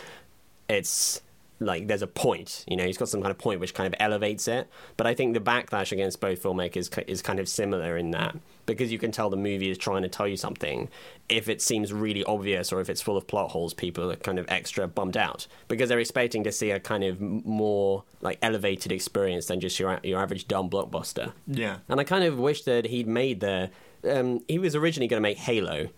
It's 0.69 1.23
like 1.61 1.89
there's 1.89 2.03
a 2.03 2.07
point, 2.07 2.65
you 2.69 2.77
know, 2.77 2.85
he's 2.85 2.99
got 2.99 3.09
some 3.09 3.23
kind 3.23 3.31
of 3.31 3.39
point 3.39 3.61
which 3.61 3.75
kind 3.75 3.87
of 3.87 3.95
elevates 4.01 4.49
it. 4.49 4.69
But 4.97 5.07
I 5.07 5.15
think 5.15 5.35
the 5.35 5.41
backlash 5.41 5.93
against 5.93 6.21
both 6.21 6.43
filmmakers 6.43 7.09
is 7.09 7.23
kind 7.23 7.41
of 7.41 7.49
similar 7.49 7.97
in 7.97 8.11
that 8.13 8.37
because 8.69 8.93
you 8.93 8.99
can 8.99 9.11
tell 9.11 9.31
the 9.31 9.37
movie 9.37 9.71
is 9.71 9.79
trying 9.79 10.03
to 10.03 10.09
tell 10.09 10.29
you 10.29 10.37
something. 10.37 10.89
If 11.29 11.49
it 11.49 11.61
seems 11.61 11.93
really 11.93 12.23
obvious 12.25 12.71
or 12.73 12.81
if 12.81 12.89
it's 12.89 13.01
full 13.01 13.17
of 13.17 13.27
plot 13.27 13.51
holes, 13.51 13.75
people 13.75 14.13
are 14.13 14.17
kind 14.17 14.39
of 14.39 14.47
extra 14.49 14.87
bummed 14.87 15.17
out 15.17 15.49
because 15.67 15.89
they're 15.89 15.99
expecting 15.99 16.45
to 16.45 16.53
see 16.53 16.71
a 16.71 16.79
kind 16.79 17.03
of 17.03 17.21
more 17.21 18.05
like 18.21 18.39
elevated 18.43 18.93
experience 18.93 19.47
than 19.47 19.59
just 19.59 19.81
your 19.81 19.99
your 20.05 20.21
average 20.21 20.47
dumb 20.47 20.71
blockbuster. 20.71 21.33
Yeah. 21.47 21.79
And 21.89 21.99
I 21.99 22.05
kind 22.05 22.25
of 22.25 22.39
wish 22.39 22.63
that 22.63 22.87
he'd 22.87 23.09
made 23.09 23.41
the. 23.41 23.71
Um, 24.09 24.43
he 24.47 24.59
was 24.59 24.77
originally 24.77 25.09
going 25.09 25.21
to 25.21 25.29
make 25.29 25.39
Halo, 25.39 25.89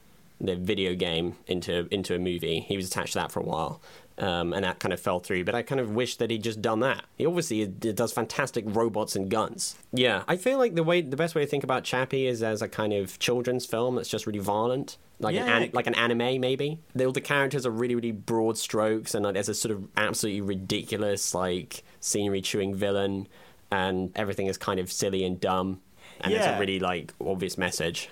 the 0.41 0.57
video 0.57 0.95
game, 0.95 1.37
into 1.47 1.89
into 1.91 2.15
a 2.15 2.19
movie. 2.19 2.61
He 2.61 2.77
was 2.77 2.87
attached 2.87 3.13
to 3.13 3.19
that 3.19 3.33
for 3.33 3.41
a 3.41 3.45
while, 3.45 3.81
um, 4.21 4.53
and 4.53 4.65
that 4.65 4.79
kind 4.79 4.93
of 4.93 5.01
fell 5.01 5.19
through. 5.19 5.45
But 5.45 5.55
I 5.55 5.63
kind 5.63 5.81
of 5.81 5.91
wish 5.91 6.17
that 6.17 6.31
he'd 6.31 6.43
just 6.45 6.63
done 6.63 6.81
that. 6.81 7.05
He 7.17 7.27
obviously 7.27 7.67
does 7.67 8.13
fantastic 8.13 8.65
robots 8.69 9.17
and 9.17 9.29
guns. 9.31 9.77
Yeah, 9.93 10.23
I 10.29 10.37
feel 10.37 10.59
like 10.59 10.75
the 10.75 10.83
way 10.85 11.01
the 11.01 11.17
best 11.17 11.35
way 11.35 11.43
to 11.43 11.47
think 11.47 11.65
about 11.65 11.85
Chappie 11.85 12.27
is 12.27 12.43
as 12.43 12.63
a 12.63 12.69
kind 12.69 12.93
of 12.93 13.19
children's 13.19 13.67
film 13.67 13.97
that's 13.97 14.09
just 14.09 14.27
really 14.27 14.39
violent. 14.39 14.97
Like 15.19 15.35
an 15.37 15.47
Yeah. 15.47 15.59
an, 15.59 15.71
like 15.73 15.87
an 15.87 15.95
anime, 15.95 16.41
maybe. 16.41 16.79
The, 16.95 17.05
all 17.07 17.13
the 17.13 17.21
characters 17.21 17.67
are 17.67 17.71
really, 17.71 17.95
really 17.95 18.13
broad 18.13 18.57
strokes, 18.57 19.15
and 19.15 19.25
like, 19.25 19.35
there's 19.35 19.49
a 19.49 19.55
sort 19.55 19.73
of 19.75 19.89
absolutely 19.97 20.41
ridiculous, 20.41 21.35
like 21.35 21.83
scenery 22.01 22.41
chewing 22.41 22.75
villain, 22.75 23.29
and 23.71 24.13
everything 24.17 24.47
is 24.47 24.57
kind 24.57 24.81
of 24.81 24.91
silly 24.91 25.25
and 25.25 25.41
dumb 25.41 25.81
and 26.23 26.35
it's 26.35 26.47
a 26.47 26.59
really 26.59 26.79
like 26.79 27.15
obvious 27.25 27.57
message. 27.57 28.11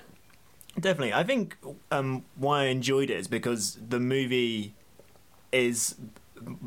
Definitely. 0.79 1.12
I 1.12 1.25
think 1.25 1.57
um, 1.90 2.25
why 2.37 2.62
I 2.62 2.64
enjoyed 2.66 3.11
it 3.11 3.18
is 3.18 3.29
because 3.29 3.79
the 3.87 3.99
movie 4.01 4.75
is 5.52 5.96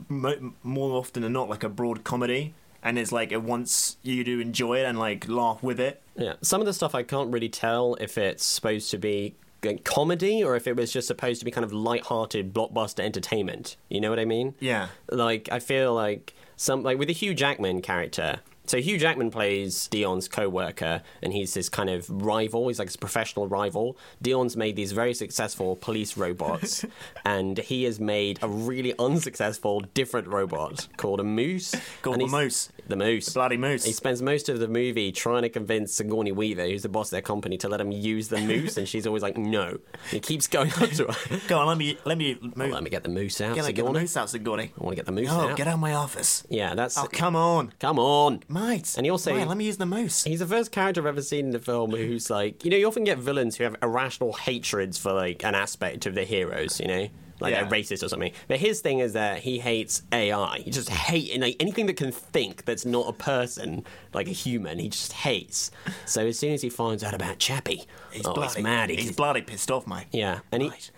mo- 0.10 0.54
more 0.64 0.98
often 0.98 1.24
than 1.24 1.34
not 1.34 1.50
like 1.50 1.64
a 1.64 1.70
broad 1.70 2.04
comedy, 2.04 2.54
and 2.84 2.98
it's 2.98 3.12
like 3.12 3.32
it 3.32 3.44
wants 3.44 3.98
you 4.04 4.24
to 4.24 4.40
enjoy 4.40 4.80
it 4.80 4.86
and 4.86 4.98
like 4.98 5.28
laugh 5.28 5.62
with 5.64 5.80
it. 5.80 6.02
Yeah, 6.16 6.34
some 6.42 6.62
of 6.62 6.68
the 6.68 6.74
stuff 6.74 6.94
I 6.96 7.04
can't 7.04 7.32
really 7.32 7.50
tell 7.50 7.96
if 7.96 8.18
it's 8.18 8.44
supposed 8.44 8.92
to 8.92 8.98
be 8.98 9.36
comedy 9.84 10.44
or 10.44 10.56
if 10.56 10.66
it 10.66 10.76
was 10.76 10.92
just 10.92 11.08
supposed 11.08 11.40
to 11.40 11.46
be 11.46 11.52
kind 11.52 11.64
of 11.64 11.72
light-hearted 11.72 12.52
blockbuster 12.52 13.02
entertainment. 13.02 13.78
You 13.90 14.02
know 14.02 14.10
what 14.10 14.18
I 14.20 14.26
mean? 14.26 14.56
Yeah. 14.60 14.88
Like 15.10 15.50
I 15.52 15.60
feel 15.60 15.94
like 15.94 16.34
some 16.56 16.82
like 16.82 16.98
with 16.98 17.08
the 17.08 17.14
Hugh 17.14 17.34
Jackman 17.36 17.82
character. 17.82 18.40
So 18.66 18.78
Hugh 18.78 18.98
Jackman 18.98 19.32
plays 19.32 19.88
Deon's 19.90 20.28
co-worker, 20.28 21.02
and 21.22 21.34
he's 21.34 21.54
his 21.54 21.68
kind 21.68 21.90
of 21.90 22.10
rival. 22.10 22.68
He's 22.68 22.80
like 22.80 22.88
his 22.88 22.96
professional 22.96 23.48
rival. 23.48 23.98
Deon's 24.24 24.56
made 24.56 24.76
these 24.76 24.92
very 24.94 25.14
successful 25.14 25.76
police 25.76 26.16
robots, 26.16 26.86
and 27.26 27.58
he 27.58 27.84
has 27.84 28.00
made 28.00 28.40
a 28.42 28.48
really 28.48 28.94
unsuccessful 29.00 29.82
different 29.94 30.28
robot 30.28 30.88
called 30.98 31.20
a 31.20 31.24
moose. 31.24 31.76
Called 32.02 32.22
the 32.22 32.28
Moose. 32.28 32.70
The 32.88 32.96
moose. 32.96 33.26
The 33.28 33.34
bloody 33.34 33.58
moose. 33.58 33.84
He 33.84 33.92
spends 33.94 34.22
most 34.22 34.48
of 34.48 34.60
the 34.60 34.68
movie 34.68 35.12
trying 35.12 35.42
to 35.42 35.50
convince 35.50 35.94
Sigourney 35.94 36.32
Weaver, 36.32 36.66
who's 36.68 36.84
the 36.84 36.90
boss 36.90 37.08
of 37.08 37.12
their 37.12 37.22
company, 37.22 37.58
to 37.58 37.68
let 37.70 37.82
him 37.82 37.92
use 37.92 38.28
the 38.30 38.40
moose, 38.40 38.78
and 38.78 38.88
she's 38.88 39.06
always 39.08 39.24
like, 39.24 39.38
"No." 39.38 39.80
He 40.12 40.20
keeps 40.20 40.48
going 40.48 40.72
up 40.74 40.90
to 40.92 41.08
her. 41.12 41.40
Go 41.48 41.60
on, 41.60 41.68
let 41.68 41.78
me 41.78 41.98
let 42.06 42.18
me 42.18 42.38
move. 42.56 42.72
Let 42.72 42.84
me 42.84 42.90
get 42.90 43.04
the 43.04 43.10
moose 43.10 43.42
out, 43.42 43.56
Get, 43.56 43.74
get 43.76 43.86
the 43.86 43.92
moose 43.92 44.16
out, 44.16 44.30
Sigourney. 44.30 44.72
I 44.80 44.84
want 44.84 44.92
to 44.94 44.96
get 44.96 45.06
the 45.06 45.12
moose 45.12 45.30
Oh, 45.32 45.50
out. 45.50 45.58
get 45.58 45.68
out 45.68 45.76
of 45.76 45.80
my 45.80 45.94
office. 45.94 46.44
Yeah, 46.50 46.76
that's. 46.76 46.98
Oh, 46.98 47.08
come 47.12 47.36
on, 47.36 47.74
Come 47.80 48.00
on. 48.00 48.44
Mate. 48.52 48.94
And 48.98 49.06
he 49.06 49.10
also- 49.10 49.36
Right, 49.36 49.48
let 49.48 49.58
me 49.58 49.66
use 49.66 49.78
the 49.78 49.86
moose. 49.86 50.24
He's 50.24 50.40
the 50.40 50.46
first 50.48 50.72
character 50.72 51.02
I've 51.02 51.08
ever 51.08 51.22
seen 51.22 51.46
in 51.46 51.52
the 51.52 51.60
film 51.60 51.92
who's 51.92 52.30
like, 52.30 52.64
you 52.66 52.72
know, 52.72 52.78
you 52.78 52.88
often 52.88 53.04
get 53.04 53.18
villains 53.18 53.56
who 53.58 53.64
have 53.64 53.76
irrational 53.82 54.34
hatreds 54.34 54.98
for 54.98 55.14
like 55.14 55.44
an 55.44 55.56
aspect 55.56 56.06
of 56.06 56.16
the 56.16 56.24
heroes, 56.24 56.80
you 56.80 56.88
know, 56.88 57.08
like 57.40 57.54
Yeah. 57.54 57.64
they're 57.64 57.72
racist 57.80 58.04
or 58.04 58.08
something. 58.10 58.32
But 58.48 58.60
his 58.60 58.82
thing 58.82 59.00
is 59.00 59.14
that 59.14 59.40
he 59.40 59.60
hates 59.60 60.04
AI. 60.12 60.60
He 60.64 60.70
just 60.72 60.90
hates 60.90 61.36
like 61.38 61.56
anything 61.60 61.88
that 61.88 61.98
can 61.98 62.12
think 62.12 62.66
that's 62.66 62.86
not 62.86 63.08
a 63.10 63.14
person, 63.14 63.84
like 64.14 64.28
a 64.28 64.32
human. 64.32 64.78
He 64.80 64.90
just 64.90 65.14
hates. 65.14 65.72
So 66.06 66.28
as 66.28 66.38
soon 66.38 66.54
as 66.54 66.62
he 66.62 66.70
finds 66.70 67.04
out 67.04 67.14
about 67.16 67.40
Chappie, 67.40 67.84
He's 68.12 68.26
oh, 68.26 68.34
bloody 68.34 68.56
he's 68.56 68.64
mad. 68.64 68.90
He 68.92 68.96
He's 68.98 69.12
bloody 69.16 69.42
pissed 69.42 69.72
off, 69.72 69.88
mate. 69.88 70.06
yeah, 70.12 70.40
and 70.52 70.64
Right. 70.64 70.74
he. 70.84 70.92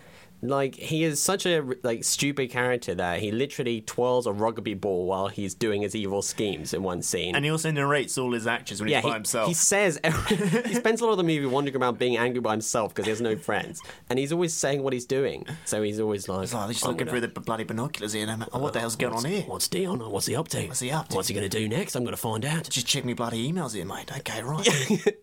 Like 0.48 0.74
he 0.74 1.04
is 1.04 1.22
such 1.22 1.46
a 1.46 1.62
like 1.82 2.04
stupid 2.04 2.50
character 2.50 2.94
that 2.94 3.20
he 3.20 3.30
literally 3.32 3.80
twirls 3.80 4.26
a 4.26 4.32
rugby 4.32 4.74
ball 4.74 5.06
while 5.06 5.28
he's 5.28 5.54
doing 5.54 5.82
his 5.82 5.94
evil 5.94 6.22
schemes 6.22 6.72
in 6.74 6.82
one 6.82 7.02
scene. 7.02 7.34
And 7.34 7.44
he 7.44 7.50
also 7.50 7.70
narrates 7.70 8.18
all 8.18 8.32
his 8.32 8.46
actions 8.46 8.80
when 8.80 8.90
Yeah, 8.90 8.98
he's 8.98 9.04
by 9.04 9.08
he, 9.10 9.14
himself. 9.14 9.48
he 9.48 9.54
says 9.54 10.00
he 10.28 10.74
spends 10.74 11.00
a 11.00 11.04
lot 11.04 11.12
of 11.12 11.18
the 11.18 11.22
movie 11.24 11.46
wandering 11.46 11.76
around 11.80 11.98
being 11.98 12.16
angry 12.16 12.40
by 12.40 12.52
himself 12.52 12.92
because 12.94 13.06
he 13.06 13.10
has 13.10 13.20
no 13.20 13.36
friends, 13.36 13.80
and 14.10 14.18
he's 14.18 14.32
always 14.32 14.52
saying 14.54 14.82
what 14.82 14.92
he's 14.92 15.06
doing. 15.06 15.46
So 15.64 15.82
he's 15.82 16.00
always 16.00 16.28
like, 16.28 16.40
He's 16.40 16.54
like, 16.54 16.68
just 16.70 16.84
"I'm 16.84 16.90
looking 16.92 17.06
gonna- 17.06 17.20
through 17.20 17.28
the 17.32 17.40
bloody 17.40 17.64
binoculars 17.64 18.12
here. 18.12 18.22
And 18.28 18.30
I'm, 18.52 18.60
what 18.60 18.72
the 18.72 18.80
hell's 18.80 18.96
going 18.96 19.14
on 19.14 19.24
here? 19.24 19.42
What's 19.42 19.68
Deon? 19.68 20.10
What's 20.10 20.26
he 20.26 20.36
up 20.36 20.48
to? 20.48 20.66
What's 20.66 20.80
he 20.80 20.90
up 20.90 21.08
to? 21.08 21.16
What's 21.16 21.28
he 21.28 21.34
going 21.34 21.48
to 21.48 21.58
do 21.58 21.68
next? 21.68 21.94
I'm 21.94 22.04
going 22.04 22.14
to 22.16 22.20
find 22.20 22.44
out." 22.44 22.68
Just 22.70 22.86
check 22.86 23.04
me 23.04 23.12
bloody 23.12 23.50
emails 23.52 23.74
here, 23.74 23.84
mate. 23.84 24.10
Okay, 24.18 24.42
right. 24.42 24.68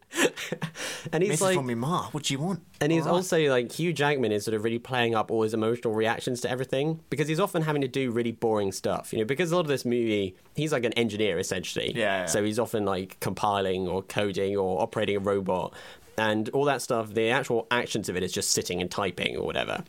And 1.13 1.23
he's 1.23 1.31
Message 1.31 1.41
like, 1.41 1.55
from 1.55 1.65
me 1.67 1.73
ma. 1.75 2.09
What 2.11 2.23
do 2.23 2.33
you 2.33 2.39
want? 2.39 2.61
And 2.79 2.91
he's 2.91 3.05
right. 3.05 3.11
also 3.11 3.39
like 3.49 3.71
Hugh 3.71 3.91
Jackman 3.93 4.31
is 4.31 4.45
sort 4.45 4.55
of 4.55 4.63
really 4.63 4.77
playing 4.79 5.10
up 5.15 5.31
all 5.31 5.43
his 5.43 5.53
emotional 5.53 5.93
reactions 5.93 6.41
to 6.41 6.49
everything 6.49 6.99
because 7.09 7.27
he's 7.27 7.39
often 7.39 7.61
having 7.61 7.81
to 7.81 7.87
do 7.87 8.11
really 8.11 8.31
boring 8.31 8.71
stuff. 8.71 9.13
You 9.13 9.19
know, 9.19 9.25
because 9.25 9.51
a 9.51 9.55
lot 9.55 9.61
of 9.61 9.67
this 9.67 9.85
movie, 9.85 10.35
he's 10.55 10.71
like 10.71 10.83
an 10.83 10.93
engineer 10.93 11.39
essentially. 11.39 11.93
Yeah, 11.95 12.21
yeah. 12.21 12.25
So 12.25 12.43
he's 12.43 12.59
often 12.59 12.85
like 12.85 13.19
compiling 13.19 13.87
or 13.87 14.01
coding 14.03 14.57
or 14.57 14.81
operating 14.81 15.17
a 15.17 15.19
robot 15.19 15.73
and 16.17 16.49
all 16.49 16.65
that 16.65 16.81
stuff. 16.81 17.13
The 17.13 17.29
actual 17.29 17.67
actions 17.71 18.09
of 18.09 18.15
it 18.15 18.23
is 18.23 18.31
just 18.31 18.51
sitting 18.51 18.81
and 18.81 18.89
typing 18.89 19.37
or 19.37 19.45
whatever. 19.45 19.83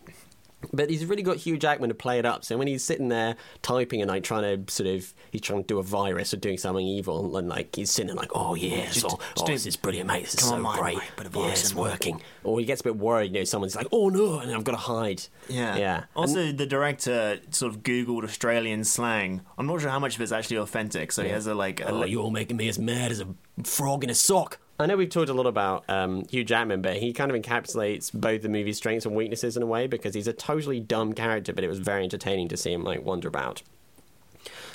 But 0.72 0.90
he's 0.90 1.04
really 1.06 1.22
got 1.22 1.38
Hugh 1.38 1.56
Jackman 1.58 1.88
to 1.88 1.94
play 1.94 2.18
it 2.18 2.26
up. 2.26 2.44
So 2.44 2.56
when 2.58 2.66
he's 2.68 2.84
sitting 2.84 3.08
there 3.08 3.36
typing 3.62 4.00
and 4.02 4.08
like 4.10 4.22
trying 4.22 4.64
to 4.64 4.72
sort 4.72 4.88
of, 4.88 5.12
he's 5.30 5.40
trying 5.40 5.62
to 5.62 5.66
do 5.66 5.78
a 5.78 5.82
virus 5.82 6.32
or 6.32 6.36
doing 6.36 6.58
something 6.58 6.86
evil, 6.86 7.36
and 7.36 7.48
like 7.48 7.74
he's 7.74 7.90
sitting 7.90 8.08
there 8.08 8.16
like, 8.16 8.30
oh 8.34 8.54
yeah, 8.54 8.86
Just- 8.90 9.04
oh, 9.06 9.18
just 9.34 9.42
oh, 9.42 9.46
this 9.46 9.66
is 9.66 9.76
brilliant, 9.76 10.06
mate. 10.08 10.24
This 10.24 10.34
is 10.34 10.48
so 10.48 10.54
on, 10.54 10.78
great. 10.78 10.96
mate, 10.98 11.10
put 11.16 11.26
a 11.34 11.38
yeah, 11.38 11.46
it's 11.48 11.70
in, 11.72 11.78
working. 11.78 12.22
Or 12.44 12.58
he 12.60 12.66
gets 12.66 12.80
a 12.80 12.84
bit 12.84 12.96
worried. 12.96 13.32
You 13.32 13.40
know, 13.40 13.44
someone's 13.44 13.74
like, 13.76 13.86
oh 13.92 14.08
no, 14.08 14.38
and 14.40 14.52
I've 14.52 14.64
got 14.64 14.72
to 14.72 14.78
hide. 14.78 15.22
Yeah. 15.48 15.76
yeah. 15.76 16.04
Also, 16.14 16.52
the 16.52 16.66
director 16.66 17.40
sort 17.50 17.72
of 17.74 17.82
Googled 17.82 18.24
Australian 18.24 18.84
slang. 18.84 19.42
I'm 19.58 19.66
not 19.66 19.80
sure 19.80 19.90
how 19.90 19.98
much 19.98 20.16
of 20.16 20.20
it's 20.20 20.32
actually 20.32 20.58
authentic. 20.58 21.12
So 21.12 21.22
he 21.22 21.30
has 21.30 21.46
a 21.46 21.54
like. 21.54 21.80
A, 21.80 21.90
Oh, 21.92 22.04
you're 22.04 22.22
all 22.22 22.30
making 22.30 22.56
me 22.56 22.68
as 22.68 22.78
mad 22.78 23.10
as 23.10 23.20
a 23.20 23.28
frog 23.64 24.02
in 24.02 24.10
a 24.10 24.14
sock. 24.14 24.58
I 24.79 24.87
know 24.87 24.97
we've 24.97 25.09
talked 25.09 25.29
a 25.29 25.35
lot 25.35 25.47
about 25.47 25.85
um, 25.89 26.25
Hugh 26.31 26.45
Jackman, 26.45 26.83
but 26.83 26.97
he 26.97 27.12
kind 27.12 27.31
of 27.31 27.41
encapsulates 27.41 28.12
both 28.12 28.43
the 28.43 28.49
movie's 28.49 28.79
strengths 28.79 29.07
and 29.07 29.14
weaknesses 29.14 29.57
in 29.57 29.62
a 29.62 29.66
way 29.66 29.87
because 29.87 30.14
he's 30.14 30.27
a 30.27 30.33
totally 30.33 30.81
dumb 30.81 31.12
character, 31.12 31.53
but 31.53 31.62
it 31.62 31.68
was 31.68 31.79
very 31.79 32.03
entertaining 32.03 32.49
to 32.49 32.57
see 32.57 32.73
him 32.73 32.83
like 32.83 33.05
wander 33.05 33.29
about. 33.29 33.62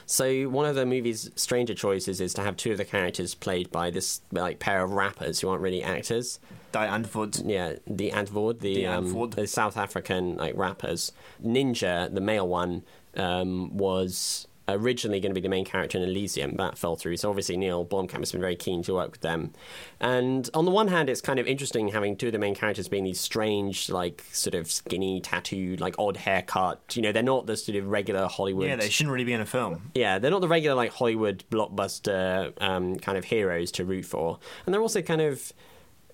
So 0.06 0.46
one 0.46 0.66
of 0.66 0.76
the 0.76 0.86
movie's 0.86 1.30
stranger 1.36 1.74
choices 1.74 2.22
is 2.22 2.34
to 2.36 2.42
have 2.42 2.56
two 2.56 2.72
of 2.72 2.78
the 2.78 2.86
characters 2.86 3.36
played 3.36 3.70
by 3.72 3.90
this 3.90 4.22
like 4.32 4.60
pair 4.60 4.82
of 4.82 4.92
rappers 4.92 5.42
who 5.42 5.50
aren't 5.50 5.62
really 5.62 5.84
actors. 5.84 6.40
Die 6.72 6.88
Antwoord. 6.88 7.44
Yeah, 7.46 7.74
the 7.86 8.12
Antwoord, 8.12 8.60
the, 8.60 8.84
Die 8.84 8.88
um, 8.88 9.14
Antwoord. 9.14 9.36
the 9.36 9.48
South 9.48 9.76
African 9.76 10.38
like 10.38 10.56
rappers. 10.56 11.12
Ninja, 11.44 12.14
the 12.14 12.22
male 12.22 12.48
one, 12.48 12.84
um, 13.18 13.76
was 13.76 14.48
originally 14.68 15.20
going 15.20 15.32
to 15.32 15.36
be 15.36 15.42
the 15.42 15.50
main 15.50 15.66
character 15.66 15.98
in 15.98 16.04
Elysium. 16.04 16.56
That 16.58 16.78
fell 16.78 16.96
through. 16.96 17.18
So 17.18 17.30
obviously 17.30 17.58
Neill 17.58 17.86
Blomkamp 17.86 18.20
has 18.20 18.32
been 18.32 18.42
very 18.42 18.56
keen 18.56 18.84
to 18.84 18.94
work 18.94 19.12
with 19.12 19.22
them. 19.22 19.54
And 20.00 20.50
on 20.54 20.66
the 20.66 20.72
one 20.72 20.88
hand, 20.88 21.10
it's 21.10 21.22
kind 21.22 21.40
of 21.40 21.48
interesting 21.48 21.90
having 21.90 22.16
two 22.16 22.28
of 22.28 22.34
the 22.34 22.40
main 22.40 22.56
characters 22.56 22.88
being 22.88 23.04
these 23.04 23.20
strange, 23.20 23.90
like 23.90 24.26
sort 24.32 24.56
of 24.56 24.70
skinny, 24.70 25.22
tattooed, 25.22 25.80
like 25.80 25.96
odd 25.98 26.18
haircut. 26.18 26.96
You 26.96 27.02
know, 27.02 27.12
they're 27.12 27.24
not 27.24 27.46
the 27.48 27.58
sort 27.58 27.78
of 27.78 27.88
regular 27.88 28.28
Hollywood. 28.28 28.68
Yeah, 28.68 28.76
they 28.76 28.90
shouldn't 28.90 29.14
really 29.14 29.26
be 29.26 29.34
in 29.34 29.42
a 29.42 29.46
film. 29.46 29.92
Yeah, 29.96 30.20
they're 30.20 30.32
not 30.32 30.42
the 30.42 30.48
regular 30.48 30.76
like 30.76 30.92
Hollywood 30.92 31.44
blockbuster 31.50 32.54
um, 32.62 32.98
kind 32.98 33.18
of 33.18 33.26
heroes 33.26 33.72
to 33.74 33.86
root 33.86 34.06
for, 34.06 34.40
and 34.66 34.74
they're 34.74 34.82
also 34.82 35.02
kind 35.02 35.22
of, 35.22 35.54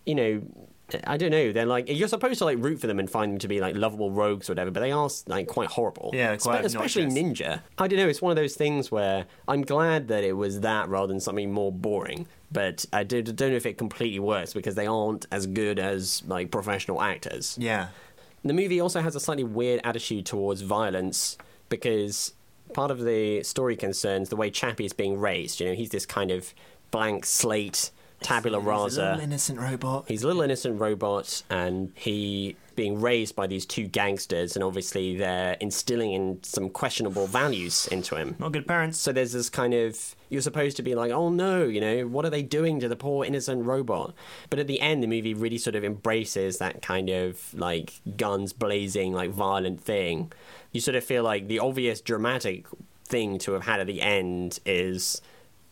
you 0.06 0.16
know, 0.16 0.42
I 1.06 1.18
don't 1.18 1.32
know. 1.32 1.52
They're 1.52 1.66
like 1.66 1.90
you're 1.90 2.08
supposed 2.08 2.40
to 2.40 2.46
like 2.46 2.58
root 2.60 2.80
for 2.80 2.88
them 2.88 3.00
and 3.00 3.10
find 3.10 3.34
them 3.34 3.40
to 3.40 3.48
be 3.48 3.60
like 3.60 3.76
lovable 3.76 4.12
rogues 4.12 4.50
or 4.50 4.54
whatever, 4.54 4.72
but 4.72 4.80
they 4.80 4.92
are 4.92 5.10
like 5.28 5.48
quite 5.48 5.70
horrible. 5.70 6.12
Yeah, 6.14 6.36
quite 6.38 6.62
Espe- 6.62 6.66
especially 6.66 7.04
obnoxious. 7.04 7.40
Ninja. 7.42 7.62
I 7.78 7.88
don't 7.88 7.98
know. 7.98 8.08
It's 8.08 8.22
one 8.22 8.32
of 8.32 8.36
those 8.36 8.56
things 8.56 8.92
where 8.92 9.26
I'm 9.48 9.62
glad 9.62 10.08
that 10.10 10.24
it 10.24 10.34
was 10.34 10.62
that 10.62 10.90
rather 10.90 11.08
than 11.08 11.20
something 11.20 11.52
more 11.52 11.72
boring. 11.72 12.28
But 12.52 12.86
I 12.94 13.04
do, 13.04 13.22
don't 13.24 13.50
know 13.50 13.56
if 13.56 13.66
it 13.66 13.78
completely 13.80 14.20
works 14.20 14.54
because 14.54 14.76
they 14.76 14.86
aren't 14.86 15.26
as 15.32 15.48
good 15.48 15.80
as 15.80 16.22
like 16.28 16.52
professional 16.52 17.02
actors. 17.02 17.58
Yeah. 17.60 17.88
The 18.46 18.54
movie 18.54 18.80
also 18.80 19.02
has 19.02 19.16
a 19.16 19.20
slightly 19.20 19.44
weird 19.44 19.82
attitude 19.84 20.26
towards 20.26 20.62
violence 20.62 21.38
because 21.70 22.34
part 22.74 22.92
of 22.92 23.04
the 23.04 23.42
story 23.44 23.76
concerns 23.76 24.30
the 24.30 24.36
way 24.36 24.52
Chappie 24.52 24.86
is 24.86 24.94
being 24.94 25.20
raised. 25.20 25.60
You 25.60 25.68
know, 25.68 25.74
he's 25.74 25.90
this 25.90 26.06
kind 26.06 26.30
of 26.30 26.54
blank 26.92 27.26
slate, 27.26 27.90
tabula 28.24 28.60
He's 28.60 28.68
a 28.68 28.70
rasa. 28.70 29.02
little 29.02 29.20
innocent 29.22 29.60
robot. 29.60 30.06
He's 30.08 30.24
a 30.24 30.28
little 30.28 30.42
innocent 30.42 30.80
robot, 30.80 31.44
and 31.50 31.92
he 31.96 32.56
being 32.76 33.00
raised 33.00 33.36
by 33.36 33.46
these 33.46 33.66
two 33.68 33.86
gangsters, 33.88 34.56
and 34.56 34.64
obviously 34.64 35.16
they're 35.16 35.54
instilling 35.60 36.12
in 36.14 36.40
some 36.44 36.70
questionable 36.70 37.28
values 37.28 37.88
into 37.88 38.16
him. 38.16 38.36
Not 38.40 38.52
good 38.52 38.68
parents. 38.68 38.98
So 38.98 39.12
there's 39.12 39.34
this 39.34 39.50
kind 39.50 39.74
of 39.76 40.16
you're 40.30 40.42
supposed 40.42 40.78
to 40.78 40.84
be 40.84 40.96
like, 40.96 41.12
oh 41.12 41.30
no, 41.30 41.66
you 41.66 41.80
know, 41.80 42.08
what 42.08 42.26
are 42.26 42.32
they 42.32 42.42
doing 42.42 42.80
to 42.80 42.88
the 42.88 42.96
poor 42.96 43.24
innocent 43.26 43.66
robot? 43.66 44.16
But 44.50 44.58
at 44.58 44.66
the 44.66 44.82
end, 44.82 45.04
the 45.04 45.08
movie 45.08 45.36
really 45.36 45.60
sort 45.60 45.76
of 45.76 45.84
embraces 45.84 46.58
that 46.58 46.82
kind 46.82 47.10
of 47.12 47.54
like 47.54 48.02
guns 48.18 48.54
blazing, 48.54 49.14
like 49.14 49.30
violent 49.30 49.80
thing. 49.82 50.32
You 50.72 50.82
sort 50.82 50.96
of 50.96 51.04
feel 51.04 51.22
like 51.24 51.48
the 51.48 51.60
obvious 51.60 52.02
dramatic 52.02 52.66
thing 53.06 53.38
to 53.38 53.52
have 53.52 53.66
had 53.66 53.80
at 53.80 53.86
the 53.86 54.02
end 54.02 54.60
is 54.66 55.22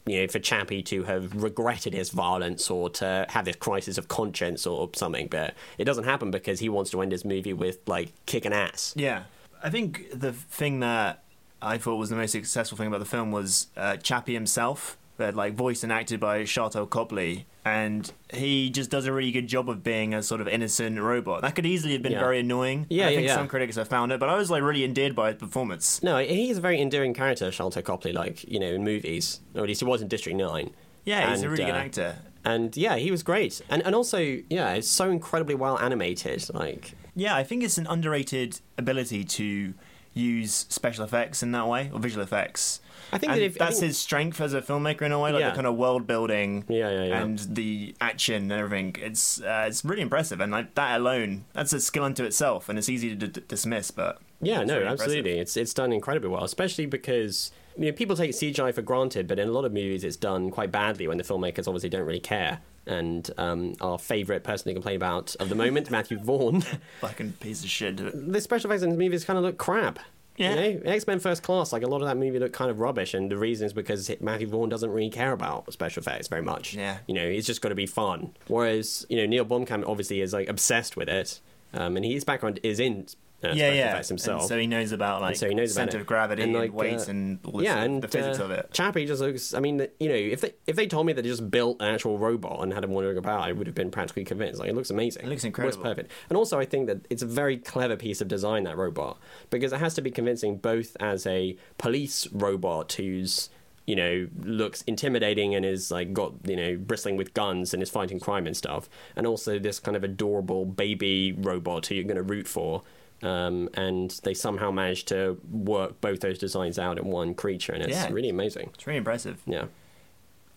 you 0.06 0.22
know, 0.22 0.28
for 0.28 0.40
Chappie 0.40 0.82
to 0.84 1.04
have 1.04 1.44
regretted 1.44 1.94
his 1.94 2.10
violence 2.10 2.70
or 2.70 2.90
to 2.90 3.26
have 3.30 3.46
this 3.46 3.56
crisis 3.56 3.98
of 3.98 4.08
conscience 4.08 4.66
or 4.66 4.90
something, 4.94 5.28
but 5.28 5.54
it 5.78 5.86
doesn't 5.86 6.06
happen 6.06 6.32
because 6.32 6.60
he 6.60 6.70
wants 6.70 6.92
to 6.92 7.02
end 7.02 7.12
his 7.12 7.24
movie 7.24 7.54
with 7.54 7.80
like 7.88 8.12
kicking 8.26 8.54
ass. 8.54 8.94
Yeah. 8.96 9.24
I 9.64 9.70
think 9.70 10.08
the 10.12 10.34
thing 10.34 10.80
that 10.80 11.24
I 11.62 11.78
thought 11.78 11.98
was 11.98 12.10
the 12.10 12.16
most 12.16 12.32
successful 12.32 12.78
thing 12.78 12.88
about 12.88 13.00
the 13.00 13.06
film 13.06 13.32
was 13.32 13.68
uh, 13.78 13.98
Chappie 13.98 14.34
himself, 14.34 14.98
that 15.18 15.36
like 15.36 15.54
voiced 15.54 15.84
and 15.84 15.92
acted 15.92 16.20
by 16.20 16.42
Sharlto 16.44 16.90
Copley, 16.90 17.46
and 17.64 18.12
he 18.34 18.70
just 18.70 18.90
does 18.90 19.06
a 19.06 19.14
really 19.14 19.32
good 19.32 19.48
job 19.48 19.70
of 19.70 19.84
being 19.84 20.14
a 20.14 20.24
sort 20.24 20.42
of 20.42 20.48
innocent 20.48 21.00
robot. 21.00 21.42
That 21.42 21.54
could 21.56 21.66
easily 21.66 21.94
have 21.94 22.02
been 22.02 22.14
Yeah. 22.14 22.20
very 22.20 22.40
annoying. 22.40 22.88
Yeah, 22.90 23.06
I 23.06 23.10
yeah, 23.10 23.16
think 23.16 23.28
yeah. 23.28 23.36
some 23.36 23.48
critics 23.48 23.76
have 23.76 23.88
found 23.88 24.12
it, 24.12 24.20
but 24.20 24.30
I 24.30 24.36
was 24.36 24.50
like 24.50 24.64
really 24.64 24.84
endeared 24.84 25.16
by 25.16 25.32
his 25.32 25.38
performance. 25.40 26.02
No, 26.02 26.18
he's 26.18 26.58
a 26.58 26.62
very 26.62 26.82
endearing 26.82 27.14
character, 27.14 27.50
Sharlto 27.50 27.84
Copley, 27.84 28.14
like, 28.14 28.44
you 28.50 28.60
know, 28.60 28.68
in 28.74 28.84
movies, 28.84 29.42
or 29.54 29.62
at 29.62 29.68
least 29.68 29.82
he 29.82 29.86
was 29.86 30.02
in 30.02 30.08
District 30.08 30.36
9. 30.38 30.72
Yeah, 31.06 31.30
he's 31.32 31.42
a 31.42 31.46
And, 31.46 31.52
really 31.52 31.66
good 31.66 31.76
uh, 31.76 31.78
actor. 31.78 32.16
And 32.44 32.76
yeah, 32.76 32.96
he 32.96 33.12
was 33.12 33.22
great. 33.22 33.62
And 33.70 33.86
and 33.86 33.94
also, 33.94 34.18
yeah, 34.50 34.74
it's 34.74 34.90
so 34.90 35.10
incredibly 35.12 35.54
well 35.56 35.78
animated. 35.78 36.48
Like, 36.54 36.94
Yeah, 37.16 37.36
I 37.36 37.44
think 37.44 37.64
it's 37.64 37.78
an 37.78 37.86
underrated 37.88 38.60
ability 38.80 39.24
to 39.26 39.74
use 40.14 40.66
special 40.70 41.04
effects 41.06 41.42
in 41.42 41.52
that 41.54 41.68
way 41.68 41.90
or 41.94 42.00
visual 42.00 42.24
effects. 42.24 42.82
I 43.14 43.18
think 43.18 43.34
that 43.34 43.42
if- 43.42 43.58
that's 43.58 43.80
think- 43.80 43.88
his 43.90 43.98
strength 43.98 44.40
as 44.42 44.54
a 44.54 44.62
filmmaker 44.62 45.02
in 45.04 45.12
a 45.12 45.20
way, 45.20 45.32
like 45.32 45.42
Yeah. 45.42 45.50
the 45.50 45.56
kind 45.56 45.68
of 45.68 45.76
world 45.76 46.08
building, 46.08 46.64
Yeah, 46.70 46.90
yeah, 46.90 47.04
yeah. 47.06 47.22
and 47.22 47.40
the 47.40 47.96
action 48.00 48.44
and 48.44 48.52
everything. 48.54 48.96
It's 49.00 49.42
uh, 49.42 49.66
it's 49.68 49.84
really 49.84 50.02
impressive, 50.02 50.40
and 50.40 50.52
like 50.52 50.76
that 50.76 50.98
alone, 51.00 51.46
that's 51.54 51.74
a 51.74 51.80
skill 51.82 52.04
unto 52.04 52.24
itself, 52.24 52.70
and 52.70 52.78
it's 52.78 52.90
easy 52.90 53.16
to 53.16 53.28
d- 53.28 53.42
dismiss. 53.48 53.92
But 53.92 54.20
Yeah, 54.42 54.62
it's 54.62 54.68
no, 54.68 54.76
really 54.76 54.88
impressive. 54.88 55.06
absolutely. 55.08 55.40
It's 55.40 55.58
it's 55.58 55.74
done 55.74 55.92
incredibly 55.94 56.30
well, 56.30 56.44
especially 56.44 56.86
because 56.86 57.52
you 57.78 57.86
know 57.86 57.92
people 57.92 58.16
take 58.16 58.32
CGI 58.32 58.74
for 58.74 58.82
granted, 58.82 59.28
but 59.28 59.40
in 59.40 59.48
a 59.48 59.52
lot 59.52 59.66
of 59.66 59.72
movies 59.74 60.04
it's 60.04 60.18
done 60.18 60.52
quite 60.52 60.72
badly 60.72 61.08
when 61.08 61.18
the 61.18 61.24
filmmakers 61.24 61.68
obviously 61.68 61.90
don't 61.90 62.06
really 62.06 62.20
care. 62.20 62.60
And 62.88 63.30
um, 63.38 63.76
our 63.80 64.00
favourite 64.00 64.44
person 64.44 64.68
to 64.70 64.74
complain 64.74 64.96
about 64.96 65.36
of 65.40 65.50
the 65.50 65.56
moment, 65.56 65.92
Matthew 65.98 66.18
Vaughn, 66.18 66.62
Fucking 67.02 67.34
piece 67.34 67.64
of 67.64 67.70
shit. 67.70 67.98
the 67.98 68.42
special 68.42 68.70
effects 68.72 68.82
in 68.84 68.90
his 68.90 68.98
movies 68.98 69.24
kind 69.24 69.38
of 69.38 69.44
look 69.46 69.58
crap. 69.60 70.00
Yeah. 70.38 70.56
You 70.56 70.56
know, 70.80 70.82
X 70.86 71.06
Men 71.06 71.20
First 71.20 71.44
Class, 71.44 71.72
like 71.72 71.84
a 71.84 71.88
lot 71.88 72.02
of 72.02 72.08
that 72.08 72.18
movie 72.18 72.40
looked 72.40 72.54
kind 72.56 72.72
of 72.72 72.80
rubbish, 72.80 73.14
and 73.14 73.30
the 73.30 73.38
reason 73.38 73.68
is 73.68 73.74
because 73.74 74.10
Matthew 74.22 74.48
Vaughn 74.48 74.70
doesn't 74.70 74.90
really 74.90 75.10
care 75.12 75.34
about 75.34 75.72
special 75.72 76.02
effects 76.02 76.28
very 76.30 76.42
much. 76.42 76.74
Yeah. 76.74 76.98
You 77.06 77.14
know, 77.14 77.24
it's 77.24 77.46
just 77.46 77.62
got 77.62 77.70
to 77.70 77.76
be 77.76 77.86
fun. 77.86 78.34
Whereas, 78.48 79.06
you 79.10 79.18
know, 79.18 79.28
Neill 79.28 79.46
Blomkamp 79.46 79.84
obviously 79.88 80.22
is 80.22 80.34
like 80.34 80.50
obsessed 80.50 80.98
with 80.98 81.10
it, 81.10 81.40
um, 81.74 81.96
and 81.98 82.04
his 82.04 82.24
background 82.24 82.60
is 82.64 82.80
in 82.80 83.06
uh, 83.44 83.48
yeah, 83.54 83.72
yeah. 83.72 83.90
effects 83.92 84.08
himself. 84.10 84.42
And 84.42 84.50
so 84.50 84.58
he 84.60 84.68
knows 84.68 84.92
about 84.92 85.22
like 85.22 85.30
And 85.32 85.38
so 85.38 85.50
he 85.50 85.56
knows 85.56 85.74
center 85.74 85.98
it. 85.98 86.02
of 86.02 86.08
gravity 86.08 86.44
And, 86.44 86.56
and, 86.56 86.74
weight 86.74 87.00
uh, 87.00 87.06
and 87.10 87.40
all 87.46 87.54
the, 87.60 87.64
yeah, 87.64 87.74
sort 87.74 87.80
of- 87.80 87.86
and 87.92 88.04
the 88.04 88.08
physics 88.08 88.40
uh, 88.40 88.44
of 88.44 88.52
it. 88.52 88.70
Chappie 88.72 89.06
just 89.06 89.22
looks. 89.22 89.54
I 89.54 89.60
mean, 89.60 89.88
you 90.00 90.10
know, 90.10 90.16
if 90.16 90.42
they 90.42 90.54
if 90.68 90.76
they 90.76 90.88
told 90.88 91.06
me 91.08 91.14
that 91.14 91.22
they 91.24 91.30
just 91.30 91.50
built 91.50 91.82
an 91.82 91.94
actual 91.94 92.18
robot 92.18 92.62
and 92.64 92.74
had 92.74 92.84
him 92.84 92.92
wandering 92.92 93.18
about, 93.18 93.42
I 93.42 93.52
would 93.52 93.68
have 93.68 93.76
been 93.76 93.92
practically 93.92 94.24
convinced. 94.24 94.60
Like, 94.60 94.70
it 94.70 94.76
looks 94.76 94.90
amazing. 94.90 95.24
It 95.26 95.30
looks 95.30 95.44
incredible. 95.44 95.82
perfect. 95.84 96.12
And 96.30 96.38
also, 96.38 96.60
I 96.60 96.66
think 96.66 96.88
that 96.88 97.06
it's 97.10 97.22
a 97.24 97.28
very 97.28 97.58
clever 97.58 97.96
piece 97.96 98.22
of 98.22 98.28
design 98.28 98.64
that 98.64 98.78
robot 98.78 99.18
because 99.50 99.74
it 99.74 99.80
has 99.80 99.94
to 99.96 100.02
be 100.02 100.12
convincing 100.12 100.58
both 100.58 100.96
as 101.00 101.26
a 101.26 101.58
police 101.78 102.28
robot 102.32 102.94
who's 102.94 103.50
you 103.88 103.96
know 103.96 104.28
looks 104.44 104.84
intimidating 104.84 105.56
and 105.56 105.66
is 105.66 105.90
like 105.90 106.14
got 106.14 106.34
you 106.46 106.56
know 106.56 106.78
bristling 106.78 107.18
with 107.18 107.34
guns 107.34 107.74
and 107.74 107.82
is 107.82 107.90
fighting 107.90 108.20
crime 108.20 108.46
and 108.46 108.56
stuff, 108.56 108.88
and 109.16 109.26
also 109.26 109.58
this 109.58 109.80
kind 109.80 109.98
of 109.98 110.04
adorable 110.04 110.66
baby 110.66 111.32
robot 111.34 111.88
who 111.88 111.96
you're 111.96 112.04
going 112.04 112.16
to 112.16 112.22
root 112.24 112.48
for. 112.48 112.84
Um, 113.24 113.70
and 113.76 114.10
they 114.24 114.34
somehow 114.34 114.72
managed 114.72 115.08
to 115.10 115.40
work 115.52 116.02
both 116.02 116.22
those 116.22 116.40
designs 116.40 116.80
out 116.80 116.98
in 116.98 117.06
one 117.06 117.34
creature, 117.36 117.72
and 117.74 117.84
it's 117.84 117.94
Yeah. 117.94 118.10
really 118.12 118.30
amazing. 118.30 118.72
It's 118.74 118.88
really 118.88 118.98
impressive. 118.98 119.42
Yeah. 119.46 119.66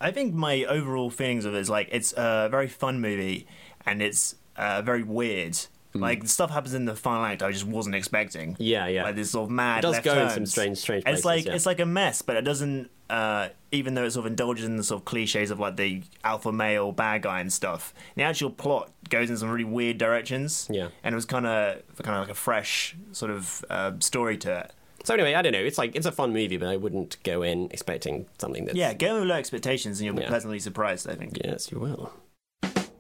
I 0.01 0.11
think 0.11 0.35
my 0.35 0.65
overall 0.65 1.11
feelings 1.11 1.45
of 1.45 1.55
it 1.55 1.59
is 1.59 1.71
like 1.71 1.89
it's 1.93 2.13
a 2.17 2.49
very 2.51 2.69
fun 2.69 3.01
movie 3.01 3.47
and 3.87 4.03
it's 4.03 4.35
uh, 4.57 4.83
very 4.83 5.03
weird. 5.03 5.57
Hmm. 5.95 6.01
Like 6.03 6.27
stuff 6.27 6.51
happens 6.51 6.75
in 6.75 6.85
the 6.87 6.95
final 6.97 7.25
act 7.25 7.43
I 7.43 7.51
just 7.53 7.67
wasn't 7.67 7.95
expecting. 7.95 8.57
Yeah, 8.59 8.89
yeah. 8.89 9.05
Like 9.05 9.15
this 9.17 9.31
sort 9.31 9.45
of 9.45 9.51
mad. 9.51 9.79
It 9.79 9.83
does 9.83 9.93
left 9.93 10.05
go 10.05 10.23
in 10.23 10.31
some 10.31 10.47
strange- 10.47 10.79
strange 10.79 11.05
It's 11.07 11.25
like 11.25 11.47
yeah. 11.47 11.55
it's 11.55 11.67
like 11.67 11.79
a 11.81 11.87
mess, 11.87 12.21
but 12.23 12.37
it 12.37 12.43
doesn't. 12.43 12.91
Uh, 13.11 13.51
even 13.71 13.95
though 13.95 14.05
it 14.05 14.11
sort 14.13 14.25
of 14.27 14.33
indulges 14.33 14.65
in 14.65 14.77
the 14.77 14.83
sort 14.83 15.01
of 15.03 15.05
cliches 15.05 15.51
of 15.51 15.61
like 15.61 15.77
the 15.77 16.03
alpha 16.25 16.51
male 16.51 16.91
bad 16.91 17.23
guy 17.23 17.39
and 17.41 17.53
stuff, 17.53 17.93
the 18.17 18.23
actual 18.23 18.49
plot 18.51 18.91
goes 19.11 19.29
in 19.31 19.37
some 19.37 19.51
really 19.51 19.63
weird 19.63 19.99
directions. 19.99 20.67
Yeah. 20.71 20.89
and 21.05 21.13
it 21.13 21.17
was 21.17 21.27
kind 21.27 21.47
of 21.47 21.83
kind 22.03 22.17
of 22.17 22.23
like 22.23 22.31
a 22.31 22.35
fresh 22.35 22.97
sort 23.13 23.31
of 23.31 23.65
uh, 23.71 23.93
story 24.01 24.37
to 24.39 24.61
it. 24.61 24.73
So 25.05 25.13
anyway, 25.15 25.35
I 25.35 25.43
don't 25.43 25.53
know. 25.53 25.59
It's 25.63 25.77
like 25.77 25.95
it's 25.95 26.07
a 26.07 26.13
fun 26.13 26.33
movie, 26.33 26.57
but 26.57 26.69
I 26.69 26.77
wouldn't 26.77 27.19
go 27.25 27.43
in 27.43 27.67
expecting 27.73 28.27
something 28.39 28.65
that's 28.65 28.77
Yeah, 28.77 28.95
go 28.95 29.21
with 29.21 29.29
low 29.29 29.37
expectations 29.37 30.01
and 30.01 30.07
you'll 30.07 30.17
be 30.17 30.23
Yeah. 30.23 30.29
pleasantly 30.29 30.59
surprised. 30.59 31.09
I 31.09 31.15
think. 31.15 31.39
Yes, 31.45 31.71
you 31.71 31.79
will. 31.79 32.11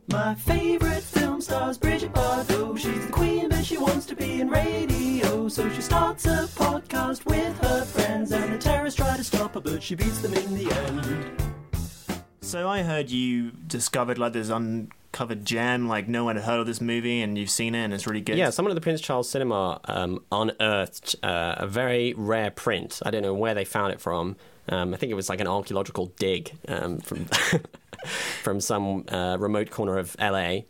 My 0.08 0.34
favorite 0.34 1.02
film 1.02 1.40
stars 1.40 1.78
Bridget 1.78 2.12
Bardot. 2.12 2.78
She's 2.78 3.06
the 3.06 3.12
queen, 3.12 3.48
but 3.48 3.64
she 3.64 3.78
wants 3.78 4.06
to 4.06 4.16
be 4.16 4.40
in 4.40 4.50
radio. 4.50 5.48
So 5.48 5.68
she 5.70 5.80
starts 5.80 6.26
a 6.26 6.46
podcast 6.54 7.24
with 7.24 7.58
her 7.60 7.84
friends, 7.84 8.32
and 8.32 8.52
the 8.52 8.58
terrorists 8.58 8.98
try 8.98 9.16
to 9.16 9.24
stop 9.24 9.54
her, 9.54 9.60
but 9.60 9.82
she 9.82 9.94
beats 9.94 10.18
them 10.18 10.34
in 10.34 10.54
the 10.54 10.72
end. 10.72 11.42
So 12.42 12.68
I 12.68 12.82
heard 12.82 13.10
you 13.10 13.52
discovered 13.66 14.18
like 14.18 14.34
this 14.34 14.50
covered 15.12 15.46
gem. 15.46 15.88
Like 15.88 16.08
no 16.08 16.24
one 16.24 16.36
had 16.36 16.44
heard 16.44 16.60
of 16.60 16.66
this 16.66 16.80
movie, 16.82 17.22
and 17.22 17.38
you've 17.38 17.50
seen 17.50 17.74
it, 17.74 17.84
and 17.84 17.94
it's 17.94 18.06
really 18.06 18.20
good. 18.20 18.36
Yeah, 18.36 18.50
someone 18.50 18.72
at 18.72 18.74
the 18.74 18.82
Prince 18.82 19.00
Charles 19.00 19.30
Cinema 19.30 19.80
um, 19.86 20.22
unearthed 20.30 21.16
uh, 21.22 21.54
a 21.58 21.66
very 21.66 22.12
rare 22.14 22.50
print. 22.50 23.00
I 23.04 23.10
don't 23.10 23.22
know 23.22 23.34
where 23.34 23.54
they 23.54 23.64
found 23.64 23.92
it 23.92 24.00
from. 24.00 24.36
Um, 24.68 24.94
I 24.94 24.96
think 24.96 25.10
it 25.12 25.14
was 25.14 25.28
like 25.28 25.40
an 25.40 25.46
archaeological 25.46 26.06
dig 26.18 26.52
um, 26.68 26.98
from 26.98 27.26
from 28.42 28.60
some 28.60 29.04
uh, 29.08 29.36
remote 29.38 29.70
corner 29.70 29.98
of 29.98 30.16
LA, 30.20 30.60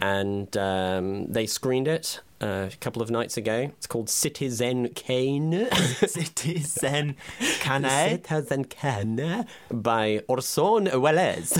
and 0.00 0.56
um, 0.56 1.26
they 1.32 1.46
screened 1.46 1.88
it 1.88 2.20
uh, 2.40 2.68
a 2.72 2.76
couple 2.80 3.02
of 3.02 3.10
nights 3.10 3.36
ago. 3.36 3.70
It's 3.76 3.86
called 3.86 4.08
Citizen 4.08 4.88
Kane. 4.94 5.68
Citizen 6.06 7.16
Kane. 7.60 7.84
Citizen 7.88 8.64
Kane 8.64 9.46
by 9.70 10.22
Orson 10.28 11.00
Welles. 11.00 11.58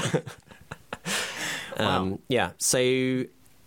um, 1.77 2.19
Yeah, 2.29 2.51
so 2.59 2.79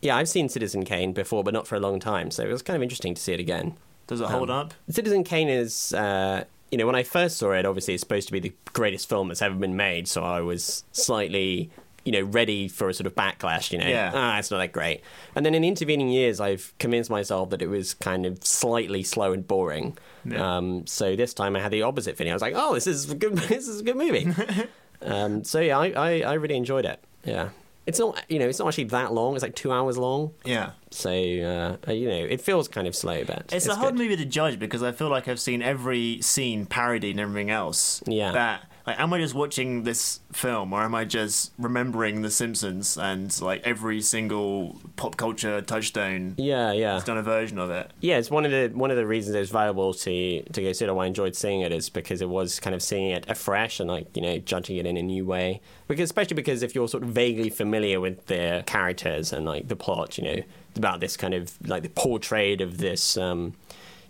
yeah, 0.02 0.16
I've 0.18 0.30
seen 0.30 0.50
Citizen 0.50 0.84
Kane 0.86 1.14
before, 1.14 1.44
but 1.44 1.54
not 1.54 1.68
for 1.68 1.76
a 1.76 1.80
long 1.80 2.00
time. 2.00 2.32
So 2.32 2.44
it 2.44 2.50
was 2.50 2.62
kind 2.62 2.76
of 2.76 2.84
interesting 2.84 3.14
to 3.14 3.22
see 3.22 3.34
it 3.34 3.40
again. 3.40 3.78
Does 4.08 4.20
it 4.22 4.28
hold 4.28 4.50
Um, 4.50 4.58
up? 4.68 4.74
Citizen 4.90 5.24
Kane 5.24 5.48
is, 5.50 5.94
uh, 5.94 6.44
you 6.74 6.78
know, 6.80 6.88
when 6.88 6.96
I 6.96 7.04
first 7.04 7.38
saw 7.38 7.52
it, 7.52 7.68
obviously 7.68 7.94
it's 7.94 8.02
supposed 8.02 8.26
to 8.30 8.34
be 8.34 8.40
the 8.40 8.52
greatest 8.74 9.08
film 9.08 9.28
that's 9.28 9.44
ever 9.44 9.54
been 9.54 9.76
made. 9.76 10.08
So 10.08 10.24
I 10.24 10.42
was 10.42 10.84
slightly, 10.92 11.70
you 12.04 12.12
know, 12.12 12.22
ready 12.24 12.68
for 12.68 12.90
a 12.90 12.94
sort 12.96 13.06
of 13.06 13.14
backlash. 13.14 13.72
You 13.72 13.78
know, 13.78 13.86
Yeah. 13.88 14.10
ah, 14.12 14.40
it's 14.40 14.50
not 14.50 14.58
that 14.58 14.72
great. 14.72 15.02
And 15.36 15.46
then 15.46 15.54
in 15.54 15.64
intervening 15.64 16.10
years, 16.10 16.40
I've 16.40 16.74
convinced 16.80 17.12
myself 17.12 17.52
that 17.52 17.62
it 17.62 17.68
was 17.68 17.94
kind 17.94 18.26
of 18.26 18.44
slightly 18.44 19.04
slow 19.04 19.34
and 19.34 19.48
boring. 19.48 19.96
Yeah. 20.26 20.58
Um, 20.58 20.88
so 20.88 21.16
this 21.16 21.36
time 21.36 21.56
I 21.56 21.60
had 21.60 21.72
the 21.72 21.84
opposite 21.84 22.18
feeling. 22.18 22.32
I 22.34 22.36
was 22.36 22.42
like, 22.42 22.56
oh, 22.58 22.74
this 22.74 22.88
is 22.88 23.12
a 23.12 23.16
good. 23.16 23.38
This 23.50 23.68
is 23.68 23.82
a 23.82 23.84
good 23.84 23.96
movie. 23.98 24.28
um, 25.04 25.44
so 25.44 25.60
yeah, 25.60 25.78
I, 25.78 25.92
I, 25.92 26.22
I 26.22 26.34
really 26.34 26.58
enjoyed 26.58 26.86
it. 26.86 27.00
Yeah. 27.24 27.50
It's 27.86 28.00
not, 28.00 28.24
you 28.30 28.40
know, 28.40 28.48
it's 28.48 28.60
not 28.60 28.68
actually 28.70 28.86
that 28.86 29.14
long. 29.14 29.36
It's 29.36 29.44
like 29.44 29.56
two 29.56 29.72
hours 29.72 29.98
long. 29.98 30.32
Yeah. 30.46 30.72
So, 30.92 31.10
uh, 31.10 31.92
you 31.92 32.08
know, 32.08 32.26
it 32.30 32.40
feels 32.40 32.68
kind 32.68 32.88
of 32.88 32.96
slow, 32.96 33.24
but 33.26 33.52
It's, 33.52 33.66
a 33.66 33.70
good. 33.70 33.78
hard 33.78 33.96
movie 33.96 34.16
to 34.16 34.26
judge 34.26 34.58
because 34.58 34.82
I 34.82 34.92
feel 34.94 35.10
like 35.10 35.28
I've 35.28 35.40
seen 35.40 35.62
every 35.62 36.22
scene 36.22 36.66
parodied 36.66 37.12
and 37.12 37.20
everything 37.20 37.50
else. 37.50 38.02
Yeah. 38.08 38.32
That 38.32 38.70
like, 38.86 39.00
am 39.00 39.14
I 39.14 39.20
just 39.20 39.34
watching 39.34 39.84
this 39.84 40.20
film 40.34 40.74
or 40.74 40.82
am 40.82 40.94
I 40.94 41.06
just 41.06 41.54
remembering 41.58 42.22
The 42.22 42.30
Simpsons 42.30 42.98
and 42.98 43.42
like 43.42 43.62
every 43.64 44.02
single 44.02 44.82
pop 44.98 45.16
culture 45.16 45.62
touchstone? 45.62 46.36
Yeah, 46.38 46.74
yeah. 46.74 46.94
Has 46.96 47.06
done 47.06 47.18
a 47.18 47.24
version 47.24 47.60
of 47.60 47.70
it. 47.70 47.92
Yeah, 48.02 48.18
it's 48.18 48.30
one 48.30 48.44
of 48.46 48.52
the 48.52 48.70
one 48.78 48.92
of 48.92 48.98
the 48.98 49.06
reasons 49.06 49.36
it 49.36 49.40
was 49.40 49.52
valuable 49.52 49.94
to 49.94 50.44
to 50.44 50.62
go 50.62 50.74
see 50.74 50.86
it. 50.86 50.90
or 50.90 50.96
Why 50.96 51.06
I 51.06 51.08
enjoyed 51.08 51.36
seeing 51.36 51.62
it 51.62 51.72
is 51.72 51.90
because 51.90 52.22
it 52.22 52.30
was 52.30 52.60
kind 52.60 52.76
of 52.76 52.82
seeing 52.82 53.12
it 53.12 53.30
afresh 53.30 53.80
and 53.80 53.90
like 53.90 54.16
you 54.16 54.22
know 54.22 54.38
judging 54.40 54.78
it 54.78 54.86
in 54.86 54.98
a 54.98 55.04
new 55.04 55.26
way. 55.26 55.62
Because 55.88 56.06
especially 56.06 56.36
because 56.36 56.62
if 56.62 56.76
you're 56.76 56.88
sort 56.90 57.04
of 57.04 57.10
vaguely 57.10 57.50
familiar 57.50 58.02
with 58.02 58.26
the 58.26 58.64
characters 58.66 59.32
and 59.32 59.46
like 59.46 59.70
the 59.70 59.76
plot, 59.76 60.18
you 60.18 60.24
know 60.26 60.44
about 60.76 61.00
this 61.00 61.16
kind 61.16 61.34
of 61.34 61.56
like 61.68 61.84
the 61.84 61.90
portrait 61.90 62.60
of 62.60 62.80
this 62.80 63.16
um, 63.16 63.54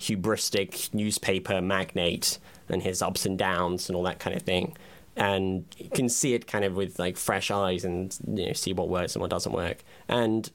hubristic 0.04 0.94
newspaper 0.94 1.62
magnate 1.62 2.38
and 2.70 2.82
his 2.84 3.02
ups 3.02 3.26
and 3.26 3.38
downs 3.38 3.90
and 3.90 3.96
all 3.96 4.04
that 4.04 4.20
kind 4.20 4.36
of 4.36 4.42
thing. 4.44 4.76
And 5.16 5.66
you 5.78 5.90
can 5.90 6.10
see 6.10 6.34
it 6.34 6.48
kind 6.48 6.66
of 6.66 6.76
with 6.76 6.98
like 7.00 7.18
fresh 7.18 7.52
eyes 7.52 7.86
and 7.86 8.18
you 8.28 8.48
know 8.48 8.54
see 8.54 8.74
what 8.74 8.90
works 8.90 9.16
and 9.16 9.22
what 9.22 9.30
doesn't 9.30 9.52
work. 9.54 9.84
And 10.08 10.50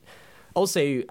also 0.55 1.03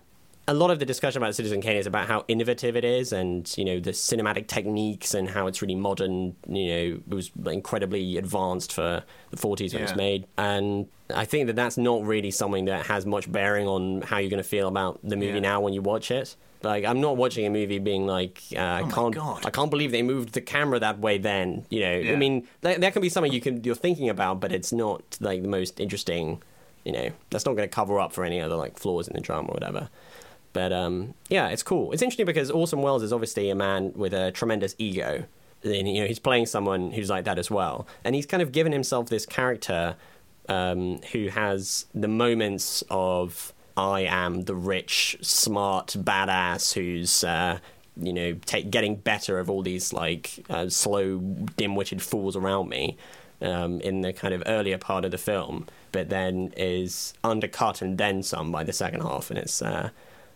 a 0.50 0.54
lot 0.54 0.72
of 0.72 0.80
the 0.80 0.86
discussion 0.86 1.22
about 1.22 1.36
Citizen 1.36 1.62
Kane 1.62 1.76
is 1.76 1.88
about 1.88 2.08
how 2.08 2.24
innovative 2.30 2.78
it 2.78 2.86
is, 2.86 3.12
and 3.12 3.54
you 3.58 3.66
know 3.66 3.80
the 3.80 3.92
cinematic 3.92 4.48
techniques 4.48 5.14
and 5.14 5.30
how 5.30 5.48
it's 5.48 5.62
really 5.62 5.76
modern. 5.76 6.36
You 6.48 6.68
know, 6.68 7.00
it 7.10 7.14
was 7.14 7.32
incredibly 7.46 8.18
advanced 8.18 8.72
for 8.74 9.04
the 9.32 9.38
40s 9.38 9.74
when 9.74 9.82
it 9.82 9.86
was 9.90 9.96
made, 9.96 10.26
and 10.38 10.88
I 11.14 11.26
think 11.26 11.48
that 11.48 11.56
that's 11.58 11.78
not 11.78 12.04
really 12.06 12.32
something 12.32 12.66
that 12.66 12.86
has 12.86 13.06
much 13.06 13.30
bearing 13.32 13.68
on 13.68 14.02
how 14.04 14.18
you're 14.20 14.30
going 14.30 14.44
to 14.44 14.48
feel 14.50 14.68
about 14.70 15.00
the 15.04 15.16
movie 15.18 15.34
Yeah. 15.34 15.40
now 15.52 15.62
when 15.62 15.74
you 15.74 15.82
watch 15.82 16.12
it. 16.12 16.36
Like, 16.64 16.86
I'm 16.86 17.02
not 17.02 17.18
watching 17.18 17.46
a 17.46 17.50
movie 17.50 17.80
being 17.80 18.08
like, 18.08 18.42
uh, 18.56 18.60
I 18.60 18.82
Oh 18.82 18.90
can't, 18.90 19.14
God. 19.14 19.46
I 19.46 19.50
can't 19.50 19.70
believe 19.70 19.92
they 19.92 20.04
moved 20.04 20.34
the 20.34 20.42
camera 20.42 20.80
that 20.80 21.00
way. 21.00 21.18
Then, 21.18 21.66
you 21.70 21.82
know, 21.82 22.12
I 22.12 22.16
mean, 22.16 22.48
that, 22.62 22.82
that 22.82 22.94
can 22.94 23.02
be 23.02 23.10
something 23.10 23.32
you 23.32 23.42
can 23.42 23.64
you're 23.64 23.76
thinking 23.76 24.10
about, 24.10 24.40
but 24.40 24.52
it's 24.52 24.72
not 24.72 25.18
like 25.20 25.42
the 25.42 25.48
most 25.48 25.80
interesting. 25.80 26.42
You 26.84 26.94
know, 26.94 27.10
that's 27.30 27.46
not 27.46 27.56
going 27.56 27.68
to 27.68 27.76
cover 27.76 28.00
up 28.00 28.14
for 28.14 28.24
any 28.24 28.40
other 28.40 28.56
like 28.56 28.78
flaws 28.78 29.08
in 29.08 29.14
the 29.14 29.22
drama 29.22 29.50
or 29.50 29.54
whatever. 29.54 29.90
But 30.54 30.72
um, 30.74 31.14
yeah, 31.30 31.50
it's 31.50 31.64
cool. 31.64 31.92
It's 31.92 32.02
interesting 32.02 32.26
because 32.26 32.50
Orson 32.50 32.82
Welles 32.82 33.04
is 33.04 33.12
obviously 33.14 33.50
a 33.50 33.56
man 33.56 33.94
with 33.96 34.14
a 34.14 34.32
tremendous 34.32 34.74
ego. 34.78 35.26
And, 35.64 35.88
you 35.88 36.02
know, 36.02 36.08
he's 36.08 36.20
playing 36.20 36.46
someone 36.46 36.92
who's 36.92 37.10
like 37.10 37.26
that 37.26 37.40
as 37.40 37.50
well, 37.50 37.88
and 38.04 38.14
he's 38.14 38.28
kind 38.28 38.44
of 38.44 38.52
given 38.52 38.72
himself 38.72 39.10
this 39.10 39.26
character 39.26 39.96
um, 40.48 41.00
who 41.12 41.30
has 41.30 41.88
the 41.96 42.08
moments 42.08 42.84
of 42.92 43.54
I 43.78 44.02
am 44.02 44.42
the 44.42 44.56
rich, 44.56 45.18
smart 45.22 45.96
badass 45.98 46.74
who's 46.74 47.24
uh, 47.24 47.60
you 47.96 48.12
know 48.12 48.34
take, 48.46 48.70
getting 48.70 48.96
better 48.96 49.40
of 49.40 49.50
all 49.50 49.62
these 49.62 49.94
like 49.94 50.44
uh, 50.50 50.68
slow, 50.68 51.20
dim-witted 51.20 52.02
fools 52.02 52.36
around 52.36 52.70
me. 52.70 52.98
Um, 53.40 53.80
in 53.82 54.02
the 54.02 54.14
kind 54.14 54.34
of 54.34 54.42
earlier 54.48 54.80
part 54.80 55.06
of 55.06 55.12
the 55.12 55.18
film, 55.20 55.68
but 55.92 56.10
then 56.10 56.52
is 56.58 57.14
undercut 57.24 57.84
and 57.84 58.00
then 58.00 58.24
some 58.24 58.52
by 58.52 58.64
the 58.64 58.74
second 58.74 59.02
half, 59.02 59.30
and 59.30 59.38
it's 59.38 59.62
uh, 59.62 59.92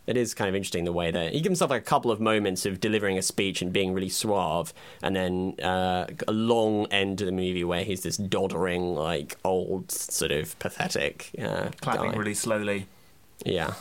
it 0.05 0.17
is 0.17 0.35
kind 0.35 0.49
of 0.49 0.55
interesting 0.55 0.85
the 0.85 0.91
way 0.91 1.09
that 1.09 1.33
he 1.33 1.39
gives 1.39 1.47
himself 1.47 1.71
like 1.71 1.81
a 1.81 1.85
couple 1.85 2.11
of 2.11 2.19
moments 2.19 2.65
of 2.65 2.79
delivering 2.79 3.17
a 3.17 3.23
speech 3.23 3.61
and 3.61 3.73
being 3.73 3.93
really 3.93 4.09
suave, 4.09 4.71
and 5.01 5.15
then 5.15 5.59
uh, 5.63 6.05
a 6.27 6.31
long 6.31 6.85
end 6.91 7.17
to 7.17 7.25
the 7.25 7.31
movie 7.31 7.63
where 7.63 7.83
he's 7.83 8.03
this 8.03 8.17
doddering, 8.17 8.93
like 8.93 9.35
old, 9.43 9.91
sort 9.91 10.31
of 10.31 10.57
pathetic, 10.59 11.31
uh, 11.39 11.69
Clapping 11.81 12.11
guy. 12.11 12.17
really 12.17 12.35
slowly. 12.35 12.85
Yeah. 13.45 13.73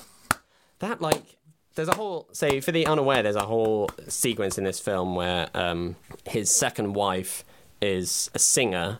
That, 0.78 1.00
like, 1.00 1.36
there's 1.74 1.88
a 1.88 1.94
whole. 1.94 2.28
So, 2.32 2.60
for 2.60 2.72
the 2.72 2.86
unaware, 2.86 3.22
there's 3.22 3.36
a 3.36 3.46
whole 3.46 3.90
sequence 4.08 4.58
in 4.58 4.64
this 4.64 4.80
film 4.80 5.14
where 5.14 5.48
um, 5.54 5.96
his 6.26 6.50
second 6.50 6.94
wife 6.94 7.44
is 7.80 8.30
a 8.34 8.38
singer, 8.38 8.98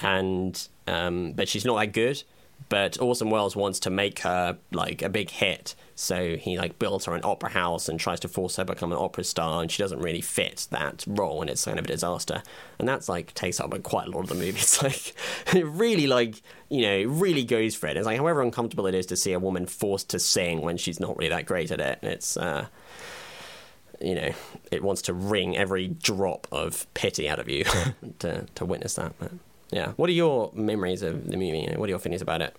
and 0.00 0.68
um, 0.86 1.32
but 1.32 1.48
she's 1.48 1.64
not 1.64 1.78
that 1.78 1.92
good. 1.92 2.22
But 2.68 3.00
Orson 3.00 3.30
Welles 3.30 3.54
wants 3.54 3.78
to 3.80 3.90
make 3.90 4.20
her 4.20 4.58
like 4.72 5.02
a 5.02 5.08
big 5.08 5.30
hit, 5.30 5.74
so 5.94 6.36
he 6.36 6.58
like 6.58 6.78
builds 6.78 7.04
her 7.04 7.14
an 7.14 7.20
opera 7.22 7.50
house 7.50 7.88
and 7.88 7.98
tries 7.98 8.18
to 8.20 8.28
force 8.28 8.56
her 8.56 8.64
to 8.64 8.74
become 8.74 8.92
an 8.92 8.98
opera 8.98 9.24
star, 9.24 9.62
and 9.62 9.70
she 9.70 9.82
doesn't 9.82 10.00
really 10.00 10.20
fit 10.20 10.66
that 10.70 11.04
role, 11.06 11.40
and 11.40 11.48
it's 11.48 11.64
kind 11.64 11.78
of 11.78 11.84
a 11.84 11.88
disaster. 11.88 12.42
And 12.78 12.88
that's 12.88 13.08
like 13.08 13.34
takes 13.34 13.60
up 13.60 13.80
quite 13.82 14.08
a 14.08 14.10
lot 14.10 14.22
of 14.22 14.28
the 14.28 14.34
movie. 14.34 14.58
It's 14.66 14.82
like 14.82 15.14
it 15.54 15.64
really 15.64 16.06
like 16.06 16.42
you 16.68 16.82
know 16.82 17.02
really 17.04 17.44
goes 17.44 17.76
for 17.76 17.86
it. 17.86 17.96
It's 17.96 18.06
like 18.06 18.18
however 18.18 18.42
uncomfortable 18.42 18.86
it 18.86 18.94
is 18.94 19.06
to 19.06 19.16
see 19.16 19.32
a 19.32 19.38
woman 19.38 19.66
forced 19.66 20.10
to 20.10 20.18
sing 20.18 20.60
when 20.62 20.76
she's 20.76 20.98
not 20.98 21.16
really 21.16 21.30
that 21.30 21.46
great 21.46 21.70
at 21.70 21.80
it. 21.80 22.00
It's 22.02 22.36
uh, 22.36 22.66
you 24.00 24.14
know 24.14 24.32
it 24.72 24.82
wants 24.82 25.02
to 25.02 25.14
wring 25.14 25.56
every 25.56 25.88
drop 25.88 26.46
of 26.50 26.92
pity 26.94 27.28
out 27.28 27.38
of 27.38 27.48
you 27.48 27.64
to 28.18 28.46
to 28.54 28.64
witness 28.64 28.94
that. 28.94 29.14
But 29.18 29.32
yeah, 29.70 29.92
what 29.96 30.08
are 30.08 30.12
your 30.12 30.50
memories 30.54 31.02
of 31.02 31.28
the 31.28 31.36
movie? 31.36 31.66
What 31.76 31.86
are 31.86 31.90
your 31.90 31.98
feelings 31.98 32.22
about 32.22 32.42
it? 32.42 32.56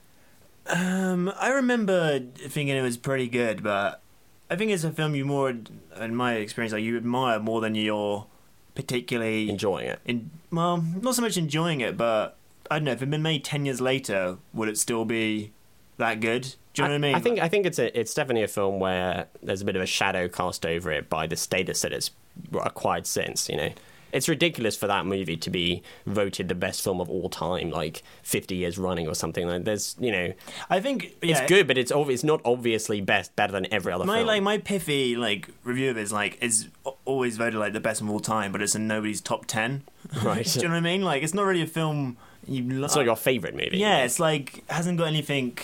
Um, 0.67 1.31
I 1.39 1.49
remember 1.49 2.19
thinking 2.19 2.75
it 2.75 2.81
was 2.81 2.97
pretty 2.97 3.27
good, 3.27 3.63
but 3.63 4.01
I 4.49 4.55
think 4.55 4.71
it's 4.71 4.83
a 4.83 4.91
film 4.91 5.15
you 5.15 5.25
more, 5.25 5.49
in 5.49 6.15
my 6.15 6.35
experience, 6.35 6.73
like 6.73 6.83
you 6.83 6.97
admire 6.97 7.39
more 7.39 7.61
than 7.61 7.75
you're 7.75 8.27
particularly 8.75 9.49
enjoying 9.49 9.87
it. 9.87 9.99
In 10.05 10.29
well, 10.51 10.77
not 10.77 11.15
so 11.15 11.21
much 11.21 11.37
enjoying 11.37 11.81
it, 11.81 11.97
but 11.97 12.37
I 12.69 12.79
don't 12.79 12.85
know. 12.85 12.91
If 12.91 12.97
it 12.97 13.01
had 13.01 13.11
been 13.11 13.21
made 13.21 13.43
ten 13.43 13.65
years 13.65 13.81
later, 13.81 14.37
would 14.53 14.69
it 14.69 14.77
still 14.77 15.05
be 15.05 15.51
that 15.97 16.19
good? 16.19 16.55
Do 16.73 16.83
you 16.83 16.87
know 16.87 16.93
what 16.93 16.95
I 16.95 16.97
mean? 16.99 17.15
I 17.15 17.19
think 17.19 17.39
I 17.39 17.47
think 17.47 17.65
it's 17.65 17.79
a 17.79 17.99
it's 17.99 18.13
definitely 18.13 18.43
a 18.43 18.47
film 18.47 18.79
where 18.79 19.27
there's 19.41 19.61
a 19.61 19.65
bit 19.65 19.75
of 19.75 19.81
a 19.81 19.87
shadow 19.87 20.27
cast 20.27 20.65
over 20.65 20.91
it 20.91 21.09
by 21.09 21.27
the 21.27 21.35
status 21.35 21.81
that 21.81 21.91
it's 21.91 22.11
acquired 22.53 23.07
since. 23.07 23.49
You 23.49 23.57
know, 23.57 23.69
it's 24.11 24.29
ridiculous 24.29 24.77
for 24.77 24.87
that 24.87 25.05
movie 25.05 25.37
to 25.37 25.49
be 25.49 25.83
voted 26.05 26.47
the 26.47 26.55
best 26.55 26.81
film 26.81 27.01
of 27.01 27.09
all 27.09 27.29
time, 27.29 27.69
like 27.71 28.03
50 28.23 28.55
years 28.55 28.77
running 28.77 29.07
or 29.07 29.13
something. 29.15 29.47
Like 29.47 29.63
there's, 29.65 29.95
you 29.99 30.11
know, 30.11 30.33
I 30.69 30.79
think 30.79 31.15
it's 31.21 31.41
good, 31.41 31.67
but 31.67 31.77
it's 31.77 31.91
ob- 31.91 32.09
it's 32.09 32.23
not 32.23 32.41
obviously 32.45 33.01
best 33.01 33.35
better 33.35 33.51
than 33.51 33.71
every 33.73 33.91
other 33.91 34.05
My 34.05 34.17
film. 34.17 34.27
like 34.27 34.41
my 34.43 34.57
pithy 34.59 35.15
like 35.15 35.49
review 35.63 35.89
of 35.91 35.97
it 35.97 36.01
is 36.01 36.13
like 36.13 36.37
is 36.41 36.67
always 37.05 37.37
voted 37.37 37.59
like 37.59 37.73
the 37.73 37.79
best 37.79 38.01
of 38.01 38.09
all 38.09 38.19
time, 38.19 38.51
but 38.51 38.61
it's 38.61 38.75
in 38.75 38.87
nobody's 38.87 39.21
top 39.21 39.45
ten. 39.45 39.83
Right. 40.23 40.45
Do 40.45 40.59
you 40.61 40.67
know 40.67 40.73
what 40.73 40.77
I 40.77 40.81
mean? 40.81 41.01
Like 41.03 41.21
it's 41.23 41.33
not 41.33 41.43
really 41.43 41.61
a 41.61 41.67
film 41.67 42.15
you. 42.47 42.63
Lo- 42.63 42.85
it's 42.85 42.95
not 42.95 43.03
your 43.03 43.17
favorite 43.17 43.55
movie. 43.55 43.77
Yeah, 43.77 44.05
it's 44.05 44.19
like 44.21 44.63
hasn't 44.69 44.97
got 44.97 45.07
anything 45.07 45.57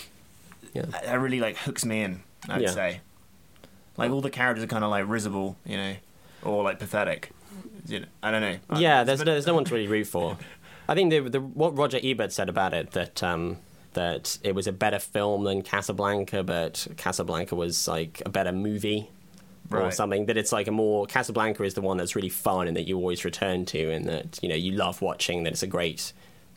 Yeah. 0.74 0.82
that 0.84 1.06
that 1.06 1.20
really 1.22 1.40
like 1.40 1.56
hooks 1.58 1.86
me 1.86 2.02
in. 2.02 2.24
I'd 2.50 2.62
Yeah. 2.62 2.72
say. 2.72 3.00
Like 3.96 4.12
all 4.12 4.20
the 4.22 4.30
characters 4.30 4.64
are 4.64 4.68
kind 4.68 4.84
of 4.84 4.90
like 4.90 5.08
risible, 5.08 5.56
you 5.66 5.78
know, 5.78 5.96
or 6.44 6.64
like 6.64 6.80
pathetic. 6.80 7.30
You 7.86 8.02
know, 8.02 8.06
I 8.22 8.32
don't 8.32 8.42
know. 8.42 8.58
Yeah, 8.78 9.04
there's 9.04 9.20
no, 9.20 9.26
there's 9.26 9.48
no 9.48 9.54
one 9.54 9.66
to 9.66 9.74
really 9.74 9.88
root 9.88 10.08
for. 10.08 10.38
I 10.88 10.96
think 10.96 11.12
the, 11.12 11.20
the 11.22 11.40
what 11.42 11.78
Roger 11.78 12.00
Ebert 12.04 12.32
said 12.34 12.50
about 12.50 12.74
it 12.74 12.92
that 12.92 13.22
um, 13.24 13.58
that 13.94 14.38
it 14.44 14.54
was 14.56 14.68
a 14.68 14.72
better 14.72 15.00
film 15.00 15.44
than 15.44 15.62
Casablanca, 15.62 16.44
but 16.44 16.88
Casablanca 16.98 17.56
was 17.56 17.88
like 17.88 18.22
a 18.26 18.30
better 18.30 18.52
movie 18.52 19.10
or 19.72 19.92
something. 19.92 20.26
That 20.28 20.38
it's 20.38 20.52
like 20.52 20.68
a 20.68 20.72
more 20.72 21.06
Casablanca 21.06 21.64
is 21.64 21.74
the 21.74 21.82
one 21.82 21.98
that's 21.98 22.16
really 22.16 22.30
fun 22.30 22.68
and 22.68 22.76
that 22.78 22.84
you 22.88 22.98
always 22.98 23.24
return 23.26 23.66
to, 23.68 23.92
and 23.92 24.06
that 24.08 24.40
you 24.42 24.50
know 24.50 24.56
you 24.56 24.74
love 24.74 25.02
watching. 25.02 25.44
That 25.44 25.54
it's 25.54 25.64
a 25.64 25.68
great 25.68 26.14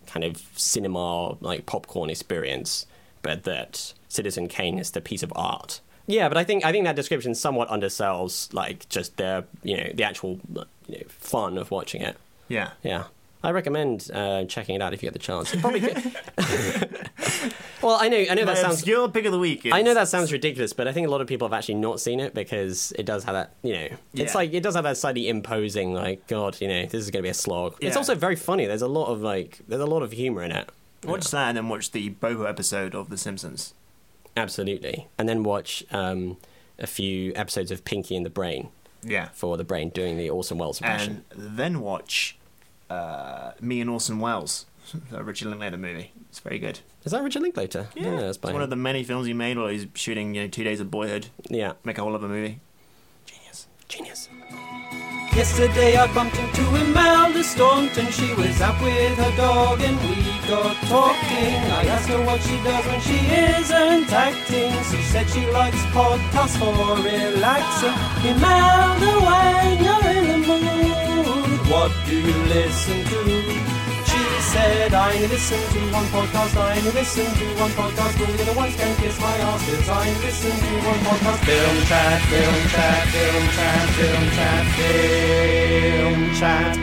kind 0.06 0.24
of 0.24 0.42
cinema 0.56 1.36
like 1.40 1.66
popcorn 1.66 2.10
experience. 2.10 2.86
but 3.22 3.42
that 3.42 3.92
Citizen 4.08 4.46
Kane 4.46 4.78
is 4.78 4.92
the 4.92 5.00
piece 5.00 5.22
of 5.24 5.32
art. 5.34 5.80
Yeah, 6.06 6.28
but 6.28 6.36
I 6.36 6.44
think 6.44 6.64
I 6.64 6.72
think 6.72 6.84
that 6.84 6.96
description 6.96 7.34
somewhat 7.34 7.68
undersells 7.68 8.52
like 8.54 8.88
just 8.88 9.16
the 9.16 9.44
you 9.62 9.76
know 9.76 9.90
the 9.94 10.04
actual 10.04 10.40
you 10.88 10.98
know, 10.98 11.04
fun 11.08 11.58
of 11.58 11.70
watching 11.70 12.02
it. 12.02 12.16
Yeah. 12.48 12.70
Yeah. 12.82 13.04
I 13.42 13.50
recommend 13.50 14.10
uh, 14.12 14.44
checking 14.46 14.74
it 14.74 14.82
out 14.82 14.92
if 14.92 15.02
you 15.02 15.06
get 15.06 15.12
the 15.12 15.18
chance. 15.20 15.54
It 15.54 15.60
probably 15.60 15.80
well, 17.82 17.96
I 18.00 18.08
know, 18.08 18.24
I 18.28 18.34
know 18.34 18.44
My 18.44 18.54
that 18.54 18.58
sounds. 18.58 18.74
obscure 18.74 19.08
pick 19.08 19.24
of 19.24 19.32
the 19.32 19.38
week. 19.38 19.66
Is, 19.66 19.72
I 19.72 19.82
know 19.82 19.94
that 19.94 20.08
sounds 20.08 20.32
ridiculous, 20.32 20.72
but 20.72 20.88
I 20.88 20.92
think 20.92 21.06
a 21.06 21.10
lot 21.10 21.20
of 21.20 21.28
people 21.28 21.46
have 21.46 21.52
actually 21.52 21.76
not 21.76 22.00
seen 22.00 22.18
it 22.18 22.34
because 22.34 22.92
it 22.98 23.06
does 23.06 23.22
have 23.24 23.34
that, 23.34 23.52
you 23.62 23.72
know, 23.74 23.88
it's 24.14 24.34
like 24.34 24.52
it 24.52 24.62
does 24.62 24.74
have 24.74 24.84
that 24.84 24.96
slightly 24.96 25.28
imposing, 25.28 25.94
like, 25.94 26.26
God, 26.26 26.60
you 26.60 26.66
know, 26.66 26.82
this 26.86 26.94
is 26.94 27.10
going 27.10 27.20
to 27.20 27.26
be 27.26 27.30
a 27.30 27.34
slog. 27.34 27.76
It's 27.80 27.96
also 27.96 28.14
very 28.16 28.36
funny. 28.36 28.66
There's 28.66 28.82
a 28.82 28.88
lot 28.88 29.06
of 29.06 29.20
like, 29.20 29.60
there's 29.68 29.82
a 29.82 29.86
lot 29.86 30.02
of 30.02 30.12
humor 30.12 30.42
in 30.42 30.50
it. 30.50 30.68
Watch 31.04 31.30
that 31.30 31.48
and 31.48 31.56
then 31.56 31.68
watch 31.68 31.92
the 31.92 32.10
Boho 32.10 32.48
episode 32.48 32.94
of 32.96 33.10
The 33.10 33.18
Simpsons. 33.18 33.74
Absolutely, 34.36 35.08
and 35.18 35.28
then 35.28 35.42
watch 35.42 35.84
um, 35.90 36.36
a 36.78 36.86
few 36.86 37.32
episodes 37.34 37.70
of 37.70 37.84
Pinky 37.84 38.16
and 38.16 38.26
the 38.26 38.30
Brain. 38.30 38.68
Yeah. 39.02 39.28
For 39.32 39.56
the 39.56 39.64
Brain 39.64 39.90
doing 39.90 40.16
the 40.16 40.30
Orson 40.30 40.58
Welles 40.58 40.80
impression. 40.80 41.24
And 41.30 41.56
then 41.56 41.80
watch 41.80 42.36
uh, 42.90 43.52
Me 43.60 43.80
and 43.80 43.88
Orson 43.88 44.18
Welles, 44.18 44.66
the 45.10 45.22
Richard 45.22 45.48
Linklater 45.48 45.76
movie. 45.76 46.12
It's 46.28 46.40
very 46.40 46.58
good. 46.58 46.80
Is 47.04 47.12
that 47.12 47.22
Richard 47.22 47.42
Linklater? 47.42 47.88
Yeah, 47.94 48.16
that's 48.16 48.22
it's 48.30 48.38
by 48.38 48.48
one 48.48 48.56
him. 48.56 48.64
of 48.64 48.70
the 48.70 48.76
many 48.76 49.04
films 49.04 49.26
he 49.26 49.32
made 49.32 49.56
while 49.58 49.68
he's 49.68 49.86
shooting 49.94 50.34
you 50.34 50.42
know, 50.42 50.48
Two 50.48 50.64
Days 50.64 50.80
of 50.80 50.90
Boyhood. 50.90 51.28
Yeah. 51.48 51.74
Make 51.84 51.98
a 51.98 52.02
whole 52.02 52.14
other 52.14 52.26
movie. 52.28 52.58
Genius. 53.26 53.68
Genius. 53.88 54.28
Yesterday 55.36 55.96
I 55.96 56.12
bumped 56.14 56.36
into 56.38 56.62
Imelda 56.76 57.44
Staunton. 57.44 58.06
She 58.10 58.32
was 58.34 58.60
out 58.60 58.82
with 58.82 59.18
her 59.18 59.36
dog 59.36 59.80
and 59.82 59.96
we 60.00 60.35
got 60.48 60.76
talking. 60.88 61.54
I 61.78 61.82
asked 61.94 62.08
her 62.08 62.22
what 62.24 62.40
she 62.42 62.56
does 62.62 62.84
when 62.86 63.00
she 63.00 63.18
isn't 63.18 64.12
acting. 64.12 64.72
She 64.90 65.02
said 65.12 65.26
she 65.30 65.44
likes 65.50 65.82
podcasts 65.96 66.56
for 66.58 66.72
relaxing. 67.02 67.96
Imelda, 68.30 69.12
when 69.26 69.84
you're 69.84 70.06
in 70.16 70.42
the 70.42 70.56
mood, 70.66 71.60
what 71.70 71.90
do 72.06 72.14
you 72.20 72.38
listen 72.54 72.98
to? 73.04 73.20
She 74.06 74.22
said, 74.52 74.94
I 74.94 75.14
only 75.14 75.28
listen 75.28 75.58
to 75.72 75.80
one 75.92 76.06
podcast, 76.14 76.56
I 76.56 76.78
only 76.78 76.90
listen 76.92 77.26
to 77.26 77.44
one 77.60 77.70
podcast. 77.72 78.14
All 78.20 78.44
the 78.46 78.52
ones 78.56 78.76
can 78.76 78.96
kiss 78.96 79.20
my 79.20 79.36
ass, 79.48 79.62
'cause 79.66 79.88
I 79.88 80.08
only 80.08 80.20
listen 80.26 80.50
to 80.52 80.72
one 80.90 81.00
podcast. 81.06 81.40
Film 81.44 81.76
chat, 81.90 82.20
film 82.30 82.58
chat, 82.74 83.02
film 83.14 83.44
chat, 83.56 83.88
film 83.98 84.24
chat, 84.36 84.64
film 84.78 86.34
chat. 86.38 86.76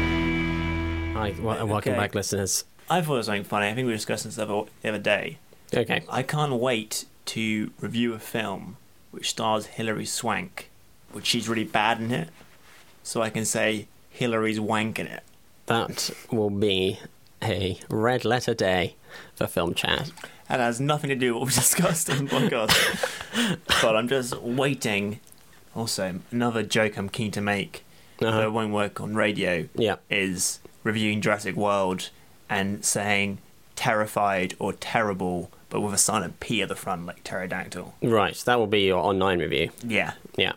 Hi, 1.16 1.34
well, 1.41 1.68
welcome 1.68 1.93
Okay. 1.93 1.99
back, 2.01 2.14
listeners. 2.16 2.66
I 2.93 3.01
thought 3.01 3.15
it 3.15 3.17
was 3.17 3.25
something 3.25 3.43
funny. 3.43 3.67
I 3.67 3.73
think 3.73 3.87
we 3.87 3.93
discussed 3.93 4.23
this 4.25 4.35
the 4.35 4.43
other, 4.43 4.69
the 4.83 4.89
other 4.89 4.99
day. 4.99 5.39
Okay. 5.73 6.03
I 6.07 6.21
can't 6.21 6.53
wait 6.53 7.05
to 7.25 7.71
review 7.79 8.13
a 8.13 8.19
film 8.19 8.77
which 9.09 9.31
stars 9.31 9.65
Hilary 9.65 10.05
Swank, 10.05 10.69
which 11.11 11.25
she's 11.25 11.49
really 11.49 11.63
bad 11.63 11.99
in 11.99 12.11
it, 12.11 12.29
so 13.01 13.23
I 13.23 13.31
can 13.31 13.45
say 13.45 13.87
Hilary's 14.11 14.59
wank 14.59 14.99
in 14.99 15.07
it. 15.07 15.23
That 15.65 16.11
will 16.31 16.51
be 16.51 16.99
a 17.41 17.79
red 17.89 18.25
letter 18.25 18.53
day 18.53 18.95
for 19.35 19.47
film 19.47 19.73
chat. 19.73 20.11
And 20.47 20.61
has 20.61 20.79
nothing 20.79 21.09
to 21.09 21.15
do 21.15 21.33
with 21.33 21.41
what 21.41 21.47
we 21.47 21.53
discussed 21.55 22.11
on 22.11 22.25
the 22.25 22.29
podcast. 22.29 23.81
but 23.81 23.95
I'm 23.95 24.07
just 24.07 24.39
waiting. 24.39 25.19
Also, 25.75 26.19
another 26.31 26.61
joke 26.61 26.95
I'm 26.97 27.09
keen 27.09 27.31
to 27.31 27.41
make 27.41 27.83
uh-huh. 28.21 28.39
that 28.39 28.53
won't 28.53 28.71
work 28.71 29.01
on 29.01 29.15
radio 29.15 29.67
Yeah. 29.73 29.95
is 30.11 30.59
reviewing 30.83 31.21
Jurassic 31.21 31.55
World 31.55 32.11
and 32.54 32.86
saying 32.86 33.39
terrified 33.76 34.56
or 34.60 34.74
terrible, 34.74 35.49
but 35.70 35.82
with 35.82 35.93
a 35.93 35.97
silent 35.97 36.39
P 36.39 36.62
at 36.62 36.70
the 36.70 36.76
front, 36.76 37.06
like 37.06 37.24
pterodactyl. 37.24 37.95
Right, 38.01 38.36
so 38.36 38.45
that 38.45 38.60
will 38.60 38.68
be 38.68 38.82
your 38.82 38.99
online 38.99 39.39
review. 39.39 39.72
Yeah. 39.84 40.14
Yeah. 40.38 40.54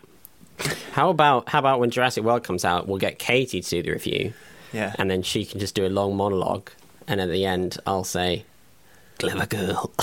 How 0.93 1.09
about 1.09 1.49
how 1.49 1.59
about 1.59 1.79
when 1.79 1.91
Jurassic 1.91 2.23
World 2.23 2.43
comes 2.43 2.65
out, 2.65 2.87
we'll 2.87 2.97
get 2.97 3.19
Katie 3.19 3.61
to 3.61 3.69
do 3.69 3.83
the 3.83 3.91
review. 3.91 4.33
Yeah. 4.73 4.95
And 4.97 5.09
then 5.09 5.21
she 5.21 5.45
can 5.45 5.59
just 5.59 5.75
do 5.75 5.85
a 5.85 5.89
long 5.89 6.17
monologue, 6.17 6.71
and 7.07 7.21
at 7.21 7.29
the 7.29 7.45
end, 7.45 7.77
I'll 7.85 8.03
say, 8.03 8.43
"Clever 9.19 9.45
girl." 9.45 9.91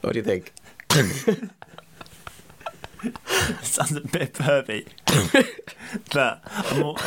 what 0.00 0.12
do 0.12 0.18
you 0.18 0.22
think? 0.22 0.52
Sounds 3.62 3.92
a 3.96 4.00
bit 4.00 4.32
pervy. 4.34 4.86
but 6.12 6.40
I'm 6.46 6.82
all, 6.82 6.96
A 6.98 7.02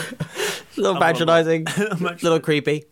little 0.78 0.92
I'm 0.92 0.96
all- 0.98 1.02
patronising, 1.02 1.68
a 1.78 1.96
little 2.22 2.40
creepy. 2.40 2.86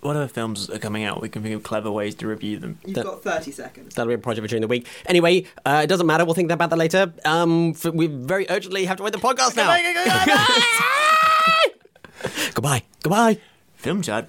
What 0.00 0.14
other 0.14 0.28
films 0.28 0.70
are 0.70 0.78
coming 0.78 1.02
out? 1.04 1.20
We 1.20 1.28
can 1.28 1.42
think 1.42 1.56
of 1.56 1.64
clever 1.64 1.90
ways 1.90 2.14
to 2.16 2.28
review 2.28 2.58
them. 2.58 2.78
You've 2.84 2.94
That- 2.94 3.04
got 3.04 3.22
30 3.22 3.50
seconds. 3.50 3.94
That'll 3.96 4.08
be 4.08 4.14
a 4.14 4.18
project 4.18 4.44
for 4.44 4.48
during 4.48 4.60
the 4.62 4.68
week. 4.68 4.86
Anyway, 5.06 5.44
uh, 5.66 5.80
it 5.82 5.88
doesn't 5.88 6.06
matter. 6.06 6.24
We'll 6.24 6.34
think 6.34 6.50
about 6.52 6.70
that 6.70 6.78
later. 6.78 7.12
Um, 7.24 7.70
f 7.70 7.84
we 7.92 8.06
very 8.06 8.46
urgently 8.48 8.84
have 8.84 8.96
to 8.98 9.02
write 9.02 9.12
the 9.12 9.18
podcast 9.18 9.56
now. 9.56 9.76
Goodbye. 12.54 12.82
Goodbye. 13.02 13.38
Film 13.76 14.02
chat. 14.02 14.28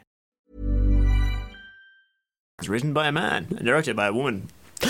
It's 2.61 2.69
written 2.69 2.93
by 2.93 3.07
a 3.07 3.11
man 3.11 3.47
and 3.57 3.65
directed 3.65 3.95
by 3.95 4.05
a 4.05 4.13
woman. 4.13 4.47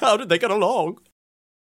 How 0.00 0.16
did 0.16 0.30
they 0.30 0.38
get 0.38 0.50
along? 0.50 0.98